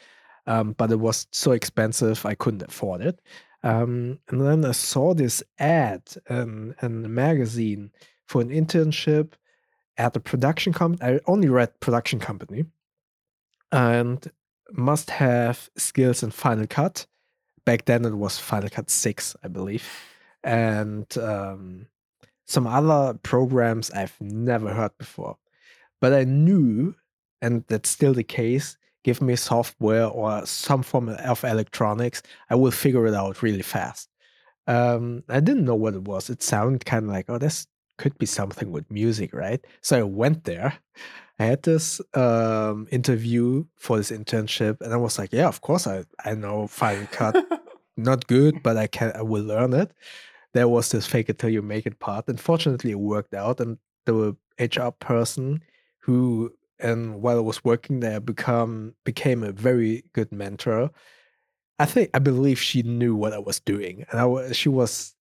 um, 0.47 0.73
but 0.73 0.91
it 0.91 1.01
was 1.01 1.27
so 1.31 1.53
expensive 1.53 2.25
I 2.25 2.35
couldn't 2.35 2.63
afford 2.63 3.03
it. 3.03 3.21
Um, 3.63 4.19
and 4.29 4.41
then 4.41 4.65
I 4.65 4.73
saw 4.73 5.15
this 5.15 5.43
ad 5.59 6.03
in, 6.29 6.75
in 6.83 7.05
a 7.05 7.09
magazine 7.09 7.91
for 8.27 8.43
an 8.43 8.51
internship 8.51 9.33
at 9.97 10.17
a 10.17 10.21
production 10.21 10.73
company. 10.73 11.15
I 11.15 11.21
only 11.27 11.49
read 11.49 11.81
production 11.81 12.19
company 12.19 12.67
and 13.73 14.31
must 14.73 15.11
have 15.11 15.71
skills 15.77 16.23
in 16.23 16.31
Final 16.31 16.67
Cut. 16.67 17.07
Back 17.67 17.87
then 17.87 18.05
it 18.05 18.15
was 18.15 18.39
Final 18.39 18.69
Cut 18.69 18.91
6, 18.91 19.37
I 19.43 19.49
believe. 19.49 19.89
And 20.43 21.07
um, 21.19 21.87
some 22.47 22.67
other 22.67 23.19
programs 23.23 23.91
I've 23.91 24.17
never 24.21 24.73
heard 24.73 24.97
before. 24.99 25.37
But 26.01 26.13
I 26.13 26.25
knew, 26.25 26.95
and 27.41 27.65
that's 27.69 27.89
still 27.89 28.13
the 28.13 28.25
case, 28.25 28.77
give 29.05 29.23
me 29.23 29.37
software 29.37 30.07
or 30.07 30.45
some 30.47 30.83
form 30.83 31.09
of 31.09 31.45
electronics, 31.45 32.23
I 32.51 32.55
will 32.57 32.71
figure 32.71 33.07
it 33.07 33.15
out 33.15 33.43
really 33.43 33.63
fast. 33.63 34.09
Um, 34.67 35.25
I 35.29 35.41
didn't 35.41 35.67
know 35.67 35.75
what 35.75 35.95
it 35.95 36.03
was. 36.03 36.31
It 36.31 36.43
sounded 36.43 36.85
kind 36.85 37.05
of 37.05 37.11
like, 37.11 37.27
oh, 37.29 37.39
this 37.39 37.67
could 37.99 38.17
be 38.19 38.27
something 38.27 38.73
with 38.73 38.91
music, 38.91 39.33
right? 39.35 39.65
So 39.83 39.99
I 39.99 40.03
went 40.03 40.45
there. 40.45 40.75
I 41.39 41.47
had 41.47 41.63
this 41.63 42.01
um, 42.15 42.87
interview 42.91 43.65
for 43.77 43.97
this 43.97 44.11
internship, 44.11 44.81
and 44.81 44.93
I 44.93 44.97
was 44.97 45.19
like, 45.19 45.33
yeah, 45.33 45.49
of 45.49 45.61
course, 45.61 45.87
I, 45.87 46.05
I 46.25 46.35
know 46.35 46.69
Final 46.69 47.07
Cut 47.11 47.37
not 47.97 48.27
good, 48.27 48.63
but 48.63 48.77
I 48.77 48.87
can 48.87 49.13
I 49.15 49.23
will 49.23 49.43
learn 49.43 49.73
it. 49.73 49.93
There 50.53 50.69
was 50.69 50.91
this 50.91 51.07
fake 51.07 51.29
it 51.29 51.39
till 51.39 51.51
you 51.51 51.63
make 51.63 51.87
it 51.87 51.99
part. 51.99 52.29
Unfortunately, 52.29 52.93
it 52.93 52.99
worked 52.99 53.35
out, 53.35 53.61
and 53.61 53.79
the 54.07 54.37
HR 54.61 54.91
person 54.91 55.63
who 56.01 56.53
and 56.79 57.23
while 57.23 57.39
I 57.39 57.41
was 57.41 57.65
working 57.65 58.01
there 58.01 58.21
become 58.21 58.95
became 59.05 59.43
a 59.43 59.53
very 59.53 60.05
good 60.13 60.33
mentor. 60.33 60.91
I 61.79 61.87
think 61.87 62.11
I 62.15 62.21
believe 62.21 62.61
she 62.61 62.83
knew 62.83 63.17
what 63.17 63.33
I 63.33 63.39
was 63.39 63.61
doing, 63.61 64.05
and 64.11 64.21
I 64.21 64.25
was 64.27 64.57
she 64.57 64.69
was 64.69 65.15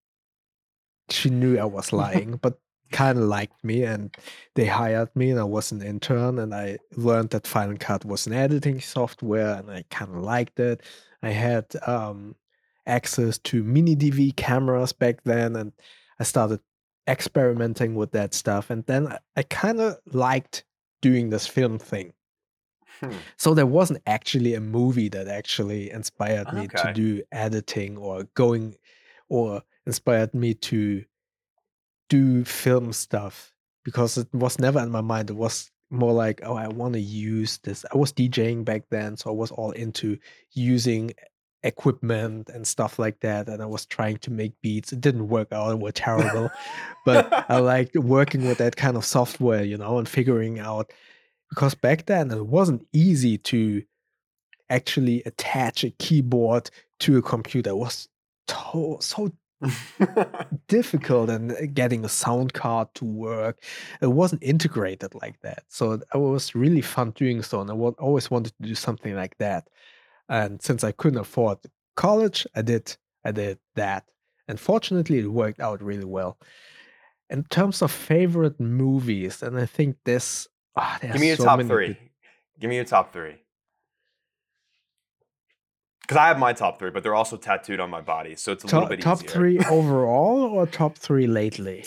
she 1.09 1.30
knew 1.30 1.57
I 1.57 1.66
was 1.66 1.93
lying, 2.03 2.38
but 2.41 2.59
kind 2.94 3.18
of 3.18 3.26
liked 3.26 3.62
me, 3.64 3.84
and 3.84 4.16
they 4.56 4.66
hired 4.66 5.14
me, 5.16 5.32
and 5.32 5.39
I 5.39 5.44
was 5.44 5.72
an 5.74 5.82
intern, 5.82 6.39
and 6.39 6.54
I 6.56 6.78
learned 6.96 7.32
that 7.32 7.48
Final 7.48 7.76
Cut 7.78 8.06
was 8.06 8.28
an 8.28 8.34
editing 8.34 8.80
software, 8.80 9.56
and 9.56 9.70
I 9.70 9.84
kind 9.89 10.12
of 10.16 10.24
liked 10.24 10.60
it. 10.60 10.82
I 11.22 11.32
had 11.32 11.66
um, 11.86 12.36
access 12.86 13.38
to 13.39 13.64
mini 13.64 13.96
DV 13.96 14.38
cameras 14.38 14.94
back 14.94 15.24
then, 15.24 15.56
and 15.58 15.74
I 16.20 16.24
started 16.24 16.62
experimenting 17.10 17.96
with 17.96 18.12
that 18.12 18.34
stuff, 18.34 18.70
and 18.70 18.86
then 18.86 19.08
I, 19.08 19.18
I 19.36 19.44
kind 19.44 19.82
of 19.82 19.98
liked 20.14 20.64
doing 21.02 21.30
this 21.30 21.48
film 21.48 21.80
thing. 21.80 22.14
Hmm. 23.00 23.12
So 23.38 23.54
there 23.54 23.66
wasn't 23.66 24.02
actually 24.06 24.54
a 24.54 24.62
movie 24.62 25.10
that 25.10 25.28
actually 25.28 25.91
inspired 25.91 26.54
me 26.54 26.68
to 26.68 26.94
do 26.94 27.24
editing 27.32 27.98
or 27.98 28.24
going 28.36 28.76
or 29.30 29.64
inspired 29.86 30.34
me 30.34 30.54
to 30.54 31.04
do 32.10 32.43
film 32.43 32.93
stuff 32.93 33.54
because 33.84 34.18
it 34.18 34.28
was 34.34 34.60
never 34.60 34.80
in 34.80 34.89
my 34.89 35.01
mind. 35.01 35.30
It 35.30 35.36
was 35.36 35.72
more 35.89 36.14
like, 36.14 36.41
oh, 36.43 36.56
I 36.56 36.68
want 36.68 36.93
to 36.93 36.99
use 36.99 37.60
this. 37.60 37.86
I 37.93 37.97
was 37.97 38.12
DJing 38.12 38.66
back 38.66 38.84
then, 38.89 39.16
so 39.18 39.30
I 39.30 39.34
was 39.34 39.51
all 39.51 39.72
into 39.72 40.18
using 40.51 41.12
equipment 41.64 42.49
and 42.49 42.68
stuff 42.68 42.99
like 42.99 43.20
that. 43.22 43.47
And 43.47 43.62
I 43.62 43.66
was 43.66 43.86
trying 43.86 44.18
to 44.18 44.32
make 44.32 44.54
beats. 44.62 44.91
It 44.91 45.01
didn't 45.01 45.30
work 45.30 45.51
out, 45.51 45.72
it 45.72 45.80
were 45.80 45.91
terrible. 45.91 46.49
but 47.06 47.49
I 47.49 47.60
liked 47.60 47.95
working 47.95 48.45
with 48.47 48.58
that 48.58 48.76
kind 48.76 48.97
of 48.97 49.06
software, 49.06 49.64
you 49.64 49.78
know, 49.78 49.97
and 49.97 50.08
figuring 50.08 50.60
out 50.60 50.91
because 51.49 51.76
back 51.76 52.08
then 52.08 52.32
it 52.32 52.47
wasn't 52.47 52.86
easy 52.93 53.38
to 53.38 53.84
actually 54.70 55.22
attach 55.26 55.84
a 55.84 55.91
keyboard 55.91 56.70
to 56.99 57.18
a 57.18 57.22
computer. 57.22 57.70
It 57.70 57.78
was 57.78 58.10
to- 58.47 58.97
so 58.99 59.32
difficult 60.68 61.30
and 61.30 61.51
uh, 61.51 61.55
getting 61.74 62.05
a 62.05 62.09
sound 62.09 62.53
card 62.53 62.88
to 62.95 63.05
work. 63.05 63.64
It 64.01 64.07
wasn't 64.07 64.43
integrated 64.43 65.16
like 65.16 65.39
that. 65.41 65.64
So 65.70 65.93
it 65.93 66.05
was 66.14 66.55
really 66.55 66.82
fun 66.82 67.11
doing 67.11 67.41
so. 67.41 67.61
And 67.61 67.72
I 67.72 67.74
always 67.74 68.30
wanted 68.32 68.53
to 68.57 68.68
do 68.68 68.76
something 68.76 69.16
like 69.16 69.38
that. 69.38 69.70
And 70.30 70.61
since 70.61 70.84
I 70.84 70.91
couldn't 70.91 71.20
afford 71.20 71.59
college, 71.95 72.47
I 72.55 72.61
did 72.61 72.95
I 73.26 73.32
did 73.32 73.59
that. 73.76 74.05
And 74.47 74.59
fortunately 74.59 75.20
it 75.20 75.28
worked 75.32 75.59
out 75.59 75.82
really 75.82 76.05
well. 76.05 76.38
In 77.30 77.43
terms 77.45 77.82
of 77.82 77.91
favorite 77.91 78.59
movies, 78.59 79.41
and 79.41 79.57
I 79.57 79.66
think 79.66 79.97
this 80.05 80.47
ah, 80.76 80.99
Give 81.01 81.20
me 81.20 81.28
your 81.28 81.38
so 81.38 81.45
top 81.45 81.61
three. 81.61 81.88
good- 81.88 81.97
Give 82.59 82.70
me 82.70 82.76
your 82.76 82.86
top 82.86 83.11
three. 83.11 83.36
Because 86.04 86.18
I 86.18 86.28
have 86.28 86.38
my 86.38 86.54
top 86.54 86.80
three, 86.80 86.91
but 86.91 87.01
they're 87.01 87.16
also 87.16 87.38
tattooed 87.38 87.80
on 87.80 87.89
my 87.89 88.01
body, 88.01 88.36
so 88.36 88.51
it's 88.51 88.64
a 88.64 88.68
little 88.68 88.82
top, 88.82 88.89
bit 88.89 89.01
top 89.01 89.18
easier. 89.20 89.30
three 89.30 89.60
overall 89.70 90.43
or 90.43 90.68
top 90.68 90.97
three 90.97 91.28
lately? 91.28 91.86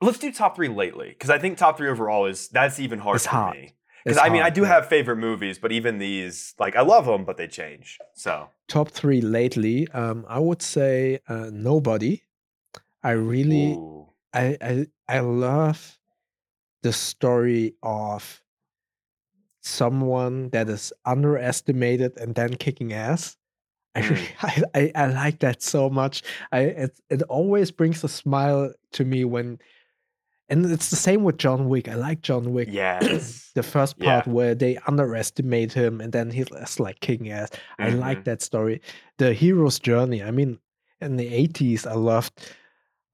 Let's 0.00 0.18
do 0.18 0.32
top 0.32 0.56
three 0.56 0.68
lately, 0.68 1.10
because 1.10 1.28
I 1.28 1.38
think 1.38 1.58
top 1.58 1.76
three 1.76 1.88
overall 1.90 2.24
is 2.24 2.48
that's 2.48 2.80
even 2.80 2.98
hard 2.98 3.16
It's 3.16 3.26
for 3.26 3.30
hard. 3.32 3.56
me. 3.56 3.74
Because 4.04 4.16
I 4.16 4.30
mean, 4.30 4.40
I 4.40 4.48
do 4.48 4.62
yeah. 4.62 4.68
have 4.68 4.88
favorite 4.88 5.16
movies, 5.16 5.58
but 5.58 5.72
even 5.72 5.98
these, 5.98 6.54
like, 6.58 6.74
I 6.74 6.80
love 6.80 7.04
them, 7.04 7.26
but 7.26 7.36
they 7.36 7.46
change. 7.46 7.98
So 8.14 8.48
top 8.66 8.88
three 8.88 9.20
lately. 9.20 9.86
Um, 9.88 10.24
I 10.26 10.38
would 10.38 10.62
say 10.62 11.20
uh, 11.28 11.50
nobody. 11.52 12.22
I 13.02 13.10
really, 13.10 13.72
Ooh. 13.72 14.08
I, 14.32 14.56
I, 14.62 14.86
I 15.06 15.20
love 15.20 15.98
the 16.82 16.94
story 16.94 17.74
of 17.82 18.42
someone 19.62 20.50
that 20.50 20.68
is 20.68 20.92
underestimated 21.04 22.16
and 22.18 22.34
then 22.34 22.54
kicking 22.54 22.92
ass. 22.92 23.36
I, 23.94 24.02
Mm. 24.02 24.10
really- 24.10 24.28
I, 24.42 24.62
I, 24.74 24.92
I 25.04 25.06
like 25.12 25.40
that 25.40 25.62
so 25.62 25.90
much. 25.90 26.22
I 26.52 26.60
it, 26.60 27.00
it 27.10 27.22
always 27.22 27.70
brings 27.72 28.04
a 28.04 28.08
smile 28.08 28.72
to 28.92 29.04
me 29.04 29.24
when, 29.24 29.58
and 30.48 30.64
it's 30.66 30.90
the 30.90 30.96
same 30.96 31.24
with 31.24 31.38
John 31.38 31.68
Wick. 31.68 31.88
I 31.88 31.94
like 31.94 32.20
John 32.22 32.52
Wick. 32.52 32.68
yes. 32.72 33.50
the 33.54 33.62
first 33.64 33.96
Yeah. 33.98 34.04
part 34.22 34.26
where 34.28 34.54
they 34.54 34.78
underestimate 34.86 35.72
him 35.72 36.00
and 36.00 36.12
then 36.12 36.30
he's 36.30 36.78
like 36.78 37.00
kicking 37.00 37.30
ass. 37.30 37.50
I 37.80 37.90
like 37.90 38.20
Mhm. 38.20 38.24
that 38.24 38.42
story. 38.42 38.80
The 39.18 39.32
hero's 39.34 39.78
journey. 39.80 40.22
I 40.22 40.30
mean, 40.30 40.58
in 41.00 41.16
the 41.16 41.26
80s, 41.32 41.86
I 41.86 41.94
loved 41.94 42.32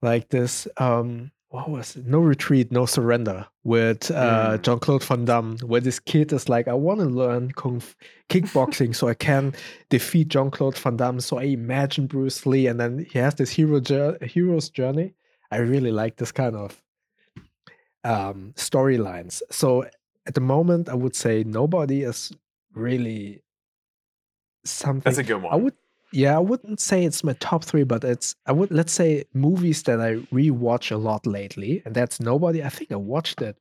like 0.03 0.29
this. 0.29 0.67
Um, 0.77 1.31
what 1.57 1.69
was 1.69 1.95
it? 1.95 2.05
No 2.05 2.19
retreat, 2.19 2.71
no 2.71 2.85
surrender 2.85 3.47
with 3.63 4.11
uh, 4.11 4.51
Mm. 4.57 4.61
Jean 4.61 4.79
Claude 4.79 5.03
Van 5.03 5.25
Damme, 5.25 5.57
where 5.65 5.81
this 5.81 5.99
kid 5.99 6.31
is 6.31 6.47
like, 6.47 6.67
I 6.67 6.73
want 6.73 6.99
to 6.99 7.07
learn 7.07 7.51
kung 7.51 7.77
f- 7.77 7.95
kickboxing 8.29 8.95
so 8.95 9.07
I 9.07 9.15
can 9.15 9.53
defeat 9.89 10.27
Jean 10.27 10.51
Claude 10.51 10.77
Van 10.77 10.97
Damme. 10.97 11.19
So 11.19 11.39
I 11.39 11.43
imagine 11.43 12.05
Bruce 12.05 12.45
Lee, 12.45 12.67
and 12.67 12.79
then 12.79 13.05
he 13.11 13.17
has 13.19 13.35
this 13.35 13.49
hero 13.49 13.81
hero's 14.21 14.69
journey. 14.69 15.13
I 15.51 15.57
really 15.57 15.91
like 15.91 16.17
this 16.17 16.31
kind 16.31 16.55
of 16.55 16.79
um, 18.03 18.53
storylines. 18.55 19.41
So 19.49 19.83
at 20.27 20.35
the 20.35 20.41
moment, 20.41 20.89
I 20.89 20.93
would 20.93 21.15
say 21.15 21.43
nobody 21.43 22.03
is 22.03 22.31
really 22.73 23.41
something. 24.63 25.01
That's 25.05 25.17
a 25.17 25.23
good 25.23 25.41
one. 25.41 25.53
I 25.53 25.55
would, 25.57 25.73
yeah, 26.13 26.35
I 26.35 26.39
wouldn't 26.39 26.79
say 26.79 27.03
it's 27.03 27.23
my 27.23 27.33
top 27.33 27.63
three, 27.63 27.83
but 27.83 28.03
it's 28.03 28.35
I 28.45 28.51
would 28.51 28.71
let's 28.71 28.93
say 28.93 29.25
movies 29.33 29.83
that 29.83 29.99
I 29.99 30.15
rewatch 30.33 30.91
a 30.91 30.97
lot 30.97 31.25
lately, 31.27 31.81
and 31.85 31.93
that's 31.93 32.19
nobody. 32.19 32.63
I 32.63 32.69
think 32.69 32.91
I 32.91 32.95
watched 32.95 33.41
it 33.41 33.57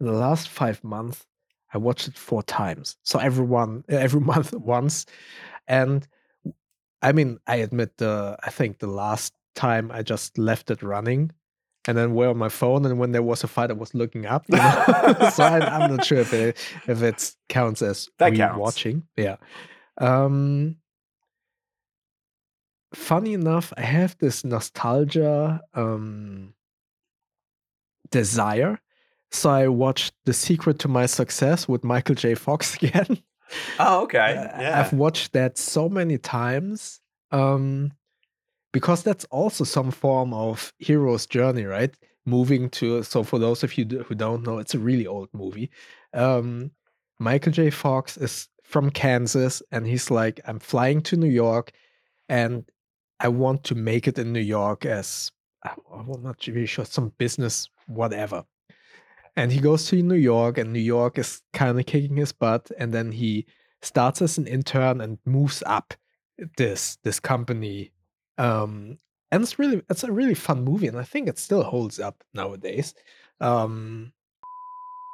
in 0.00 0.06
the 0.06 0.12
last 0.12 0.48
five 0.48 0.82
months. 0.82 1.24
I 1.72 1.78
watched 1.78 2.08
it 2.08 2.16
four 2.16 2.42
times, 2.42 2.96
so 3.02 3.18
everyone 3.18 3.84
every 3.88 4.20
month 4.20 4.52
once, 4.54 5.06
and 5.66 6.06
I 7.02 7.12
mean, 7.12 7.38
I 7.46 7.56
admit 7.56 7.98
the 7.98 8.36
I 8.42 8.50
think 8.50 8.78
the 8.78 8.86
last 8.88 9.34
time 9.54 9.90
I 9.92 10.02
just 10.02 10.38
left 10.38 10.70
it 10.70 10.82
running. 10.82 11.32
And 11.86 11.96
then 11.96 12.12
were 12.14 12.28
on 12.28 12.36
my 12.36 12.50
phone, 12.50 12.84
and 12.84 12.98
when 12.98 13.12
there 13.12 13.22
was 13.22 13.42
a 13.44 13.48
fight, 13.48 13.70
I 13.70 13.72
was 13.72 13.94
looking 13.94 14.26
up. 14.26 14.44
You 14.48 14.58
know? 14.58 15.30
so 15.32 15.42
I, 15.42 15.60
I'm 15.60 15.96
not 15.96 16.04
sure 16.04 16.18
if 16.18 16.34
it 16.34 16.58
if 16.86 17.02
it 17.02 17.34
counts 17.48 17.80
as 17.80 18.10
That 18.18 18.34
counts. 18.34 18.58
rewatching. 18.58 19.04
Yeah. 19.16 19.36
Um, 19.96 20.76
funny 22.94 23.32
enough, 23.32 23.72
I 23.76 23.82
have 23.82 24.16
this 24.18 24.44
nostalgia 24.44 25.60
um, 25.74 26.54
desire. 28.10 28.80
So 29.30 29.50
I 29.50 29.68
watched 29.68 30.14
The 30.24 30.32
Secret 30.32 30.78
to 30.80 30.88
My 30.88 31.06
Success 31.06 31.68
with 31.68 31.84
Michael 31.84 32.14
J. 32.14 32.34
Fox 32.34 32.74
again. 32.82 33.22
oh, 33.78 34.02
okay. 34.04 34.36
Uh, 34.36 34.60
Yeah. 34.60 34.80
I've 34.80 34.92
watched 34.92 35.32
that 35.32 35.58
so 35.58 35.88
many 35.88 36.18
times. 36.18 37.00
Um, 37.30 37.92
because 38.72 39.02
that's 39.02 39.24
also 39.26 39.64
some 39.64 39.90
form 39.90 40.32
of 40.34 40.72
hero's 40.78 41.26
journey, 41.26 41.64
right? 41.64 41.94
Moving 42.26 42.68
to 42.70 43.02
so 43.02 43.22
for 43.22 43.38
those 43.38 43.62
of 43.62 43.76
you 43.78 43.84
who 44.06 44.14
don't 44.14 44.44
know, 44.46 44.58
it's 44.58 44.74
a 44.74 44.78
really 44.78 45.06
old 45.06 45.28
movie. 45.32 45.70
Um, 46.12 46.70
Michael 47.18 47.52
J. 47.52 47.70
Fox 47.70 48.16
is 48.16 48.48
from 48.62 48.90
Kansas, 48.90 49.62
and 49.72 49.86
he's 49.86 50.10
like, 50.10 50.40
I'm 50.46 50.58
flying 50.58 51.00
to 51.02 51.16
New 51.16 51.30
York, 51.30 51.72
and 52.28 52.70
I 53.20 53.28
want 53.28 53.64
to 53.64 53.74
make 53.74 54.06
it 54.06 54.18
in 54.18 54.32
New 54.32 54.40
York 54.40 54.86
as 54.86 55.32
I'm 55.64 56.22
not 56.22 56.46
really 56.46 56.66
sure 56.66 56.84
some 56.84 57.12
business, 57.18 57.68
whatever. 57.86 58.44
And 59.36 59.52
he 59.52 59.60
goes 59.60 59.86
to 59.86 60.02
New 60.02 60.14
York, 60.14 60.58
and 60.58 60.72
New 60.72 60.80
York 60.80 61.18
is 61.18 61.42
kind 61.52 61.78
of 61.78 61.86
kicking 61.86 62.16
his 62.16 62.32
butt, 62.32 62.70
and 62.78 62.92
then 62.92 63.12
he 63.12 63.46
starts 63.82 64.22
as 64.22 64.38
an 64.38 64.46
intern 64.46 65.00
and 65.00 65.18
moves 65.24 65.62
up 65.66 65.94
this 66.56 66.96
this 67.02 67.20
company 67.20 67.92
um 68.38 68.98
and 69.30 69.42
it's 69.42 69.58
really 69.58 69.82
it's 69.90 70.04
a 70.04 70.12
really 70.12 70.34
fun 70.34 70.64
movie 70.64 70.86
and 70.86 70.98
i 70.98 71.02
think 71.02 71.28
it 71.28 71.38
still 71.38 71.62
holds 71.62 71.98
up 71.98 72.22
nowadays 72.34 72.94
um 73.40 74.12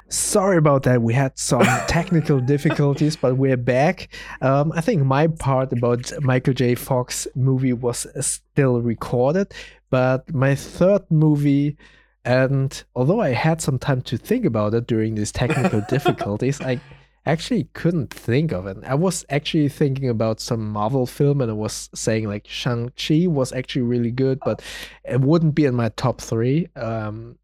sorry 0.08 0.56
about 0.56 0.82
that 0.82 1.02
we 1.02 1.12
had 1.12 1.36
some 1.38 1.62
technical 1.88 2.40
difficulties 2.40 3.16
but 3.16 3.36
we're 3.36 3.56
back 3.56 4.08
um 4.42 4.72
i 4.74 4.80
think 4.80 5.02
my 5.04 5.26
part 5.26 5.72
about 5.72 6.12
michael 6.20 6.54
j 6.54 6.74
fox 6.74 7.26
movie 7.34 7.72
was 7.72 8.06
still 8.20 8.80
recorded 8.80 9.52
but 9.90 10.32
my 10.34 10.54
third 10.54 11.02
movie 11.10 11.76
and 12.24 12.84
although 12.94 13.20
i 13.20 13.30
had 13.30 13.60
some 13.60 13.78
time 13.78 14.00
to 14.02 14.16
think 14.16 14.44
about 14.44 14.74
it 14.74 14.86
during 14.86 15.14
these 15.14 15.32
technical 15.32 15.80
difficulties 15.88 16.60
i 16.60 16.80
actually 17.26 17.64
couldn't 17.72 18.12
think 18.12 18.52
of 18.52 18.66
it. 18.66 18.76
I 18.84 18.94
was 18.94 19.24
actually 19.30 19.68
thinking 19.68 20.08
about 20.08 20.40
some 20.40 20.70
Marvel 20.70 21.06
film 21.06 21.40
and 21.40 21.50
I 21.50 21.54
was 21.54 21.88
saying 21.94 22.28
like 22.28 22.46
Shang-Chi 22.46 23.26
was 23.26 23.52
actually 23.52 23.82
really 23.82 24.10
good, 24.10 24.38
but 24.44 24.62
it 25.04 25.20
wouldn't 25.20 25.54
be 25.54 25.64
in 25.64 25.74
my 25.74 25.88
top 25.90 26.20
three. 26.20 26.68
Um 26.76 27.38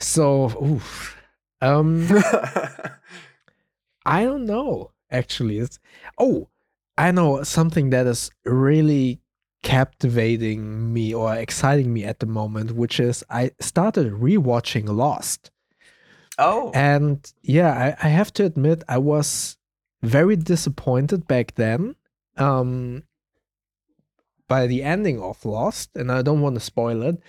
so 0.00 0.52
oof. 0.62 1.16
Um 1.60 2.06
I 4.06 4.24
don't 4.24 4.44
know 4.46 4.92
actually. 5.10 5.58
It's 5.58 5.78
oh 6.18 6.48
I 6.96 7.10
know 7.10 7.42
something 7.42 7.90
that 7.90 8.06
is 8.06 8.30
really 8.44 9.20
captivating 9.62 10.92
me 10.92 11.14
or 11.14 11.34
exciting 11.34 11.92
me 11.92 12.04
at 12.04 12.20
the 12.20 12.26
moment, 12.26 12.72
which 12.72 13.00
is 13.00 13.24
I 13.30 13.52
started 13.60 14.12
rewatching 14.12 14.88
Lost. 14.88 15.50
Oh, 16.38 16.70
And 16.74 17.32
yeah, 17.42 17.96
I, 18.00 18.06
I 18.06 18.10
have 18.10 18.32
to 18.34 18.44
admit, 18.44 18.82
I 18.88 18.98
was 18.98 19.56
very 20.02 20.36
disappointed 20.36 21.26
back 21.28 21.54
then 21.54 21.94
um, 22.36 23.04
by 24.48 24.66
the 24.66 24.82
ending 24.82 25.20
of 25.22 25.44
Lost, 25.44 25.90
and 25.94 26.10
I 26.10 26.22
don't 26.22 26.40
want 26.40 26.56
to 26.56 26.60
spoil 26.60 27.02
it, 27.02 27.20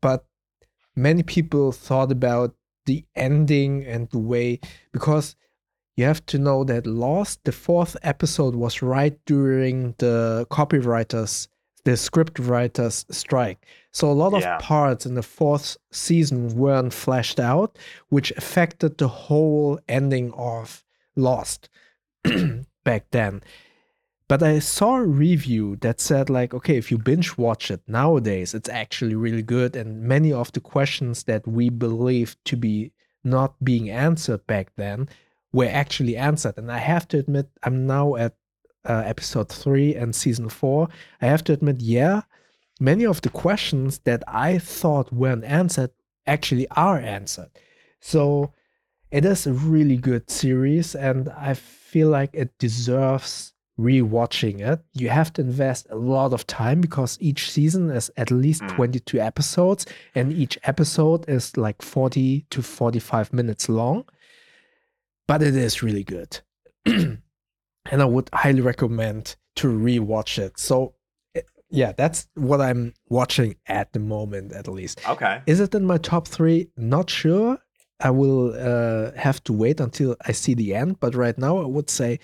but 0.00 0.24
many 0.96 1.22
people 1.22 1.70
thought 1.70 2.10
about 2.10 2.54
the 2.86 3.04
ending 3.14 3.84
and 3.84 4.08
the 4.10 4.18
way 4.18 4.60
because 4.92 5.36
you 5.96 6.04
have 6.04 6.24
to 6.26 6.38
know 6.38 6.64
that 6.64 6.86
Lost, 6.86 7.44
the 7.44 7.52
fourth 7.52 7.96
episode, 8.02 8.54
was 8.56 8.82
right 8.82 9.16
during 9.26 9.94
the 9.98 10.46
copywriters, 10.50 11.46
the 11.84 11.96
script 11.96 12.38
writers 12.38 13.06
strike. 13.10 13.64
So 13.92 14.10
a 14.10 14.12
lot 14.12 14.34
of 14.34 14.42
parts 14.60 15.06
in 15.06 15.14
the 15.14 15.22
fourth 15.22 15.76
season 15.92 16.56
weren't 16.56 16.92
fleshed 16.92 17.38
out, 17.38 17.78
which 18.08 18.32
affected 18.32 18.98
the 18.98 19.08
whole 19.08 19.78
ending 19.88 20.32
of 20.32 20.82
Lost 21.14 21.68
back 22.84 23.06
then. 23.12 23.42
But 24.26 24.42
I 24.42 24.58
saw 24.58 24.96
a 24.96 25.04
review 25.04 25.76
that 25.82 26.00
said, 26.00 26.30
like, 26.30 26.54
okay, 26.54 26.76
if 26.76 26.90
you 26.90 26.96
binge 26.96 27.36
watch 27.36 27.70
it 27.70 27.82
nowadays, 27.86 28.54
it's 28.54 28.70
actually 28.70 29.14
really 29.14 29.42
good. 29.42 29.76
And 29.76 30.02
many 30.02 30.32
of 30.32 30.50
the 30.52 30.60
questions 30.60 31.24
that 31.24 31.46
we 31.46 31.68
believed 31.68 32.42
to 32.46 32.56
be 32.56 32.92
not 33.22 33.62
being 33.62 33.90
answered 33.90 34.46
back 34.46 34.72
then 34.76 35.08
were 35.52 35.68
actually 35.70 36.16
answered. 36.16 36.56
And 36.56 36.72
I 36.72 36.78
have 36.78 37.06
to 37.08 37.18
admit, 37.18 37.48
I'm 37.62 37.86
now 37.86 38.16
at 38.16 38.34
uh, 38.86 39.02
episode 39.06 39.50
three 39.50 39.94
and 39.94 40.14
season 40.14 40.48
four. 40.48 40.88
I 41.20 41.26
have 41.26 41.44
to 41.44 41.52
admit, 41.52 41.80
yeah, 41.80 42.22
many 42.80 43.04
of 43.04 43.20
the 43.20 43.30
questions 43.30 44.00
that 44.00 44.22
I 44.26 44.58
thought 44.58 45.12
weren't 45.12 45.44
answered 45.44 45.90
actually 46.26 46.66
are 46.70 46.98
answered. 46.98 47.50
So 48.00 48.52
it 49.10 49.24
is 49.24 49.46
a 49.46 49.52
really 49.52 49.96
good 49.96 50.30
series, 50.30 50.94
and 50.94 51.28
I 51.28 51.54
feel 51.54 52.08
like 52.08 52.30
it 52.32 52.58
deserves 52.58 53.53
rewatching 53.78 54.60
it. 54.60 54.80
You 54.92 55.08
have 55.08 55.32
to 55.34 55.42
invest 55.42 55.86
a 55.90 55.96
lot 55.96 56.32
of 56.32 56.46
time 56.46 56.80
because 56.80 57.18
each 57.20 57.50
season 57.50 57.90
is 57.90 58.10
at 58.16 58.30
least 58.30 58.62
Mm. 58.62 58.76
22 58.76 59.20
episodes, 59.20 59.86
and 60.14 60.32
each 60.32 60.58
episode 60.64 61.28
is 61.28 61.56
like 61.56 61.82
40 61.82 62.46
to 62.50 62.62
45 62.62 63.32
minutes 63.32 63.68
long. 63.68 64.04
But 65.26 65.42
it 65.42 65.56
is 65.56 65.82
really 65.82 66.04
good. 66.04 66.40
and 66.86 67.18
I 67.90 68.04
would 68.04 68.30
highly 68.32 68.60
recommend 68.60 69.36
to 69.56 69.68
rewatch 69.68 70.38
it. 70.38 70.58
So, 70.58 70.94
yeah, 71.70 71.92
that's 71.96 72.28
what 72.34 72.60
I'm 72.60 72.94
watching 73.08 73.56
at 73.66 73.92
the 73.92 73.98
moment, 74.00 74.52
at 74.52 74.68
least. 74.68 75.00
okay. 75.08 75.42
Is 75.46 75.60
it 75.60 75.74
in 75.74 75.84
my 75.84 75.98
top 75.98 76.28
three? 76.28 76.68
Not 76.76 77.10
sure. 77.10 77.58
I 78.00 78.10
will 78.10 78.52
uh, 78.54 79.12
have 79.16 79.42
to 79.44 79.52
wait 79.52 79.80
until 79.80 80.16
I 80.26 80.32
see 80.32 80.54
the 80.54 80.74
end. 80.74 81.00
But 81.00 81.14
right 81.14 81.36
now, 81.38 81.58
I 81.58 81.66
would 81.66 81.88
say 81.90 82.18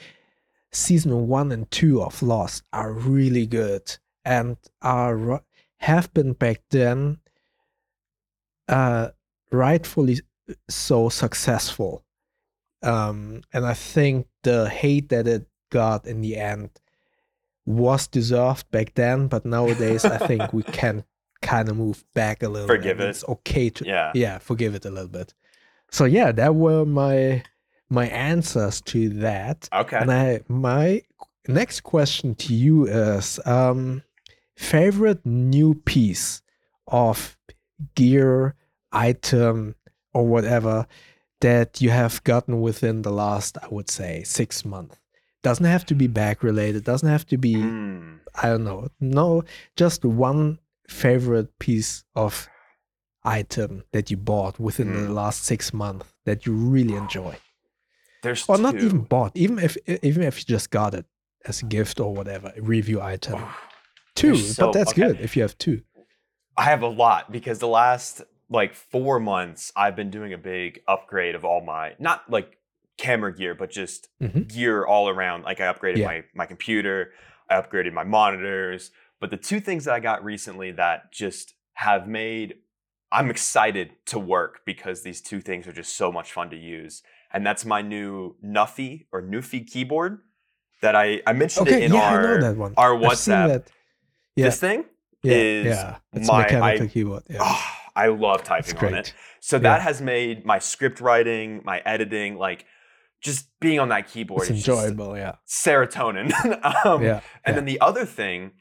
season 0.73 1.27
one 1.29 1.53
and 1.53 1.71
two 1.71 2.03
of 2.03 2.23
Lost 2.23 2.63
are 2.73 2.93
really 2.93 3.47
good 3.47 3.97
and 4.25 4.57
are 4.83 5.43
have 5.79 6.13
been 6.13 6.33
back 6.35 6.63
then 6.71 7.19
uh, 8.69 9.09
rightfully 9.51 10.21
so 10.69 11.09
successful. 11.09 12.05
Um, 12.83 13.43
and 13.53 13.67
I 13.67 13.75
think 13.75 14.27
the 14.43 14.69
hate 14.69 15.09
that 15.11 15.27
it 15.27 15.47
got 15.71 16.07
in 16.07 16.21
the 16.21 16.37
end 16.37 16.71
was 17.67 18.07
deserved 18.07 18.71
back 18.71 18.95
then, 18.95 19.29
but 19.29 19.45
nowadays 19.45 20.05
I 20.05 20.19
think 20.19 20.53
we 20.53 20.63
can 20.81 21.05
kind 21.43 21.69
of 21.69 21.77
move 21.77 22.05
back 22.15 22.43
a 22.43 22.49
little. 22.49 22.69
Forgive 22.69 23.01
it. 23.01 23.09
It's 23.09 23.25
okay 23.29 23.71
to 23.71 23.85
Yeah. 23.85 24.13
yeah, 24.15 24.39
forgive 24.39 24.75
it 24.75 24.85
a 24.85 24.91
little 24.91 25.09
bit. 25.09 25.35
So 25.91 26.05
yeah, 26.05 26.33
that 26.33 26.55
were 26.55 26.85
my 26.85 27.43
my 27.91 28.07
answers 28.09 28.81
to 28.83 29.09
that. 29.21 29.69
Okay. 29.73 29.99
And 29.99 30.11
I 30.13 30.41
my 30.49 31.03
next 31.49 31.81
question 31.83 32.35
to 32.37 32.55
you 32.55 32.87
is 32.87 33.41
um 33.45 34.03
favorite 34.57 35.25
new 35.27 35.75
piece 35.75 36.43
of 36.87 37.37
gear, 37.95 38.55
item, 38.93 39.75
or 40.13 40.27
whatever 40.27 40.87
that 41.41 41.81
you 41.81 41.91
have 41.91 42.23
gotten 42.25 42.61
within 42.61 43.03
the 43.03 43.11
last, 43.11 43.57
I 43.63 43.69
would 43.71 43.89
say, 43.91 44.23
six 44.25 44.65
months. 44.65 44.97
Doesn't 45.43 45.65
have 45.65 45.87
to 45.87 45.95
be 45.95 46.07
back 46.07 46.43
related, 46.43 46.85
doesn't 46.85 47.09
have 47.09 47.27
to 47.27 47.39
be 47.39 47.55
Mm. 47.55 48.21
I 48.35 48.49
don't 48.49 48.65
know. 48.65 48.89
No, 49.01 49.43
just 49.77 50.05
one 50.05 50.59
favorite 50.89 51.59
piece 51.59 52.05
of 52.15 52.49
item 53.25 53.85
that 53.93 54.11
you 54.11 54.17
bought 54.17 54.59
within 54.61 54.93
the 54.93 55.09
Mm. 55.09 55.15
last 55.15 55.45
six 55.45 55.73
months 55.73 56.07
that 56.27 56.45
you 56.47 56.53
really 56.53 56.95
enjoy, 56.95 57.37
There's 58.23 58.45
or 58.49 58.59
not 58.59 58.75
even 58.77 59.03
bought, 59.03 59.33
even 59.35 59.59
if 59.59 59.77
even 60.03 60.23
if 60.23 60.39
you 60.39 60.45
just 60.45 60.71
got 60.71 60.95
it 60.95 61.07
as 61.47 61.63
a 61.63 61.65
gift 61.65 62.01
or 62.01 62.15
whatever, 62.15 62.53
a 62.57 62.61
review 62.61 63.01
item. 63.01 63.43
Two, 64.15 64.37
so- 64.37 64.67
but 64.67 64.73
that's 64.73 64.93
okay. 64.93 65.03
good 65.03 65.21
if 65.21 65.37
you 65.37 65.43
have 65.43 65.57
two. 65.59 65.83
I 66.57 66.65
have 66.65 66.83
a 66.83 66.89
lot 66.89 67.33
because 67.33 67.59
the 67.59 67.69
last 67.69 68.23
like 68.51 68.75
four 68.75 69.21
months 69.21 69.73
I've 69.77 69.97
been 69.97 70.11
doing 70.11 70.33
a 70.33 70.39
big 70.39 70.81
upgrade 70.87 71.35
of 71.35 71.45
all 71.45 71.61
my 71.63 71.95
not 71.99 72.29
like 72.29 72.59
camera 72.99 73.35
gear, 73.35 73.55
but 73.55 73.71
just 73.71 74.09
Mhm. 74.21 74.47
gear 74.49 74.85
all 74.85 75.09
around. 75.09 75.45
Like 75.45 75.61
I 75.61 75.73
upgraded 75.73 75.99
Yeah. 75.99 76.07
my 76.07 76.25
my 76.35 76.47
computer, 76.47 77.13
I 77.49 77.55
upgraded 77.55 77.93
my 77.93 78.05
monitors. 78.05 78.91
But 79.21 79.31
the 79.31 79.37
two 79.39 79.61
things 79.61 79.85
that 79.85 79.95
I 79.95 80.01
got 80.01 80.23
recently 80.25 80.71
that 80.73 81.13
just 81.13 81.55
have 81.75 82.07
made 82.07 82.57
I'm 83.13 83.29
excited 83.31 83.91
to 84.07 84.21
work 84.21 84.61
because 84.65 85.03
these 85.03 85.21
two 85.21 85.41
things 85.41 85.67
are 85.67 85.73
just 85.73 85.97
so 85.97 86.13
much 86.13 86.33
fun 86.33 86.49
to 86.51 86.57
use. 86.57 87.03
And 87.33 87.47
that's 87.47 87.65
my 87.65 87.83
new 87.83 88.37
Nuffy 88.45 89.07
or 89.13 89.23
Newfie 89.23 89.67
keyboard 89.71 90.19
that 90.83 90.97
I, 90.97 91.21
I 91.27 91.33
mentioned 91.33 91.69
it 91.69 91.75
Okay, 91.75 91.85
in 91.85 91.93
yeah, 91.93 92.01
our, 92.13 92.19
I 92.21 92.23
know 92.23 92.41
that 92.41 92.57
one. 92.57 92.75
our 92.77 92.91
WhatsApp. 92.95 93.49
that. 93.49 93.71
Yeah, 94.37 94.45
This 94.47 94.59
thing, 94.61 94.85
yeah, 95.23 95.35
is 95.35 95.67
yeah. 95.67 95.97
It's 96.13 96.29
my- 96.29 96.43
mechanical 96.43 96.87
I- 96.87 96.89
keyboard. 96.89 97.23
Yeah, 97.29 97.39
oh, 97.43 97.65
I 97.95 98.07
love 98.09 98.43
typing 98.45 98.77
on 98.79 98.95
it. 98.95 99.13
So 99.41 99.57
Yeah. 99.57 99.61
that 99.63 99.83
has 99.83 100.01
made 100.01 100.45
my 100.45 100.59
script 100.59 101.01
writing, 101.01 101.63
my 101.65 101.81
editing, 101.85 102.37
like 102.37 102.65
just 103.23 103.47
being 103.61 103.79
on 103.79 103.91
that 103.91 104.09
keyboard 104.09 104.43
It's 104.43 104.51
enjoyable. 104.51 105.17
Yeah, 105.17 105.37
serotonin. 105.47 106.33
um, 106.87 107.03
yeah. 107.03 107.21
And 107.45 107.57
then 107.57 107.65
the 107.67 107.81
other 107.81 108.05
thing 108.07 108.53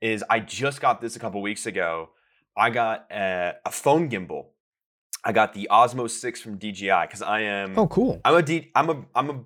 is, 0.00 0.24
I 0.28 0.40
just 0.40 0.80
got 0.80 1.00
this 1.00 1.16
a 1.16 1.18
couple 1.18 1.40
weeks 1.42 1.66
ago. 1.66 2.10
I 2.56 2.70
got 2.70 3.06
a, 3.12 3.54
a 3.64 3.70
phone 3.70 4.10
gimbal. 4.10 4.46
I 5.24 5.32
got 5.32 5.52
the 5.52 5.68
Osmo 5.70 6.08
Six 6.08 6.40
from 6.40 6.58
DJI 6.58 7.02
because 7.02 7.22
I 7.22 7.40
am. 7.40 7.78
Oh, 7.78 7.86
cool. 7.88 8.20
I'm 8.24 8.34
a 8.34 8.42
D. 8.42 8.70
I'm 8.74 8.88
a. 8.90 9.04
I'm 9.14 9.30
a. 9.30 9.40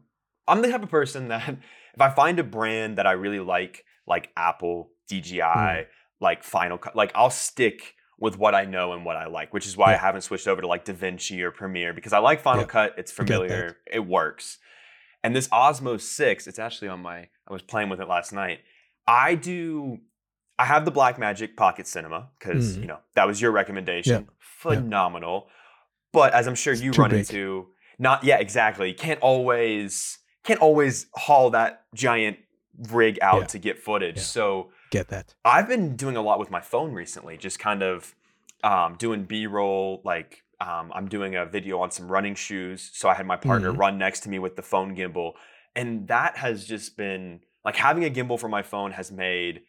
I'm 0.49 0.61
the 0.63 0.71
type 0.71 0.83
of 0.83 0.91
person 0.91 1.29
that 1.29 1.49
if 1.95 2.01
I 2.01 2.11
find 2.11 2.39
a 2.39 2.45
brand 2.45 2.99
that 2.99 3.07
I 3.07 3.13
really 3.13 3.41
like, 3.41 3.85
like 4.07 4.31
Apple, 4.37 4.91
DJI, 5.09 5.41
Mm. 5.41 5.87
like 6.21 6.43
Final 6.45 6.79
Cut, 6.79 6.95
like 6.97 7.13
I'll 7.15 7.31
stick 7.31 7.95
with 8.19 8.39
what 8.39 8.55
I 8.55 8.65
know 8.67 8.93
and 8.93 9.05
what 9.05 9.17
I 9.17 9.27
like, 9.27 9.53
which 9.53 9.67
is 9.67 9.77
why 9.77 9.95
I 9.95 9.97
haven't 9.97 10.21
switched 10.21 10.47
over 10.47 10.61
to 10.61 10.67
like 10.69 10.85
DaVinci 10.85 11.41
or 11.41 11.51
Premiere 11.51 11.93
because 11.93 12.13
I 12.13 12.19
like 12.19 12.41
Final 12.41 12.63
Yeah, 12.63 12.69
Cut. 12.69 12.95
It's 12.99 13.13
I 13.19 13.25
get 13.25 13.29
that. 13.29 13.35
familiar. 13.41 13.77
It 13.91 14.07
works. 14.07 14.59
And 15.25 15.35
this 15.35 15.49
Osmo 15.49 16.01
6, 16.01 16.47
it's 16.47 16.59
actually 16.59 16.89
on 16.89 17.01
my 17.01 17.19
I 17.49 17.53
was 17.53 17.63
playing 17.63 17.89
with 17.89 18.01
it 18.01 18.09
last 18.09 18.33
night. 18.33 18.61
I 19.07 19.35
do 19.35 19.99
I 20.63 20.67
have 20.67 20.85
the 20.85 20.93
Blackmagic 20.93 21.57
Pocket 21.57 21.87
Cinema 21.89 22.29
because, 22.39 22.77
Mhm. 22.77 22.81
you 22.83 22.87
know, 22.87 22.99
that 23.17 23.27
was 23.27 23.41
your 23.43 23.51
recommendation. 23.51 24.29
Phenomenal. 24.39 25.49
But 26.13 26.33
as 26.35 26.47
I'm 26.47 26.55
sure 26.55 26.73
It's 26.73 26.83
you 26.83 26.93
run 26.93 27.11
big. 27.11 27.21
into 27.21 27.69
not 27.99 28.23
yeah, 28.25 28.39
exactly. 28.39 28.89
You 28.89 28.95
can't 28.95 29.21
always 29.21 30.19
can't 30.45 30.61
always 30.61 31.07
haul 31.15 31.51
that 31.51 31.85
giant 31.95 32.37
rig 32.91 33.19
out 33.23 33.41
Yeah. 33.43 33.47
to 33.47 33.59
get 33.59 33.79
footage. 33.79 34.19
So 34.21 34.71
Get 34.91 35.09
that. 35.09 35.35
I've 35.45 35.69
been 35.69 35.97
doing 35.97 36.17
a 36.17 36.23
lot 36.23 36.39
with 36.39 36.51
my 36.51 36.61
phone 36.61 36.93
recently, 36.93 37.37
just 37.37 37.59
kind 37.59 37.83
of 37.83 38.15
um, 38.65 38.95
doing 38.97 39.25
B 39.25 39.47
roll. 39.47 40.01
Like 40.05 40.43
um, 40.61 40.93
I'm 40.95 41.09
doing 41.09 41.35
a 41.35 41.45
video 41.45 41.81
on 41.81 41.91
some 41.91 42.07
running 42.07 42.37
shoes. 42.37 42.91
So 42.95 43.09
I 43.09 43.15
had 43.15 43.27
my 43.27 43.37
partner 43.37 43.73
Mhm. 43.73 43.79
run 43.79 43.99
next 43.99 44.21
to 44.21 44.29
me 44.29 44.39
with 44.39 44.55
the 44.55 44.63
phone 44.63 44.95
gimbal. 44.95 45.33
And 45.75 46.07
that 46.07 46.37
has 46.37 46.65
just 46.65 46.97
been 46.97 47.41
like 47.65 47.75
having 47.77 48.05
a 48.05 48.11
gimbal 48.11 48.39
for 48.39 48.49
my 48.49 48.63
phone 48.63 48.93
has 48.93 49.11
made 49.11 49.63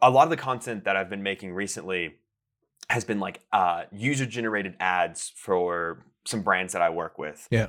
a 0.00 0.10
lot 0.10 0.24
of 0.24 0.30
the 0.30 0.36
content 0.36 0.84
that 0.84 0.96
I've 0.96 1.08
been 1.10 1.22
making 1.22 1.52
recently 1.54 2.14
has 2.90 3.04
been 3.04 3.20
like 3.20 3.40
uh, 3.52 3.84
user 3.92 4.26
generated 4.26 4.74
ads 4.80 5.32
for 5.36 6.04
some 6.26 6.42
brands 6.42 6.72
that 6.74 6.82
I 6.82 6.90
work 6.90 7.18
with. 7.18 7.48
Yeah. 7.50 7.68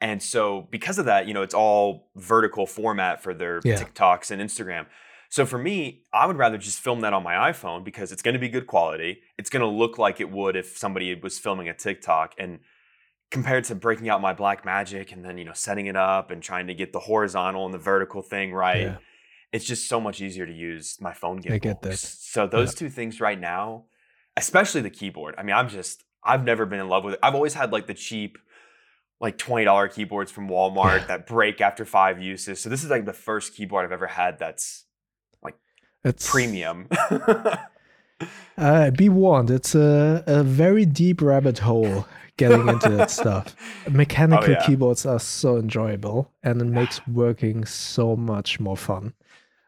And 0.00 0.22
so 0.22 0.68
because 0.70 0.98
of 0.98 1.06
that, 1.06 1.26
you 1.26 1.34
know, 1.34 1.42
it's 1.42 1.54
all 1.54 2.10
vertical 2.16 2.66
format 2.66 3.22
for 3.22 3.34
their 3.34 3.60
Yeah. 3.64 3.76
TikToks 3.76 4.30
and 4.30 4.40
Instagram. 4.40 4.86
So 5.28 5.44
for 5.46 5.58
me, 5.58 6.04
I 6.12 6.26
would 6.26 6.36
rather 6.38 6.58
just 6.58 6.80
film 6.80 7.00
that 7.00 7.12
on 7.12 7.22
my 7.22 7.52
iPhone 7.52 7.84
because 7.84 8.10
it's 8.10 8.22
going 8.22 8.34
to 8.34 8.40
be 8.40 8.48
good 8.48 8.66
quality. 8.66 9.20
It's 9.38 9.50
going 9.50 9.60
to 9.60 9.68
look 9.68 9.98
like 9.98 10.20
it 10.20 10.30
would 10.30 10.56
if 10.56 10.76
somebody 10.76 11.14
was 11.14 11.38
filming 11.38 11.68
a 11.68 11.74
TikTok 11.74 12.34
and 12.38 12.60
compared 13.30 13.64
to 13.64 13.74
breaking 13.76 14.08
out 14.08 14.20
my 14.20 14.34
Blackmagic 14.34 15.12
and 15.12 15.24
then 15.24 15.38
you 15.38 15.44
know 15.44 15.52
setting 15.54 15.86
it 15.86 15.94
up 15.96 16.30
and 16.32 16.42
trying 16.42 16.66
to 16.66 16.74
get 16.74 16.92
the 16.92 16.98
horizontal 16.98 17.64
and 17.64 17.72
the 17.72 17.78
vertical 17.78 18.22
thing 18.22 18.52
right 18.52 18.80
Yeah. 18.82 18.96
It's 19.52 19.64
just 19.64 19.88
so 19.88 20.00
much 20.00 20.20
easier 20.20 20.46
to 20.46 20.52
use 20.52 20.96
my 21.00 21.12
phone 21.12 21.40
gimbal 21.42 21.54
I 21.54 21.58
get 21.58 21.82
that. 21.82 21.98
so 21.98 22.46
those 22.46 22.74
two 22.74 22.88
things 22.88 23.20
right 23.20 23.38
now 23.40 23.84
especially 24.36 24.80
the 24.80 24.90
keyboard 24.90 25.34
i 25.38 25.42
mean 25.42 25.56
i'm 25.56 25.68
just 25.68 26.04
i've 26.24 26.44
never 26.44 26.64
been 26.66 26.78
in 26.80 26.88
love 26.88 27.04
with 27.04 27.14
it 27.14 27.20
i've 27.22 27.34
always 27.34 27.54
had 27.54 27.72
like 27.72 27.86
the 27.86 27.94
cheap 27.94 28.38
like 29.20 29.36
$20 29.36 29.92
keyboards 29.92 30.30
from 30.30 30.48
walmart 30.48 31.06
that 31.08 31.26
break 31.26 31.60
after 31.60 31.84
five 31.84 32.22
uses 32.22 32.60
so 32.60 32.68
this 32.68 32.84
is 32.84 32.90
like 32.90 33.04
the 33.06 33.12
first 33.12 33.54
keyboard 33.54 33.84
i've 33.84 33.92
ever 33.92 34.06
had 34.06 34.38
that's 34.38 34.84
like 35.42 35.56
It's 36.04 36.30
premium 36.30 36.88
Uh, 38.58 38.90
be 38.90 39.08
warned, 39.08 39.50
it's 39.50 39.74
a, 39.74 40.22
a 40.26 40.42
very 40.42 40.84
deep 40.84 41.22
rabbit 41.22 41.58
hole 41.60 42.06
getting 42.36 42.68
into 42.68 42.90
that 42.90 43.10
stuff. 43.10 43.56
Mechanical 43.90 44.44
Oh, 44.50 44.52
yeah. 44.52 44.66
keyboards 44.66 45.06
are 45.06 45.18
so 45.18 45.56
enjoyable 45.56 46.30
and 46.42 46.60
it 46.60 46.64
makes 46.80 47.00
working 47.06 47.64
so 47.64 48.14
much 48.16 48.60
more 48.60 48.76
fun. 48.76 49.14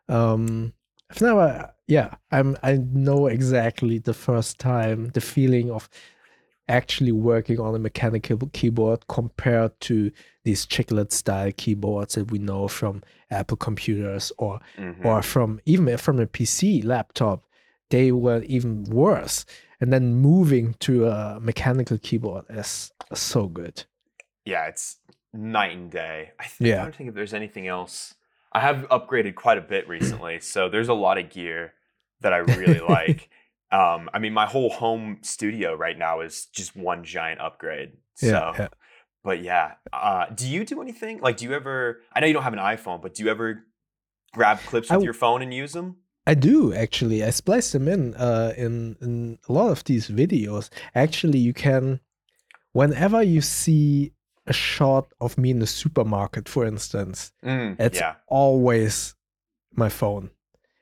Um, 0.09 0.73
I've 1.11 1.21
never, 1.21 1.73
yeah, 1.87 2.15
I'm, 2.31 2.57
I 2.63 2.77
know 2.77 3.27
exactly 3.27 3.99
the 3.99 4.15
first 4.15 4.59
time, 4.59 5.09
the 5.09 5.21
feeling 5.21 5.71
of 5.71 5.89
actually 6.69 7.13
working 7.13 7.61
on 7.61 7.75
a 7.75 7.79
mechanical 7.79 8.39
keyboard 8.53 9.07
compared 9.09 9.79
to 9.81 10.11
these 10.45 10.65
chiclet 10.65 11.13
style 11.13 11.51
keyboards 11.57 12.15
that 12.15 12.31
we 12.31 12.39
know 12.39 12.69
from 12.69 13.03
Apple 13.31 13.57
computers 13.57 14.33
or 14.39 14.61
Mhm. 14.79 15.05
or 15.05 15.23
from 15.23 15.61
even 15.67 15.97
from 15.99 16.21
a 16.21 16.27
PC 16.27 16.83
laptop, 16.83 17.45
they 17.91 18.13
were 18.13 18.43
even 18.45 18.85
worse. 18.85 19.45
And 19.81 19.93
then 19.93 20.15
moving 20.15 20.75
to 20.81 21.09
a 21.09 21.41
mechanical 21.41 21.99
keyboard 21.99 22.45
is 22.49 22.93
so 23.13 23.49
good. 23.49 23.85
yeah, 24.45 24.67
it's 24.67 24.97
night 25.33 25.71
and 25.77 25.91
day. 25.91 26.33
I 26.41 26.45
think, 26.47 26.69
Yeah. 26.69 26.81
I 26.81 26.83
don't 26.85 26.97
think 26.97 27.09
if 27.11 27.15
there's 27.15 27.35
anything 27.35 27.67
else. 27.69 28.15
I 28.53 28.61
have 28.61 28.87
upgraded 28.91 29.35
quite 29.35 29.59
a 29.59 29.63
bit 29.63 29.89
recently, 29.89 30.41
so 30.41 30.69
there's 30.69 30.89
a 30.89 30.95
lot 30.95 31.19
of 31.19 31.31
gear 31.31 31.73
that 32.21 32.33
I 32.33 32.39
really 32.39 32.81
like. 32.81 33.29
Um, 33.73 34.11
I 34.13 34.19
mean, 34.19 34.35
my 34.35 34.45
whole 34.45 34.69
home 34.69 35.21
studio 35.23 35.73
right 35.75 35.97
now 35.97 36.21
is 36.21 36.45
just 36.53 36.77
one 36.77 37.05
giant 37.05 37.41
upgrade. 37.41 37.93
So, 38.17 38.27
Yeah, 38.27 38.53
yeah. 38.59 38.69
but 39.25 39.41
yeah, 39.43 39.73
uh, 39.95 40.27
do 40.27 40.47
you 40.47 40.67
do 40.67 40.83
anything? 40.83 41.21
Like, 41.23 41.39
do 41.39 41.47
you 41.47 41.55
ever? 41.55 42.03
I 42.13 42.21
know 42.21 42.27
you 42.27 42.35
don't 42.35 42.43
have 42.43 42.53
an 42.53 42.59
iPhone, 42.59 43.01
but 43.01 43.15
do 43.15 43.25
you 43.25 43.31
ever 43.31 43.65
grab 44.35 44.59
clips 44.67 44.89
with 44.91 44.97
w- 44.97 45.07
your 45.07 45.15
phone 45.15 45.41
and 45.41 45.55
use 45.55 45.73
them? 45.73 45.97
I 46.27 46.35
do 46.35 46.75
actually. 46.75 47.25
I 47.25 47.31
splice 47.31 47.73
them 47.73 47.89
in 47.89 48.15
uh, 48.15 48.53
in 48.59 48.99
in 49.01 49.39
a 49.49 49.53
lot 49.55 49.71
of 49.71 49.85
these 49.85 50.09
videos. 50.09 50.69
Actually, 50.95 51.39
you 51.39 51.55
can, 51.55 52.01
whenever 52.73 53.23
you 53.23 53.41
see 53.41 54.13
a 54.47 54.53
shot 54.53 55.07
of 55.20 55.38
me 55.38 55.51
in 55.51 55.61
the 55.61 55.66
supermarket, 55.66 56.49
for 56.49 56.64
instance, 56.66 57.32
mm, 57.45 57.76
it's 57.78 57.99
yeah, 57.99 58.14
always 58.26 59.14
my 59.74 59.88
phone, 59.88 60.30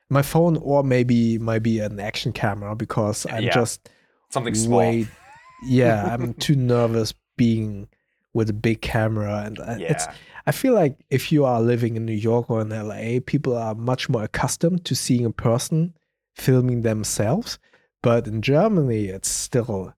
my 0.08 0.22
phone, 0.22 0.56
or 0.58 0.82
maybe 0.82 1.38
maybe 1.38 1.78
an 1.78 2.00
action 2.00 2.32
camera 2.32 2.74
because 2.74 3.26
I'm 3.26 3.44
Yeah. 3.44 3.54
just 3.54 3.88
something 4.30 4.54
small. 4.54 4.78
way 4.78 5.06
yeah 5.64 6.14
i'm 6.14 6.32
too 6.34 6.54
nervous 6.56 7.12
being 7.36 7.86
with 8.32 8.48
a 8.48 8.52
big 8.54 8.80
camera 8.80 9.42
and 9.44 9.58
I- 9.58 9.80
it's 9.90 10.06
i 10.46 10.52
feel 10.52 10.72
like 10.72 10.96
if 11.10 11.30
you 11.32 11.44
are 11.44 11.60
living 11.60 11.96
in 11.96 12.06
new 12.06 12.14
york 12.14 12.48
or 12.48 12.62
in 12.62 12.70
la 12.70 13.18
people 13.26 13.56
are 13.58 13.74
much 13.74 14.08
more 14.08 14.22
accustomed 14.22 14.84
to 14.86 14.94
seeing 14.94 15.26
a 15.26 15.30
person 15.32 15.92
filming 16.36 16.80
themselves 16.82 17.58
but 18.02 18.26
in 18.28 18.40
germany 18.40 19.06
it's 19.08 19.28
still 19.28 19.92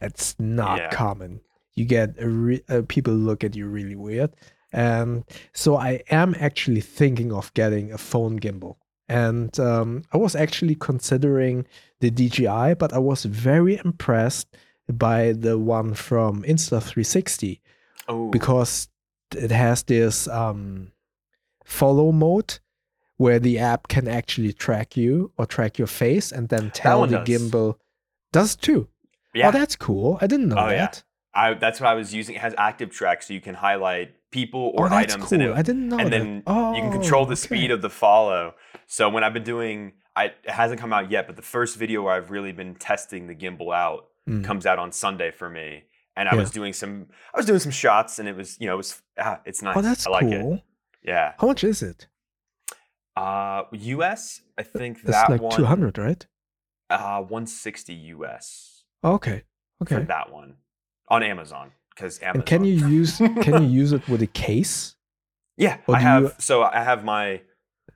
it's 0.00 0.36
not 0.38 0.78
Yeah. 0.78 0.90
common 0.90 1.40
you 1.76 1.84
get 1.84 2.14
a 2.20 2.28
re- 2.28 2.62
uh, 2.68 2.82
people 2.88 3.12
look 3.14 3.42
at 3.44 3.54
you 3.56 3.66
really 3.66 3.96
weird 3.96 4.30
and 4.72 5.24
so 5.52 5.76
i 5.76 6.02
am 6.10 6.34
actually 6.40 6.80
thinking 6.80 7.32
of 7.32 7.52
getting 7.54 7.92
a 7.92 7.98
phone 7.98 8.38
gimbal 8.40 8.76
and 9.08 9.58
um, 9.60 10.02
i 10.12 10.16
was 10.16 10.34
actually 10.36 10.74
considering 10.74 11.66
the 12.00 12.10
DJI, 12.10 12.74
but 12.74 12.92
I 12.92 12.98
was 12.98 13.24
very 13.24 13.80
impressed 13.82 14.48
by 14.92 15.32
the 15.32 15.56
one 15.58 15.94
from 15.94 16.42
Insta360 16.42 17.60
oh, 18.08 18.28
because 18.30 18.88
it 19.34 19.50
has 19.50 19.84
this 19.84 20.28
um, 20.28 20.92
follow 21.64 22.12
mode 22.12 22.58
where 23.16 23.38
the 23.38 23.58
app 23.58 23.88
can 23.88 24.06
actually 24.06 24.52
track 24.52 24.98
you 24.98 25.32
or 25.38 25.46
track 25.46 25.78
your 25.78 25.86
face 25.86 26.30
and 26.30 26.48
then 26.50 26.70
tell 26.72 27.06
the 27.06 27.18
does. 27.18 27.28
gimbal 27.28 27.76
does 28.32 28.54
too. 28.56 28.88
yeah. 29.32 29.48
Oh, 29.48 29.52
that's 29.52 29.76
cool. 29.76 30.18
I 30.20 30.26
didn't 30.26 30.48
know 30.48 30.56
Oh, 30.58 30.68
that. 30.68 31.02
I 31.34 31.54
that's 31.54 31.80
what 31.80 31.88
I 31.88 31.94
was 31.94 32.14
using. 32.14 32.34
It 32.36 32.40
has 32.40 32.54
active 32.58 32.90
track, 32.90 33.22
so 33.22 33.34
you 33.34 33.40
can 33.40 33.54
highlight 33.54 34.14
people 34.30 34.72
or 34.74 34.86
oh, 34.86 34.88
that's 34.88 35.14
items, 35.14 35.28
cool. 35.30 35.40
and, 35.40 35.54
I 35.54 35.62
didn't 35.62 35.88
know 35.88 35.98
and 35.98 36.06
that. 36.12 36.18
then 36.18 36.42
oh, 36.46 36.74
you 36.74 36.82
can 36.82 36.92
control 36.92 37.24
the 37.24 37.32
okay. 37.32 37.40
speed 37.40 37.70
of 37.70 37.82
the 37.82 37.90
follow. 37.90 38.54
So 38.86 39.08
when 39.08 39.24
I've 39.24 39.34
been 39.34 39.44
doing, 39.44 39.92
I 40.16 40.26
it 40.26 40.50
hasn't 40.50 40.80
come 40.80 40.92
out 40.92 41.10
yet, 41.10 41.26
but 41.26 41.36
the 41.36 41.42
first 41.42 41.76
video 41.76 42.02
where 42.02 42.12
I've 42.14 42.30
really 42.30 42.52
been 42.52 42.74
testing 42.74 43.26
the 43.26 43.34
gimbal 43.34 43.74
out 43.74 44.06
Mm. 44.26 44.42
comes 44.42 44.64
out 44.64 44.78
on 44.78 44.90
Sunday 44.90 45.30
for 45.30 45.50
me, 45.50 45.82
and 46.16 46.30
I 46.30 46.32
Yeah. 46.32 46.40
was 46.40 46.50
doing 46.50 46.72
some, 46.72 47.08
I 47.34 47.36
was 47.36 47.44
doing 47.44 47.58
some 47.58 47.70
shots, 47.70 48.18
and 48.18 48.26
it 48.26 48.34
was, 48.34 48.58
you 48.58 48.66
know, 48.66 48.72
it 48.72 48.76
was, 48.78 49.02
ah, 49.18 49.40
it's 49.44 49.60
nice. 49.60 49.76
Oh, 49.76 49.82
that's 49.82 50.06
I 50.06 50.10
like 50.12 50.30
cool. 50.30 50.54
it. 50.54 50.62
Yeah. 51.06 51.34
How 51.38 51.46
much 51.46 51.62
is 51.62 51.82
it? 51.82 52.06
Uh, 53.16 53.64
US, 53.72 54.40
I 54.56 54.62
think 54.62 55.00
It's 55.02 55.10
that 55.10 55.28
like 55.28 55.42
one, 55.42 55.54
200, 55.54 55.98
right? 55.98 56.26
uh, 56.88 57.20
160 57.20 57.92
US 58.16 58.84
Okay. 59.04 59.42
Okay. 59.82 59.96
For 59.96 60.00
that 60.04 60.32
one 60.32 60.54
on 61.08 61.22
Amazon 61.22 61.72
because 61.94 62.18
Amazon. 62.20 62.36
And 62.40 62.46
can 62.46 62.64
you 62.64 62.74
use 62.98 63.18
can 63.18 63.62
you 63.62 63.68
use 63.68 63.92
it 63.92 64.06
with 64.08 64.22
a 64.22 64.26
case? 64.26 64.94
Yeah, 65.56 65.78
Or 65.86 65.96
I 65.96 66.00
have. 66.00 66.22
you- 66.22 66.32
So 66.38 66.62
I 66.62 66.82
have 66.82 67.04
my 67.04 67.40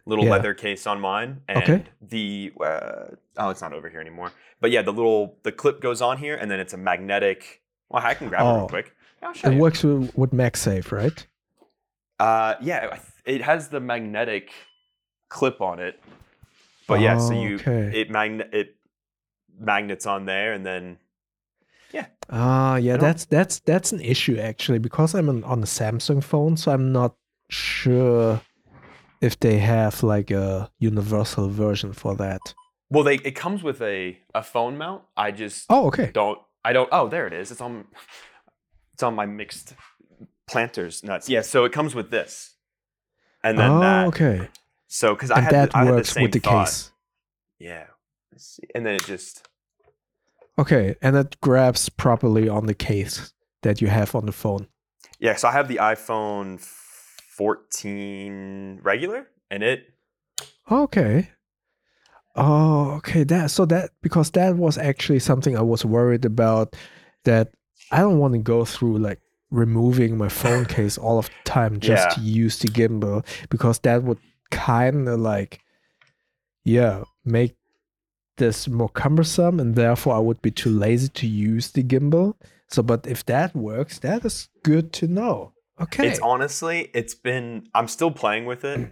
little 0.07 0.25
Yeah. 0.25 0.31
leather 0.33 0.55
case 0.55 0.87
on 0.87 1.01
mine, 1.01 1.43
and 1.49 1.59
Okay. 1.63 1.85
the 2.01 2.53
uh, 2.61 3.05
oh, 3.37 3.51
it's 3.51 3.61
not 3.61 3.73
over 3.73 3.89
here 3.89 4.01
anymore. 4.01 4.33
But 4.61 4.71
yeah, 4.71 4.83
the 4.83 4.93
little 4.93 5.39
the 5.43 5.53
clip 5.53 5.81
goes 5.81 6.01
on 6.01 6.19
here, 6.19 6.37
and 6.37 6.51
then 6.51 6.61
it's 6.61 6.73
a 6.73 6.77
magnetic. 6.79 7.63
Well, 7.89 8.03
I 8.05 8.15
can 8.15 8.29
grab 8.29 8.43
it 8.43 8.45
Oh. 8.45 8.57
real 8.61 8.69
quick. 8.69 8.95
Yeah, 9.23 9.33
It 9.45 9.53
you. 9.55 9.59
works 9.59 9.83
with, 9.83 10.17
with 10.17 10.31
MagSafe, 10.31 10.93
right? 10.93 11.27
Uh, 12.21 12.55
yeah, 12.61 12.99
it 13.25 13.43
has 13.43 13.69
the 13.69 13.81
magnetic 13.81 14.53
clip 15.29 15.61
on 15.61 15.79
it. 15.81 16.01
But 16.87 17.01
yeah, 17.01 17.19
so 17.19 17.33
you 17.33 17.57
Okay. 17.57 18.01
it 18.01 18.11
magnet 18.11 18.49
it 18.53 18.77
magnets 19.59 20.07
on 20.07 20.25
there, 20.27 20.53
and 20.53 20.65
then 20.65 20.99
Ah, 22.31 22.77
yeah, 22.77 22.99
that's 22.99 23.25
that's 23.25 23.61
that's 23.61 23.91
an 23.93 24.01
issue 24.03 24.37
actually 24.39 24.79
because 24.79 25.15
I'm 25.15 25.29
on, 25.31 25.45
on 25.45 25.63
a 25.63 25.67
Samsung 25.67 26.23
phone, 26.23 26.59
so 26.59 26.71
I'm 26.73 26.93
not 26.93 27.15
sure 27.49 28.43
if 29.23 29.41
they 29.41 29.59
have 29.59 30.03
like 30.03 30.31
a 30.31 30.71
universal 30.79 31.49
version 31.49 31.93
for 31.95 32.15
that. 32.17 32.55
well, 32.91 33.03
they 33.05 33.15
it 33.17 33.35
comes 33.35 33.63
with 33.63 33.81
a 33.81 34.19
a 34.35 34.43
phone 34.43 34.77
mount. 34.77 35.05
I 35.17 35.31
just 35.31 35.65
Oh, 35.71 35.87
okay. 35.87 36.11
don't 36.13 36.39
I 36.65 36.75
don't 36.75 36.89
oh 36.93 37.09
there 37.09 37.27
it 37.27 37.33
is. 37.33 37.51
It's 37.51 37.63
on 37.63 37.87
it's 38.93 39.03
on 39.03 39.15
my 39.15 39.25
mixed 39.25 39.75
planters 40.47 41.03
nuts. 41.03 41.29
Yeah, 41.31 41.41
so 41.43 41.65
it 41.65 41.73
comes 41.73 41.95
with 41.95 42.11
this. 42.11 42.57
And 43.43 43.59
then 43.59 43.71
oh, 43.71 43.81
that. 43.81 44.07
okay. 44.09 44.49
So 44.87 45.17
cuz 45.17 45.31
I 45.31 45.41
had 45.41 45.55
that 45.55 45.71
the, 45.73 45.79
I 45.79 45.85
had 45.85 45.89
the 45.89 45.93
works 45.97 46.11
same 46.13 46.23
with 46.25 46.33
the 46.33 46.41
thought. 46.41 46.67
case. 46.67 46.93
Yeah. 47.59 47.87
And 48.75 48.85
then 48.85 48.95
it 48.97 49.05
just 49.07 49.49
Okay, 50.59 50.97
and 51.01 51.17
it 51.17 51.41
grabs 51.41 51.89
properly 51.89 52.49
on 52.49 52.67
the 52.67 52.75
case 52.75 53.33
that 53.63 53.81
you 53.81 53.89
have 53.89 54.15
on 54.15 54.27
the 54.27 54.33
phone. 54.33 54.67
Yeah, 55.21 55.37
so 55.37 55.49
I 55.49 55.53
have 55.53 55.69
the 55.69 55.77
iPhone 55.77 56.61
14 56.61 58.81
regular 58.83 59.29
and 59.51 59.63
it 59.63 59.85
Okay. 60.71 61.31
Oh, 62.37 62.91
okay. 62.99 63.25
That 63.25 63.51
so 63.51 63.65
that 63.67 63.91
because 64.03 64.31
that 64.33 64.57
was 64.57 64.79
actually 64.79 65.19
something 65.21 65.57
I 65.57 65.63
was 65.63 65.85
worried 65.85 66.25
about 66.25 66.77
that 67.25 67.49
I 67.91 68.01
don't 68.01 68.19
want 68.19 68.35
to 68.35 68.39
go 68.39 68.65
through 68.65 68.99
like 68.99 69.21
removing 69.51 70.17
my 70.19 70.29
phone 70.29 70.65
case 70.67 70.99
all 70.99 71.19
of 71.19 71.27
the 71.27 71.33
time 71.45 71.81
just 71.81 72.09
Yeah. 72.09 72.15
to 72.15 72.21
use 72.21 72.59
the 72.59 72.69
gimbal 72.69 73.25
because 73.51 73.79
that 73.81 74.03
would 74.03 74.19
kind 74.51 75.09
of 75.09 75.21
like 75.21 75.61
yeah, 76.65 77.05
make 77.25 77.57
this 78.39 78.67
more 78.69 78.89
cumbersome 78.89 79.61
and 79.61 79.75
therefore 79.75 80.15
I 80.17 80.19
would 80.19 80.41
be 80.43 80.51
too 80.51 80.71
lazy 80.71 81.09
to 81.09 81.27
use 81.27 81.71
the 81.73 81.83
gimbal. 81.83 82.35
So 82.69 82.83
but 82.83 83.07
if 83.07 83.25
that 83.27 83.55
works, 83.55 83.99
that 84.01 84.25
is 84.25 84.49
good 84.65 84.93
to 84.95 85.07
know. 85.07 85.53
Okay. 85.81 86.09
it's 86.09 86.19
honestly 86.21 86.91
it's 86.95 87.15
been 87.15 87.69
I'm 87.75 87.87
still 87.89 88.11
playing 88.11 88.47
with 88.47 88.65
it. 88.65 88.91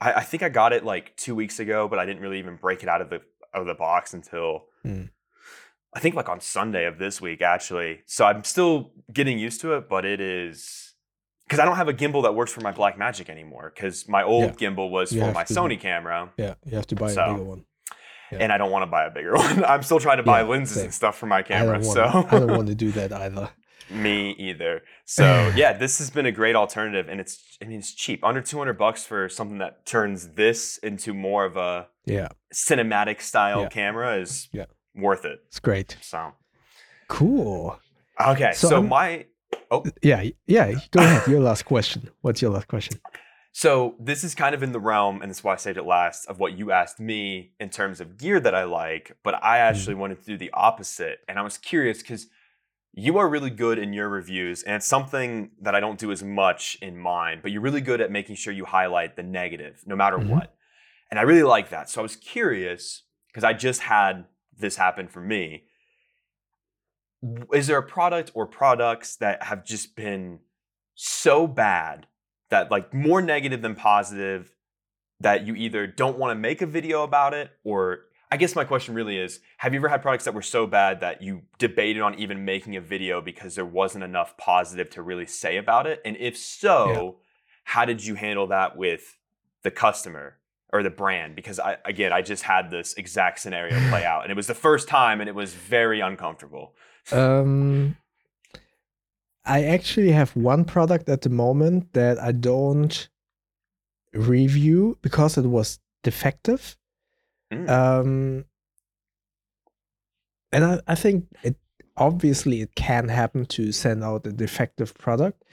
I, 0.00 0.12
I 0.14 0.20
think 0.22 0.42
I 0.42 0.48
got 0.48 0.72
it 0.72 0.84
like 0.84 1.16
two 1.16 1.34
weeks 1.34 1.60
ago, 1.60 1.86
but 1.88 1.98
I 1.98 2.06
didn't 2.06 2.22
really 2.22 2.38
even 2.38 2.56
break 2.56 2.82
it 2.82 2.88
out 2.88 3.00
of 3.00 3.10
the 3.10 3.20
of 3.52 3.66
the 3.66 3.74
box 3.74 4.14
until 4.14 4.64
Mm. 4.86 5.08
I 5.96 6.00
think 6.00 6.14
like 6.16 6.28
on 6.28 6.40
Sunday 6.40 6.86
of 6.86 6.98
this 6.98 7.20
week 7.20 7.40
actually. 7.40 8.00
So 8.06 8.24
I'm 8.24 8.44
still 8.44 8.90
getting 9.12 9.38
used 9.38 9.60
to 9.62 9.74
it, 9.74 9.88
but 9.88 10.04
it 10.04 10.20
is 10.20 10.92
because 11.46 11.60
I 11.60 11.64
don't 11.64 11.76
have 11.76 11.88
a 11.88 11.94
gimbal 11.94 12.22
that 12.24 12.34
works 12.34 12.52
for 12.52 12.62
my 12.62 12.72
Blackmagic 12.72 13.28
anymore. 13.28 13.70
Because 13.74 14.08
my 14.08 14.22
old 14.22 14.60
Yeah. 14.60 14.70
gimbal 14.70 14.90
was 14.90 15.12
You 15.12 15.20
for 15.20 15.32
my 15.32 15.44
Sony 15.44 15.78
camera, 15.78 16.32
yeah, 16.36 16.54
you 16.66 16.74
have 16.76 16.86
to 16.88 16.96
buy 16.96 17.12
So, 17.12 17.22
a 17.22 17.32
bigger 17.34 17.44
one. 17.44 17.64
Yeah. 18.34 18.42
and 18.42 18.52
I 18.52 18.58
don't 18.58 18.70
want 18.70 18.82
to 18.82 18.90
buy 18.90 19.04
a 19.06 19.10
bigger 19.10 19.34
one. 19.46 19.64
I'm 19.64 19.82
still 19.82 20.00
trying 20.00 20.18
to 20.18 20.22
buy 20.22 20.40
Yeah, 20.42 20.48
lenses 20.48 20.76
same. 20.76 20.84
and 20.86 20.94
stuff 20.94 21.16
for 21.18 21.26
my 21.26 21.38
I 21.38 21.42
camera. 21.42 21.74
don't 21.78 21.84
so 21.84 22.04
I 22.30 22.38
don't 22.40 22.56
want 22.56 22.68
to 22.68 22.74
do 22.86 22.90
that 22.92 23.12
either. 23.12 23.50
Me 23.90 24.30
either. 24.38 24.82
So 25.04 25.52
yeah, 25.56 25.72
this 25.74 25.98
has 25.98 26.10
been 26.10 26.26
a 26.26 26.32
great 26.32 26.56
alternative, 26.56 27.08
and 27.08 27.20
it's 27.20 27.38
I 27.62 27.66
mean 27.66 27.78
it's 27.80 27.92
cheap, 27.94 28.24
under 28.24 28.40
two 28.40 28.58
hundred 28.58 28.78
bucks 28.78 29.04
for 29.04 29.28
something 29.28 29.58
that 29.58 29.84
turns 29.86 30.28
this 30.30 30.78
into 30.78 31.12
more 31.14 31.44
of 31.44 31.56
a 31.56 31.88
Yeah, 32.06 32.28
cinematic 32.52 33.20
style 33.20 33.62
Yeah. 33.62 33.68
camera 33.68 34.16
is 34.16 34.48
Yeah. 34.52 34.66
worth 34.94 35.24
it. 35.24 35.40
it's 35.48 35.60
great. 35.60 35.96
So 36.00 36.32
Cool. 37.08 37.78
okay, 38.20 38.52
So 38.54 38.68
so, 38.68 38.82
my 38.82 39.26
oh. 39.70 39.84
Yeah, 40.02 40.24
yeah. 40.46 40.72
Go 40.90 41.00
ahead. 41.00 41.28
Your 41.28 41.40
last 41.40 41.64
question. 41.64 42.08
What's 42.22 42.40
your 42.42 42.50
last 42.52 42.68
question? 42.68 42.98
So 43.56 43.94
this 44.00 44.24
is 44.24 44.34
kind 44.34 44.52
of 44.52 44.64
in 44.64 44.72
the 44.72 44.80
realm, 44.80 45.22
and 45.22 45.30
that's 45.30 45.44
why 45.44 45.52
I 45.52 45.56
saved 45.56 45.78
it 45.78 45.84
last, 45.84 46.26
of 46.26 46.40
what 46.40 46.58
you 46.58 46.72
asked 46.72 46.98
me 46.98 47.52
in 47.60 47.70
terms 47.70 48.00
of 48.00 48.18
gear 48.18 48.40
that 48.40 48.52
I 48.52 48.64
like. 48.64 49.16
But 49.22 49.40
I 49.44 49.58
actually 49.58 49.94
wanted 49.94 50.18
to 50.18 50.26
do 50.26 50.36
the 50.36 50.50
opposite, 50.52 51.20
and 51.28 51.38
I 51.38 51.42
was 51.42 51.56
curious 51.56 52.02
because 52.02 52.26
you 52.92 53.16
are 53.16 53.28
really 53.28 53.50
good 53.50 53.78
in 53.78 53.92
your 53.92 54.08
reviews, 54.08 54.64
and 54.64 54.74
it's 54.74 54.86
something 54.86 55.52
that 55.60 55.72
I 55.72 55.78
don't 55.78 56.00
do 56.00 56.10
as 56.10 56.20
much 56.20 56.76
in 56.82 56.98
mine. 56.98 57.38
But 57.42 57.52
you're 57.52 57.60
really 57.60 57.80
good 57.80 58.00
at 58.00 58.10
making 58.10 58.34
sure 58.34 58.52
you 58.52 58.64
highlight 58.64 59.14
the 59.14 59.22
negative, 59.22 59.84
no 59.86 59.94
matter 59.94 60.18
Mhm. 60.18 60.30
what. 60.30 60.56
And 61.12 61.20
I 61.20 61.22
really 61.22 61.44
like 61.44 61.68
that. 61.70 61.88
So 61.88 62.00
I 62.00 62.02
was 62.02 62.16
curious 62.16 63.04
because 63.28 63.44
I 63.44 63.52
just 63.52 63.82
had 63.82 64.26
this 64.52 64.74
happen 64.74 65.06
for 65.06 65.20
me. 65.20 65.68
Is 67.52 67.68
there 67.68 67.78
a 67.78 67.86
product 67.86 68.32
or 68.34 68.48
products 68.48 69.14
that 69.18 69.44
have 69.44 69.64
just 69.64 69.94
been 69.94 70.40
so 70.96 71.46
bad 71.46 72.08
that 72.50 72.70
like 72.70 72.92
more 72.92 73.22
negative 73.22 73.62
than 73.62 73.74
positive 73.74 74.54
that 75.20 75.46
you 75.46 75.54
either 75.54 75.86
don't 75.86 76.18
want 76.18 76.30
to 76.30 76.34
make 76.34 76.62
a 76.62 76.66
video 76.66 77.02
about 77.02 77.34
it 77.34 77.50
or 77.64 78.00
I 78.30 78.36
guess 78.36 78.56
my 78.56 78.64
question 78.64 78.94
really 78.94 79.16
is 79.16 79.40
have 79.58 79.72
you 79.74 79.80
ever 79.80 79.88
had 79.88 80.02
products 80.02 80.24
that 80.24 80.34
were 80.34 80.42
so 80.42 80.66
bad 80.66 81.00
that 81.00 81.22
you 81.22 81.42
debated 81.58 82.02
on 82.02 82.16
even 82.16 82.44
making 82.44 82.74
a 82.76 82.80
video 82.80 83.20
because 83.20 83.54
there 83.54 83.64
wasn't 83.64 84.02
enough 84.02 84.36
positive 84.36 84.90
to 84.90 85.02
really 85.02 85.26
say 85.26 85.56
about 85.56 85.86
it? 85.86 86.00
And 86.04 86.16
if 86.16 86.36
so 86.36 87.18
how 87.64 87.84
did 87.84 88.04
you 88.04 88.14
handle 88.14 88.48
that 88.48 88.76
with 88.76 89.16
the 89.62 89.70
customer 89.70 90.36
or 90.72 90.82
the 90.82 90.90
brand? 90.90 91.36
Because 91.36 91.60
I 91.60 91.76
again 91.84 92.12
I 92.12 92.22
just 92.22 92.42
had 92.42 92.70
this 92.70 92.94
exact 92.94 93.38
scenario 93.38 93.78
play 93.88 94.04
out 94.06 94.22
and 94.22 94.32
it 94.32 94.36
was 94.36 94.48
the 94.48 94.54
first 94.54 94.88
time 94.88 95.20
and 95.20 95.28
it 95.28 95.34
was 95.34 95.54
very 95.54 96.00
uncomfortable. 96.00 96.74
Um, 97.12 97.96
I 99.44 99.64
actually 99.64 100.12
have 100.12 100.34
one 100.36 100.64
product 100.64 101.08
at 101.08 101.22
the 101.22 101.28
moment 101.28 101.92
that 101.92 102.18
I 102.18 102.32
don't 102.32 103.08
review 104.14 104.98
because 105.02 105.36
it 105.36 105.44
was 105.44 105.78
defective. 106.02 106.76
Mm. 107.52 107.68
Um, 107.68 108.44
and 110.52 110.64
I, 110.64 110.80
I 110.86 110.94
think 110.94 111.26
it 111.42 111.56
obviously 111.96 112.60
it 112.60 112.74
can 112.74 113.08
happen 113.08 113.46
to 113.46 113.70
send 113.72 114.02
out 114.02 114.26
a 114.26 114.32
defective 114.32 114.94
product, 114.94 115.44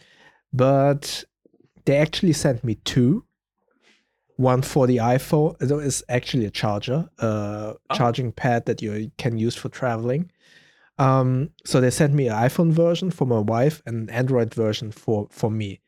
but 0.53 1.23
they 1.85 1.97
actually 1.97 2.33
sent 2.33 2.63
me 2.63 2.75
two. 2.75 3.25
One 4.37 4.63
for 4.63 4.87
the 4.87 4.97
iPhone. 4.97 5.61
It 5.61 5.69
is 5.69 6.03
actually 6.09 6.45
a 6.45 6.49
charger, 6.49 7.09
uh, 7.19 7.73
Oh. 7.89 7.95
charging 7.95 8.31
pad 8.31 8.65
that 8.65 8.81
you 8.81 9.11
can 9.17 9.37
use 9.37 9.55
for 9.55 9.69
traveling. 9.69 10.31
Um, 11.02 11.49
so 11.66 11.82
they 11.82 11.89
sent 11.89 12.14
me 12.14 12.28
an 12.28 12.36
iPhone 12.36 12.72
version 12.72 13.10
for 13.10 13.26
my 13.26 13.39
wife 13.39 13.82
and 13.88 13.95
an 14.08 14.10
Android 14.16 14.54
version 14.54 14.91
for 14.91 15.28
for 15.32 15.49
me. 15.49 15.82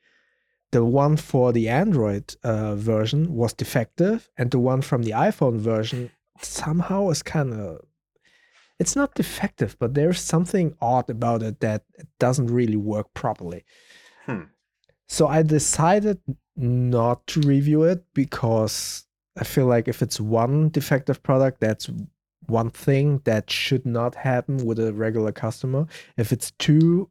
The 0.72 0.84
one 0.84 1.18
for 1.18 1.53
the 1.53 1.70
Android 1.70 2.36
uh, 2.43 2.74
version 2.76 3.36
was 3.36 3.53
defective, 3.53 4.30
and 4.38 4.49
the 4.49 4.57
one 4.57 4.82
from 4.82 5.03
the 5.03 5.11
iPhone 5.11 5.59
version 5.59 6.09
somehow 6.41 7.09
is 7.09 7.22
kind 7.22 7.53
of 7.53 7.82
it's 8.80 8.95
not 8.95 9.14
defective, 9.14 9.78
but 9.80 9.93
there's 9.93 10.20
something 10.20 10.76
odd 10.82 11.09
about 11.09 11.43
it 11.43 11.59
that 11.59 11.84
it 11.93 12.07
doesn't 12.20 12.47
really 12.47 12.76
work 12.76 13.14
properly. 13.14 13.64
Hmm. 14.26 14.45
So 15.07 15.28
I 15.28 15.43
decided 15.43 16.20
not 16.55 17.28
to 17.28 17.41
review 17.41 17.84
it 17.84 18.03
because 18.16 19.05
I 19.39 19.43
feel 19.43 19.68
like 19.68 19.88
if 19.88 20.01
it's 20.01 20.20
one 20.20 20.70
defective 20.70 21.22
product, 21.22 21.59
that's 21.59 21.88
one 22.47 22.69
thing 22.69 23.21
that 23.25 23.49
should 23.49 23.85
not 23.85 24.15
happen 24.15 24.65
with 24.65 24.79
a 24.79 24.93
regular 24.93 25.31
customer. 25.31 25.87
If 26.17 26.31
it's 26.31 26.51
too 26.51 27.09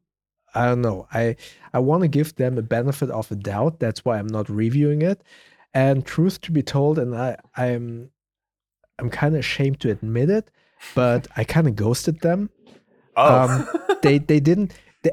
I 0.54 0.66
don't 0.66 0.82
know. 0.82 1.06
I 1.12 1.36
I 1.72 1.78
want 1.78 2.02
to 2.02 2.08
give 2.08 2.36
them 2.36 2.58
a 2.58 2.62
benefit 2.62 3.10
of 3.10 3.30
a 3.30 3.36
doubt. 3.36 3.80
That's 3.80 4.04
why 4.04 4.18
I'm 4.18 4.26
not 4.26 4.48
reviewing 4.48 5.02
it. 5.02 5.22
And 5.74 6.04
truth 6.04 6.40
to 6.42 6.52
be 6.52 6.62
told, 6.62 6.98
and 6.98 7.16
I 7.16 7.36
I'm 7.56 8.10
I'm 8.98 9.10
kind 9.10 9.34
of 9.34 9.40
ashamed 9.40 9.80
to 9.80 9.90
admit 9.90 10.30
it, 10.30 10.50
but 10.94 11.26
I 11.36 11.44
kind 11.44 11.66
of 11.66 11.76
ghosted 11.76 12.20
them. 12.20 12.50
oh 13.16 13.44
um, 13.44 13.68
They 14.02 14.18
they 14.18 14.40
didn't. 14.40 14.74
They, 15.02 15.12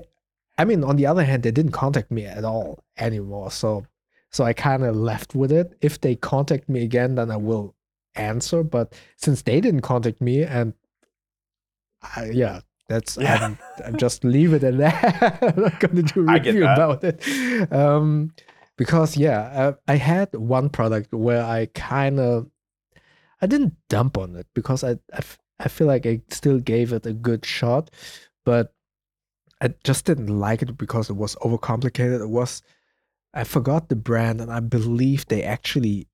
I 0.57 0.65
mean, 0.65 0.83
on 0.83 0.97
the 0.97 1.05
other 1.05 1.23
hand, 1.23 1.43
they 1.43 1.51
didn't 1.51 1.71
contact 1.71 2.11
me 2.11 2.25
at 2.25 2.43
all 2.43 2.83
anymore. 2.97 3.51
So 3.51 3.85
so 4.31 4.43
I 4.43 4.53
kind 4.53 4.83
of 4.83 4.95
left 4.95 5.35
with 5.35 5.51
it. 5.51 5.77
If 5.81 6.01
they 6.01 6.15
contact 6.15 6.67
me 6.67 6.83
again, 6.83 7.15
then 7.15 7.31
I 7.31 7.37
will 7.37 7.75
answer. 8.19 8.63
But 8.63 8.93
since 9.15 9.41
they 9.43 9.61
didn't 9.61 9.81
contact 9.81 10.21
me, 10.21 10.43
and 10.43 10.73
I, 12.15 12.29
yeah, 12.31 12.61
that's 12.87 13.17
Yeah. 13.17 13.35
I'm, 13.45 13.57
I'm 13.85 13.97
just 13.97 14.23
leave 14.23 14.53
it 14.53 14.63
at 14.63 14.77
that. 14.77 15.37
I'm 15.55 15.63
not 15.63 15.79
gonna 15.79 16.03
do 16.03 16.27
a 16.27 16.31
I 16.31 16.35
review 16.35 16.63
about 16.63 17.03
it. 17.03 17.71
Um, 17.71 18.33
because 18.77 19.17
yeah, 19.17 19.41
uh, 19.41 19.73
I 19.87 19.95
had 19.95 20.33
one 20.33 20.69
product 20.69 21.13
where 21.13 21.43
I 21.43 21.67
kind 21.73 22.19
of 22.19 22.49
I 23.41 23.47
didn't 23.47 23.75
dump 23.89 24.17
on 24.17 24.35
it 24.35 24.47
because 24.53 24.83
I, 24.83 24.91
I 24.91 25.17
f- 25.19 25.37
I 25.59 25.67
feel 25.67 25.87
like 25.87 26.05
I 26.05 26.21
still 26.29 26.59
gave 26.59 26.93
it 26.93 27.05
a 27.05 27.13
good 27.13 27.45
shot, 27.45 27.91
but 28.45 28.73
I 29.61 29.73
just 29.83 30.05
didn't 30.05 30.39
like 30.39 30.61
it 30.61 30.77
because 30.77 31.09
it 31.09 31.17
was 31.17 31.35
overcomplicated. 31.37 32.21
It 32.21 32.29
was 32.29 32.61
I 33.33 33.43
forgot 33.43 33.89
the 33.89 33.95
brand 33.95 34.41
and 34.41 34.51
I 34.51 34.61
believe 34.61 35.27
they 35.27 35.43
actually 35.43 36.07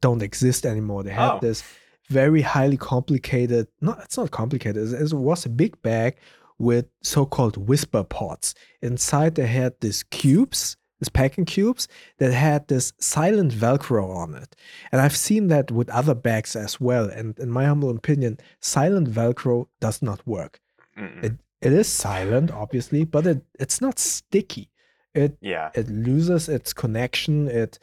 don't 0.00 0.22
exist 0.22 0.64
anymore. 0.66 1.02
They 1.02 1.10
had 1.12 1.32
Oh. 1.32 1.38
this 1.40 1.62
very 2.08 2.42
highly 2.42 2.76
complicated. 2.76 3.68
No, 3.80 3.92
it's 4.02 4.16
not 4.16 4.30
complicated. 4.30 4.92
It, 4.92 5.12
was 5.12 5.46
a 5.46 5.48
big 5.48 5.80
bag 5.82 6.16
with 6.58 6.86
so-called 7.02 7.56
whisper 7.68 8.02
pods. 8.04 8.54
Inside 8.82 9.36
they 9.36 9.46
had 9.46 9.74
these 9.80 10.02
cubes, 10.04 10.76
these 10.98 11.08
packing 11.08 11.44
cubes 11.44 11.88
that 12.18 12.32
had 12.32 12.68
this 12.68 12.92
silent 12.98 13.52
Velcro 13.52 14.14
on 14.14 14.34
it. 14.34 14.56
And 14.90 15.00
I've 15.00 15.16
seen 15.16 15.48
that 15.48 15.70
with 15.70 15.88
other 15.90 16.14
bags 16.14 16.56
as 16.56 16.80
well. 16.80 17.04
And 17.08 17.38
in 17.38 17.50
my 17.50 17.64
humble 17.66 17.90
opinion, 17.90 18.38
silent 18.60 19.08
Velcro 19.08 19.68
does 19.80 20.02
not 20.02 20.26
work. 20.26 20.60
It 20.96 21.32
it 21.62 21.72
is 21.72 21.88
silent, 21.88 22.50
obviously, 22.50 23.04
but 23.04 23.26
it, 23.26 23.42
it's 23.58 23.80
not 23.80 23.98
sticky. 23.98 24.70
It 25.14 25.38
yeah 25.40 25.70
it 25.74 25.88
loses 25.88 26.48
its 26.48 26.72
connection. 26.74 27.48
It 27.48 27.78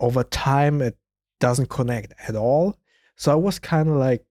over 0.00 0.24
time 0.24 0.82
it 0.82 0.96
doesn't 1.42 1.68
connect 1.68 2.14
at 2.28 2.36
all. 2.36 2.78
So 3.16 3.32
I 3.32 3.34
was 3.34 3.58
kind 3.58 3.88
of 3.88 3.96
like, 3.96 4.24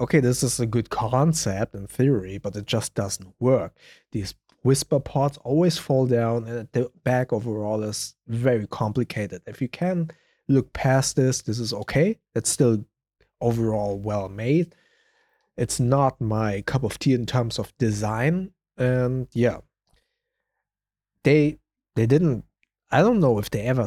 okay, 0.00 0.20
this 0.20 0.42
is 0.42 0.58
a 0.58 0.64
good 0.64 0.88
concept 0.88 1.74
in 1.74 1.86
theory, 1.86 2.38
but 2.38 2.56
it 2.56 2.66
just 2.66 2.94
doesn't 2.94 3.34
work. 3.38 3.76
These 4.10 4.34
whisper 4.62 4.98
pods 4.98 5.36
always 5.44 5.76
fall 5.76 6.06
down, 6.06 6.44
and 6.48 6.66
the 6.72 6.90
back 7.04 7.30
overall 7.30 7.82
is 7.82 8.14
very 8.26 8.66
complicated. 8.66 9.42
If 9.46 9.60
you 9.60 9.68
can 9.68 10.10
look 10.48 10.72
past 10.72 11.14
this, 11.16 11.42
this 11.42 11.58
is 11.58 11.74
okay. 11.74 12.18
It's 12.34 12.48
still 12.48 12.86
overall 13.42 13.98
well 13.98 14.30
made. 14.30 14.74
It's 15.58 15.78
not 15.78 16.18
my 16.20 16.62
cup 16.62 16.84
of 16.84 16.98
tea 16.98 17.12
in 17.12 17.26
terms 17.26 17.58
of 17.58 17.76
design, 17.76 18.52
and 18.78 19.28
yeah, 19.32 19.58
they 21.22 21.58
they 21.96 22.06
didn't. 22.06 22.44
I 22.90 23.02
don't 23.02 23.20
know 23.20 23.38
if 23.38 23.50
they 23.50 23.60
ever. 23.60 23.86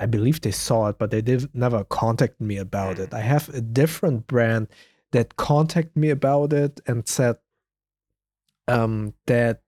I 0.00 0.06
believe 0.06 0.40
they 0.40 0.50
saw 0.50 0.88
it, 0.88 0.98
but 0.98 1.10
they 1.10 1.20
did 1.20 1.54
never 1.54 1.84
contact 1.84 2.40
me 2.40 2.56
about 2.56 2.98
it. 2.98 3.12
I 3.12 3.20
have 3.20 3.50
a 3.50 3.60
different 3.60 4.26
brand 4.26 4.68
that 5.12 5.36
contacted 5.36 5.94
me 5.94 6.08
about 6.08 6.54
it 6.54 6.80
and 6.86 7.06
said 7.06 7.36
um, 8.66 9.12
that 9.26 9.60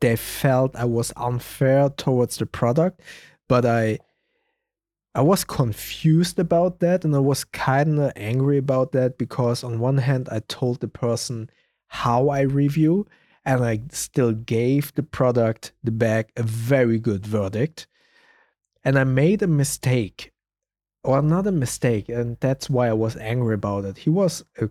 they 0.00 0.16
felt 0.16 0.76
I 0.76 0.84
was 0.84 1.10
unfair 1.16 1.88
towards 1.88 2.36
the 2.36 2.44
product, 2.44 3.00
but 3.48 3.64
I 3.64 3.98
I 5.14 5.22
was 5.22 5.44
confused 5.44 6.38
about 6.38 6.80
that 6.80 7.04
and 7.04 7.14
I 7.14 7.18
was 7.18 7.44
kind 7.44 7.98
of 7.98 8.12
angry 8.16 8.58
about 8.58 8.92
that 8.92 9.18
because 9.18 9.62
on 9.62 9.78
one 9.78 9.98
hand 9.98 10.28
I 10.30 10.40
told 10.40 10.80
the 10.80 10.88
person 10.88 11.50
how 11.86 12.30
I 12.30 12.40
review 12.42 13.06
and 13.44 13.64
I 13.64 13.82
still 13.90 14.32
gave 14.32 14.94
the 14.94 15.02
product 15.02 15.72
the 15.84 15.90
bag 15.90 16.30
a 16.36 16.42
very 16.42 16.98
good 16.98 17.26
verdict 17.26 17.86
and 18.84 18.98
I 18.98 19.04
made 19.04 19.42
a 19.42 19.46
mistake 19.46 20.32
or 21.04 21.20
not 21.22 21.46
a 21.46 21.52
mistake 21.52 22.08
and 22.08 22.36
that's 22.40 22.70
why 22.70 22.88
I 22.88 22.92
was 22.92 23.16
angry 23.16 23.54
about 23.54 23.84
it. 23.84 23.98
He 23.98 24.10
was 24.10 24.44
a 24.60 24.68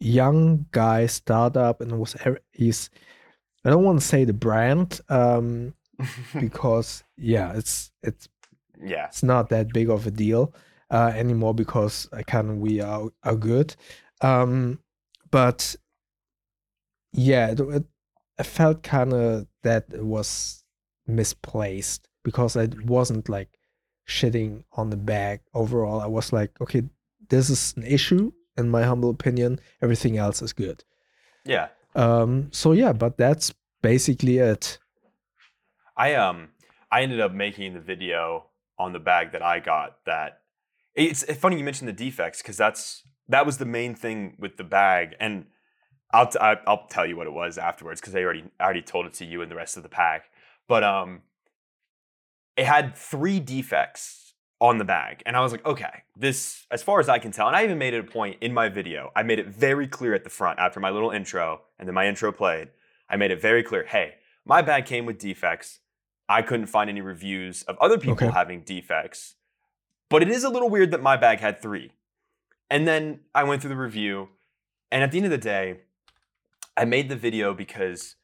young 0.00 0.66
guy 0.72 1.06
startup 1.06 1.80
and 1.80 1.98
was 1.98 2.16
he's 2.52 2.90
I 3.64 3.70
don't 3.70 3.84
want 3.84 4.00
to 4.00 4.06
say 4.06 4.24
the 4.24 4.32
brand 4.32 5.00
um 5.08 5.74
because 6.40 7.04
yeah 7.16 7.52
it's 7.54 7.92
it's 8.02 8.28
yeah 8.82 9.06
it's 9.06 9.22
not 9.22 9.48
that 9.50 9.72
big 9.72 9.90
of 9.90 10.06
a 10.06 10.10
deal 10.10 10.52
uh, 10.92 11.10
anymore 11.16 11.54
because 11.54 12.08
I 12.12 12.22
kind 12.22 12.60
we 12.60 12.80
are 12.80 13.08
are 13.24 13.34
good. 13.34 13.74
Um, 14.20 14.78
but 15.30 15.74
yeah, 17.12 17.50
it, 17.50 17.60
it 17.60 17.84
I 18.38 18.42
felt 18.42 18.82
kind 18.82 19.12
of 19.12 19.46
that 19.62 19.86
it 19.92 20.04
was 20.04 20.64
misplaced 21.06 22.08
because 22.22 22.56
I 22.56 22.68
wasn't 22.84 23.28
like 23.28 23.48
shitting 24.08 24.64
on 24.72 24.90
the 24.90 24.96
bag 24.96 25.40
overall. 25.54 26.00
I 26.00 26.06
was 26.06 26.32
like, 26.32 26.60
okay, 26.60 26.82
this 27.28 27.50
is 27.50 27.74
an 27.76 27.84
issue 27.84 28.32
in 28.56 28.68
my 28.68 28.82
humble 28.82 29.10
opinion. 29.10 29.60
Everything 29.80 30.18
else 30.18 30.42
is 30.42 30.52
good. 30.52 30.84
Yeah. 31.44 31.68
Um. 31.94 32.48
So 32.52 32.72
yeah, 32.72 32.92
but 32.92 33.18
that's 33.18 33.52
basically 33.82 34.38
it. 34.38 34.78
I 35.96 36.14
um 36.14 36.48
I 36.90 37.02
ended 37.02 37.20
up 37.20 37.32
making 37.32 37.74
the 37.74 37.80
video 37.80 38.46
on 38.78 38.92
the 38.92 38.98
bag 38.98 39.32
that 39.32 39.42
I 39.42 39.60
got 39.60 39.96
that 40.06 40.40
it's 40.94 41.24
funny 41.36 41.58
you 41.58 41.64
mentioned 41.64 41.88
the 41.88 41.92
defects 41.92 42.42
because 42.42 42.56
that's 42.56 43.02
that 43.28 43.46
was 43.46 43.58
the 43.58 43.64
main 43.64 43.94
thing 43.94 44.34
with 44.38 44.56
the 44.56 44.64
bag 44.64 45.14
and 45.20 45.46
I'll 46.12 46.28
t- 46.28 46.38
I'll 46.38 46.86
tell 46.88 47.06
you 47.06 47.16
what 47.16 47.26
it 47.26 47.32
was 47.32 47.56
afterwards 47.56 48.00
because 48.00 48.14
I 48.14 48.20
already 48.20 48.44
I 48.58 48.64
already 48.64 48.82
told 48.82 49.06
it 49.06 49.14
to 49.14 49.24
you 49.24 49.42
and 49.42 49.50
the 49.50 49.54
rest 49.54 49.76
of 49.76 49.82
the 49.82 49.88
pack 49.88 50.24
but 50.68 50.82
um 50.84 51.22
it 52.56 52.66
had 52.66 52.96
three 52.96 53.40
defects 53.40 54.34
on 54.60 54.78
the 54.78 54.84
bag 54.84 55.22
and 55.26 55.36
I 55.36 55.40
was 55.40 55.50
like 55.52 55.64
okay 55.66 56.04
this 56.16 56.66
as 56.70 56.82
far 56.82 57.00
as 57.00 57.08
I 57.08 57.18
can 57.18 57.32
tell 57.32 57.48
and 57.48 57.56
I 57.56 57.64
even 57.64 57.78
made 57.78 57.94
it 57.94 58.00
a 58.00 58.10
point 58.10 58.36
in 58.40 58.54
my 58.54 58.68
video 58.68 59.10
I 59.16 59.22
made 59.24 59.38
it 59.40 59.48
very 59.48 59.88
clear 59.88 60.14
at 60.14 60.22
the 60.22 60.30
front 60.30 60.58
after 60.60 60.78
my 60.78 60.90
little 60.90 61.10
intro 61.10 61.62
and 61.78 61.88
then 61.88 61.94
my 61.94 62.06
intro 62.06 62.30
played 62.30 62.68
I 63.08 63.16
made 63.16 63.32
it 63.32 63.40
very 63.40 63.62
clear 63.64 63.84
hey 63.84 64.14
my 64.44 64.62
bag 64.62 64.86
came 64.86 65.04
with 65.04 65.18
defects 65.18 65.80
I 66.28 66.42
couldn't 66.42 66.66
find 66.66 66.88
any 66.88 67.00
reviews 67.00 67.62
of 67.64 67.76
other 67.78 67.98
people 67.98 68.12
Okay. 68.26 68.30
having 68.30 68.62
defects. 68.62 69.34
But 70.08 70.22
it 70.22 70.30
is 70.30 70.44
a 70.44 70.48
little 70.48 70.70
weird 70.70 70.90
that 70.92 71.02
my 71.02 71.16
bag 71.16 71.40
had 71.40 71.60
three. 71.60 71.92
And 72.70 72.88
then 72.88 73.20
I 73.34 73.44
went 73.44 73.60
through 73.60 73.70
the 73.70 73.76
review, 73.76 74.30
and 74.90 75.02
at 75.02 75.10
the 75.10 75.18
end 75.18 75.26
of 75.26 75.30
the 75.30 75.36
day, 75.36 75.80
I 76.74 76.86
made 76.86 77.10
the 77.10 77.16
video 77.16 77.52
because 77.52 78.14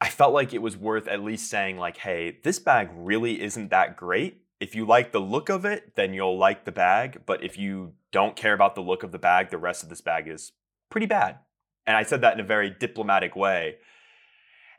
I 0.00 0.08
felt 0.08 0.32
like 0.32 0.54
it 0.54 0.62
was 0.62 0.76
worth 0.76 1.08
at 1.08 1.22
least 1.22 1.50
saying, 1.50 1.78
like, 1.78 1.96
hey, 1.96 2.38
this 2.44 2.58
bag 2.58 2.90
really 2.94 3.42
isn't 3.42 3.70
that 3.70 3.96
great. 3.96 4.42
If 4.60 4.74
you 4.74 4.84
like 4.84 5.12
the 5.12 5.20
look 5.20 5.48
of 5.48 5.64
it, 5.64 5.94
then 5.96 6.14
you'll 6.14 6.38
like 6.38 6.64
the 6.64 6.72
bag. 6.72 7.22
But 7.26 7.42
if 7.42 7.58
you 7.58 7.94
don't 8.12 8.36
care 8.36 8.54
about 8.54 8.74
the 8.74 8.80
look 8.80 9.02
of 9.02 9.12
the 9.12 9.18
bag, 9.18 9.50
the 9.50 9.58
rest 9.58 9.82
of 9.82 9.88
this 9.88 10.00
bag 10.00 10.28
is 10.28 10.52
pretty 10.90 11.06
bad. 11.06 11.38
And 11.86 11.96
I 11.96 12.02
said 12.02 12.20
that 12.20 12.34
in 12.34 12.40
a 12.40 12.44
very 12.44 12.70
diplomatic 12.70 13.34
way. 13.34 13.76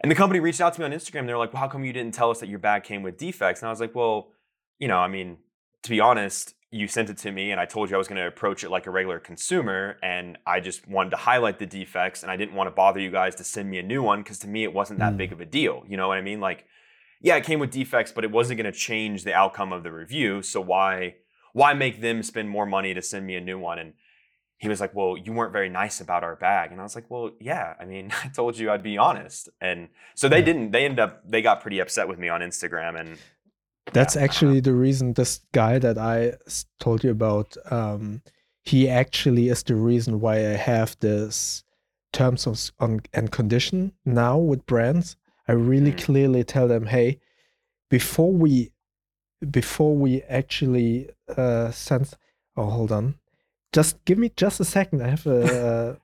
And 0.01 0.09
the 0.09 0.15
company 0.15 0.39
reached 0.39 0.61
out 0.61 0.73
to 0.73 0.79
me 0.79 0.85
on 0.85 0.91
Instagram. 0.91 1.25
They're 1.25 1.37
like, 1.37 1.51
well, 1.51 1.61
how 1.61 1.67
come 1.67 1.83
you 1.83 1.91
didn't 1.91 2.13
tell 2.13 2.31
us 2.31 2.39
that 2.39 2.47
your 2.47 2.59
bag 2.59 2.83
came 2.83 3.03
with 3.03 3.17
defects? 3.17 3.61
And 3.61 3.67
I 3.67 3.71
was 3.71 3.81
like, 3.81 3.95
well, 3.95 4.31
you 4.79 4.87
know, 4.87 4.97
I 4.97 5.09
mean, 5.09 5.37
to 5.83 5.89
be 5.89 5.99
honest, 5.99 6.53
you 6.71 6.87
sent 6.87 7.09
it 7.09 7.17
to 7.17 7.31
me 7.31 7.51
and 7.51 7.59
I 7.59 7.65
told 7.65 7.89
you 7.89 7.95
I 7.95 7.97
was 7.97 8.07
going 8.07 8.21
to 8.21 8.27
approach 8.27 8.63
it 8.63 8.69
like 8.69 8.85
a 8.85 8.91
regular 8.91 9.19
consumer. 9.19 9.97
And 10.03 10.37
I 10.45 10.59
just 10.59 10.87
wanted 10.87 11.09
to 11.11 11.15
highlight 11.17 11.57
the 11.57 11.65
defects 11.65 12.21
and 12.21 12.31
I 12.31 12.35
didn't 12.37 12.53
want 12.53 12.67
to 12.67 12.71
bother 12.71 12.99
you 12.99 13.09
guys 13.09 13.33
to 13.35 13.43
send 13.43 13.69
me 13.69 13.79
a 13.79 13.83
new 13.83 14.03
one 14.03 14.21
because 14.21 14.37
to 14.39 14.47
me, 14.47 14.63
it 14.63 14.73
wasn't 14.73 14.99
that 14.99 15.13
Mm. 15.13 15.17
big 15.17 15.31
of 15.31 15.41
a 15.41 15.45
deal. 15.45 15.83
You 15.87 15.97
know 15.97 16.07
what 16.07 16.17
I 16.17 16.21
mean? 16.21 16.39
Like, 16.39 16.65
yeah, 17.21 17.35
it 17.37 17.43
came 17.43 17.59
with 17.59 17.71
defects, 17.71 18.11
but 18.11 18.23
it 18.23 18.31
wasn't 18.31 18.57
going 18.61 18.71
to 18.71 18.77
change 18.77 19.23
the 19.23 19.33
outcome 19.33 19.73
of 19.73 19.83
the 19.83 19.91
review. 19.91 20.41
So 20.43 20.61
why, 20.61 21.15
why 21.53 21.73
make 21.73 22.01
them 22.01 22.21
spend 22.21 22.49
more 22.49 22.65
money 22.67 22.93
to 22.93 23.01
send 23.01 23.25
me 23.25 23.35
a 23.35 23.41
new 23.41 23.57
one? 23.57 23.79
And 23.79 23.93
he 24.59 24.67
was 24.69 24.79
like, 24.81 24.93
"Well, 24.93 25.17
you 25.17 25.31
weren't 25.33 25.53
very 25.53 25.69
nice 25.69 26.01
about 26.01 26.23
our 26.23 26.35
bag," 26.35 26.71
and 26.71 26.79
I 26.81 26.83
was 26.83 26.93
like, 26.93 27.09
"Well, 27.09 27.31
yeah. 27.39 27.75
I 27.79 27.85
mean, 27.85 28.11
I 28.23 28.27
told 28.27 28.57
you 28.59 28.69
I'd 28.71 28.83
be 28.83 28.97
honest." 28.97 29.49
And 29.61 29.87
so 30.15 30.27
they 30.29 30.39
Yeah. 30.39 30.45
didn't. 30.45 30.71
They 30.71 30.83
ended 30.85 30.99
up. 30.99 31.21
They 31.27 31.41
got 31.41 31.61
pretty 31.61 31.79
upset 31.79 32.07
with 32.09 32.19
me 32.19 32.27
on 32.29 32.41
Instagram, 32.41 32.99
and 32.99 33.17
That's 33.93 34.15
Yeah, 34.15 34.21
I 34.21 34.21
don't 34.21 34.21
know. 34.21 34.25
actually 34.25 34.59
the 34.61 34.73
reason 34.73 35.13
this 35.13 35.41
guy 35.51 35.79
that 35.79 35.97
I 35.97 36.33
told 36.79 37.03
you 37.03 37.11
about, 37.11 37.55
um, 37.71 38.21
he 38.63 38.89
actually 38.89 39.49
is 39.49 39.63
the 39.63 39.75
reason 39.75 40.19
why 40.19 40.35
I 40.37 40.57
have 40.57 40.95
this 40.99 41.63
terms 42.13 42.47
of 42.47 42.71
on 42.79 43.01
and 43.13 43.31
condition 43.31 43.93
now 44.05 44.37
with 44.37 44.65
brands. 44.65 45.15
I 45.47 45.53
really 45.53 45.91
Mhm. 45.91 46.03
clearly 46.05 46.43
tell 46.43 46.67
them, 46.67 46.87
hey, 46.87 47.19
before 47.89 48.31
we 48.31 48.71
before 49.51 49.95
we 49.95 50.21
actually 50.23 51.09
uh 51.37 51.71
send 51.71 52.13
oh 52.57 52.65
hold 52.69 52.91
on. 52.91 53.15
Just 53.71 54.03
give 54.05 54.17
me 54.17 54.29
just 54.35 54.59
a 54.59 54.65
second. 54.65 55.01
I 55.01 55.09
have 55.09 55.25
a 55.27 55.39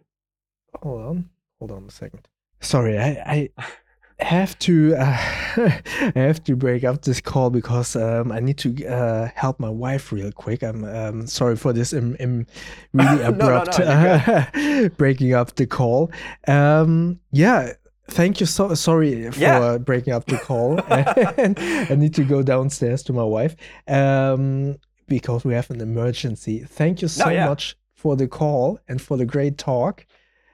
uh, 0.75 0.77
hold 0.81 1.01
on. 1.01 1.29
Hold 1.59 1.71
on 1.71 1.85
a 1.87 1.91
second. 1.91 2.27
Sorry, 2.61 2.97
I, 2.97 3.09
I 3.25 3.49
have 4.19 4.57
to 4.59 4.95
uh, 4.95 5.17
I 5.57 6.11
have 6.15 6.43
to 6.45 6.55
break 6.55 6.83
up 6.83 7.01
this 7.01 7.19
call 7.21 7.49
because 7.49 7.95
um, 7.95 8.31
I 8.31 8.39
need 8.39 8.57
to 8.59 8.85
uh, 8.85 9.29
help 9.35 9.59
my 9.59 9.69
wife 9.69 10.11
real 10.11 10.31
quick. 10.31 10.63
I'm 10.63 10.83
um, 10.85 11.27
sorry 11.27 11.55
for 11.55 11.73
this 11.73 11.93
im- 11.93 12.15
im- 12.19 12.47
really 12.93 13.09
No, 13.09 13.15
no, 13.15 13.21
no, 13.21 13.27
abrupt 13.29 13.79
uh, 13.79 14.89
breaking 14.97 15.33
up 15.33 15.55
the 15.55 15.67
call. 15.67 16.11
Um, 16.47 17.19
yeah, 17.31 17.73
thank 18.09 18.39
you 18.39 18.45
so 18.45 18.73
sorry 18.73 19.31
for 19.31 19.39
Yeah. 19.39 19.77
breaking 19.77 20.13
up 20.13 20.25
the 20.25 20.37
call. 20.37 20.79
I 20.89 21.95
need 21.95 22.13
to 22.15 22.23
go 22.23 22.41
downstairs 22.41 23.03
to 23.03 23.13
my 23.13 23.23
wife 23.23 23.55
um, 23.87 24.77
because 25.07 25.43
we 25.43 25.53
have 25.53 25.69
an 25.71 25.81
emergency. 25.81 26.59
Thank 26.59 27.01
you 27.01 27.07
so 27.07 27.29
yeah. 27.29 27.47
much 27.47 27.75
for 27.93 28.15
the 28.15 28.27
call 28.27 28.79
and 28.87 29.01
for 29.01 29.17
the 29.17 29.25
great 29.25 29.57
talk 29.57 30.05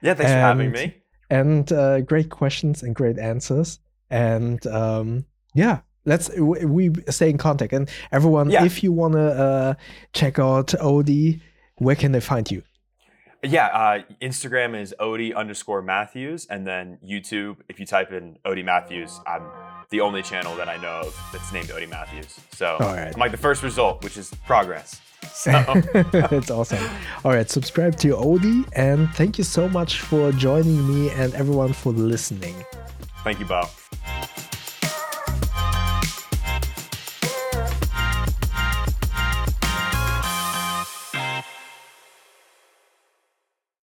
yeah, 0.02 0.14
thanks 0.14 0.32
for 0.32 0.38
having 0.38 0.72
me. 0.72 0.96
And 1.32 1.72
uh, 1.72 2.00
great 2.02 2.28
questions 2.28 2.82
and 2.82 2.94
great 2.94 3.18
answers. 3.18 3.78
And 4.10 4.64
um, 4.66 5.24
yeah, 5.54 5.80
let's 6.04 6.28
we, 6.36 6.64
we 6.64 6.90
stay 7.08 7.30
in 7.30 7.38
contact. 7.38 7.72
And 7.72 7.88
everyone, 8.10 8.50
Yeah. 8.50 8.64
if 8.64 8.82
you 8.84 8.92
wanna 8.92 9.28
uh, 9.46 9.74
check 10.12 10.38
out 10.38 10.68
Odie, 10.90 11.40
where 11.76 11.96
can 11.96 12.12
they 12.12 12.20
find 12.20 12.50
you? 12.50 12.62
Yeah, 13.44 13.66
uh, 13.66 14.02
Instagram 14.20 14.80
is 14.80 14.94
Odie 15.00 15.34
underscore 15.34 15.82
Matthews, 15.82 16.46
and 16.48 16.64
then 16.64 16.98
YouTube. 17.04 17.56
If 17.68 17.80
you 17.80 17.86
type 17.86 18.12
in 18.12 18.38
Odie 18.44 18.64
Matthews, 18.64 19.18
I'm 19.26 19.42
the 19.90 20.00
only 20.00 20.22
channel 20.22 20.54
that 20.56 20.68
I 20.68 20.76
know 20.76 21.00
of 21.06 21.28
that's 21.32 21.52
named 21.52 21.68
Odie 21.68 21.90
Matthews. 21.90 22.38
So 22.52 22.76
right. 22.78 23.12
I'm 23.12 23.18
like 23.18 23.32
the 23.32 23.44
first 23.48 23.64
result, 23.64 24.04
which 24.04 24.16
is 24.16 24.30
progress. 24.46 25.00
So 25.32 25.50
That's 26.12 26.50
awesome. 26.50 26.84
All 27.24 27.32
right, 27.32 27.48
subscribe 27.50 27.96
to 27.98 28.08
Odie, 28.16 28.68
and 28.74 29.08
thank 29.14 29.38
you 29.38 29.44
so 29.44 29.68
much 29.68 30.00
for 30.00 30.32
joining 30.32 30.86
me 30.86 31.10
and 31.10 31.34
everyone 31.34 31.72
for 31.72 31.92
listening. 31.92 32.54
thank 33.24 33.38
you, 33.38 33.46
Bo. 33.46 33.62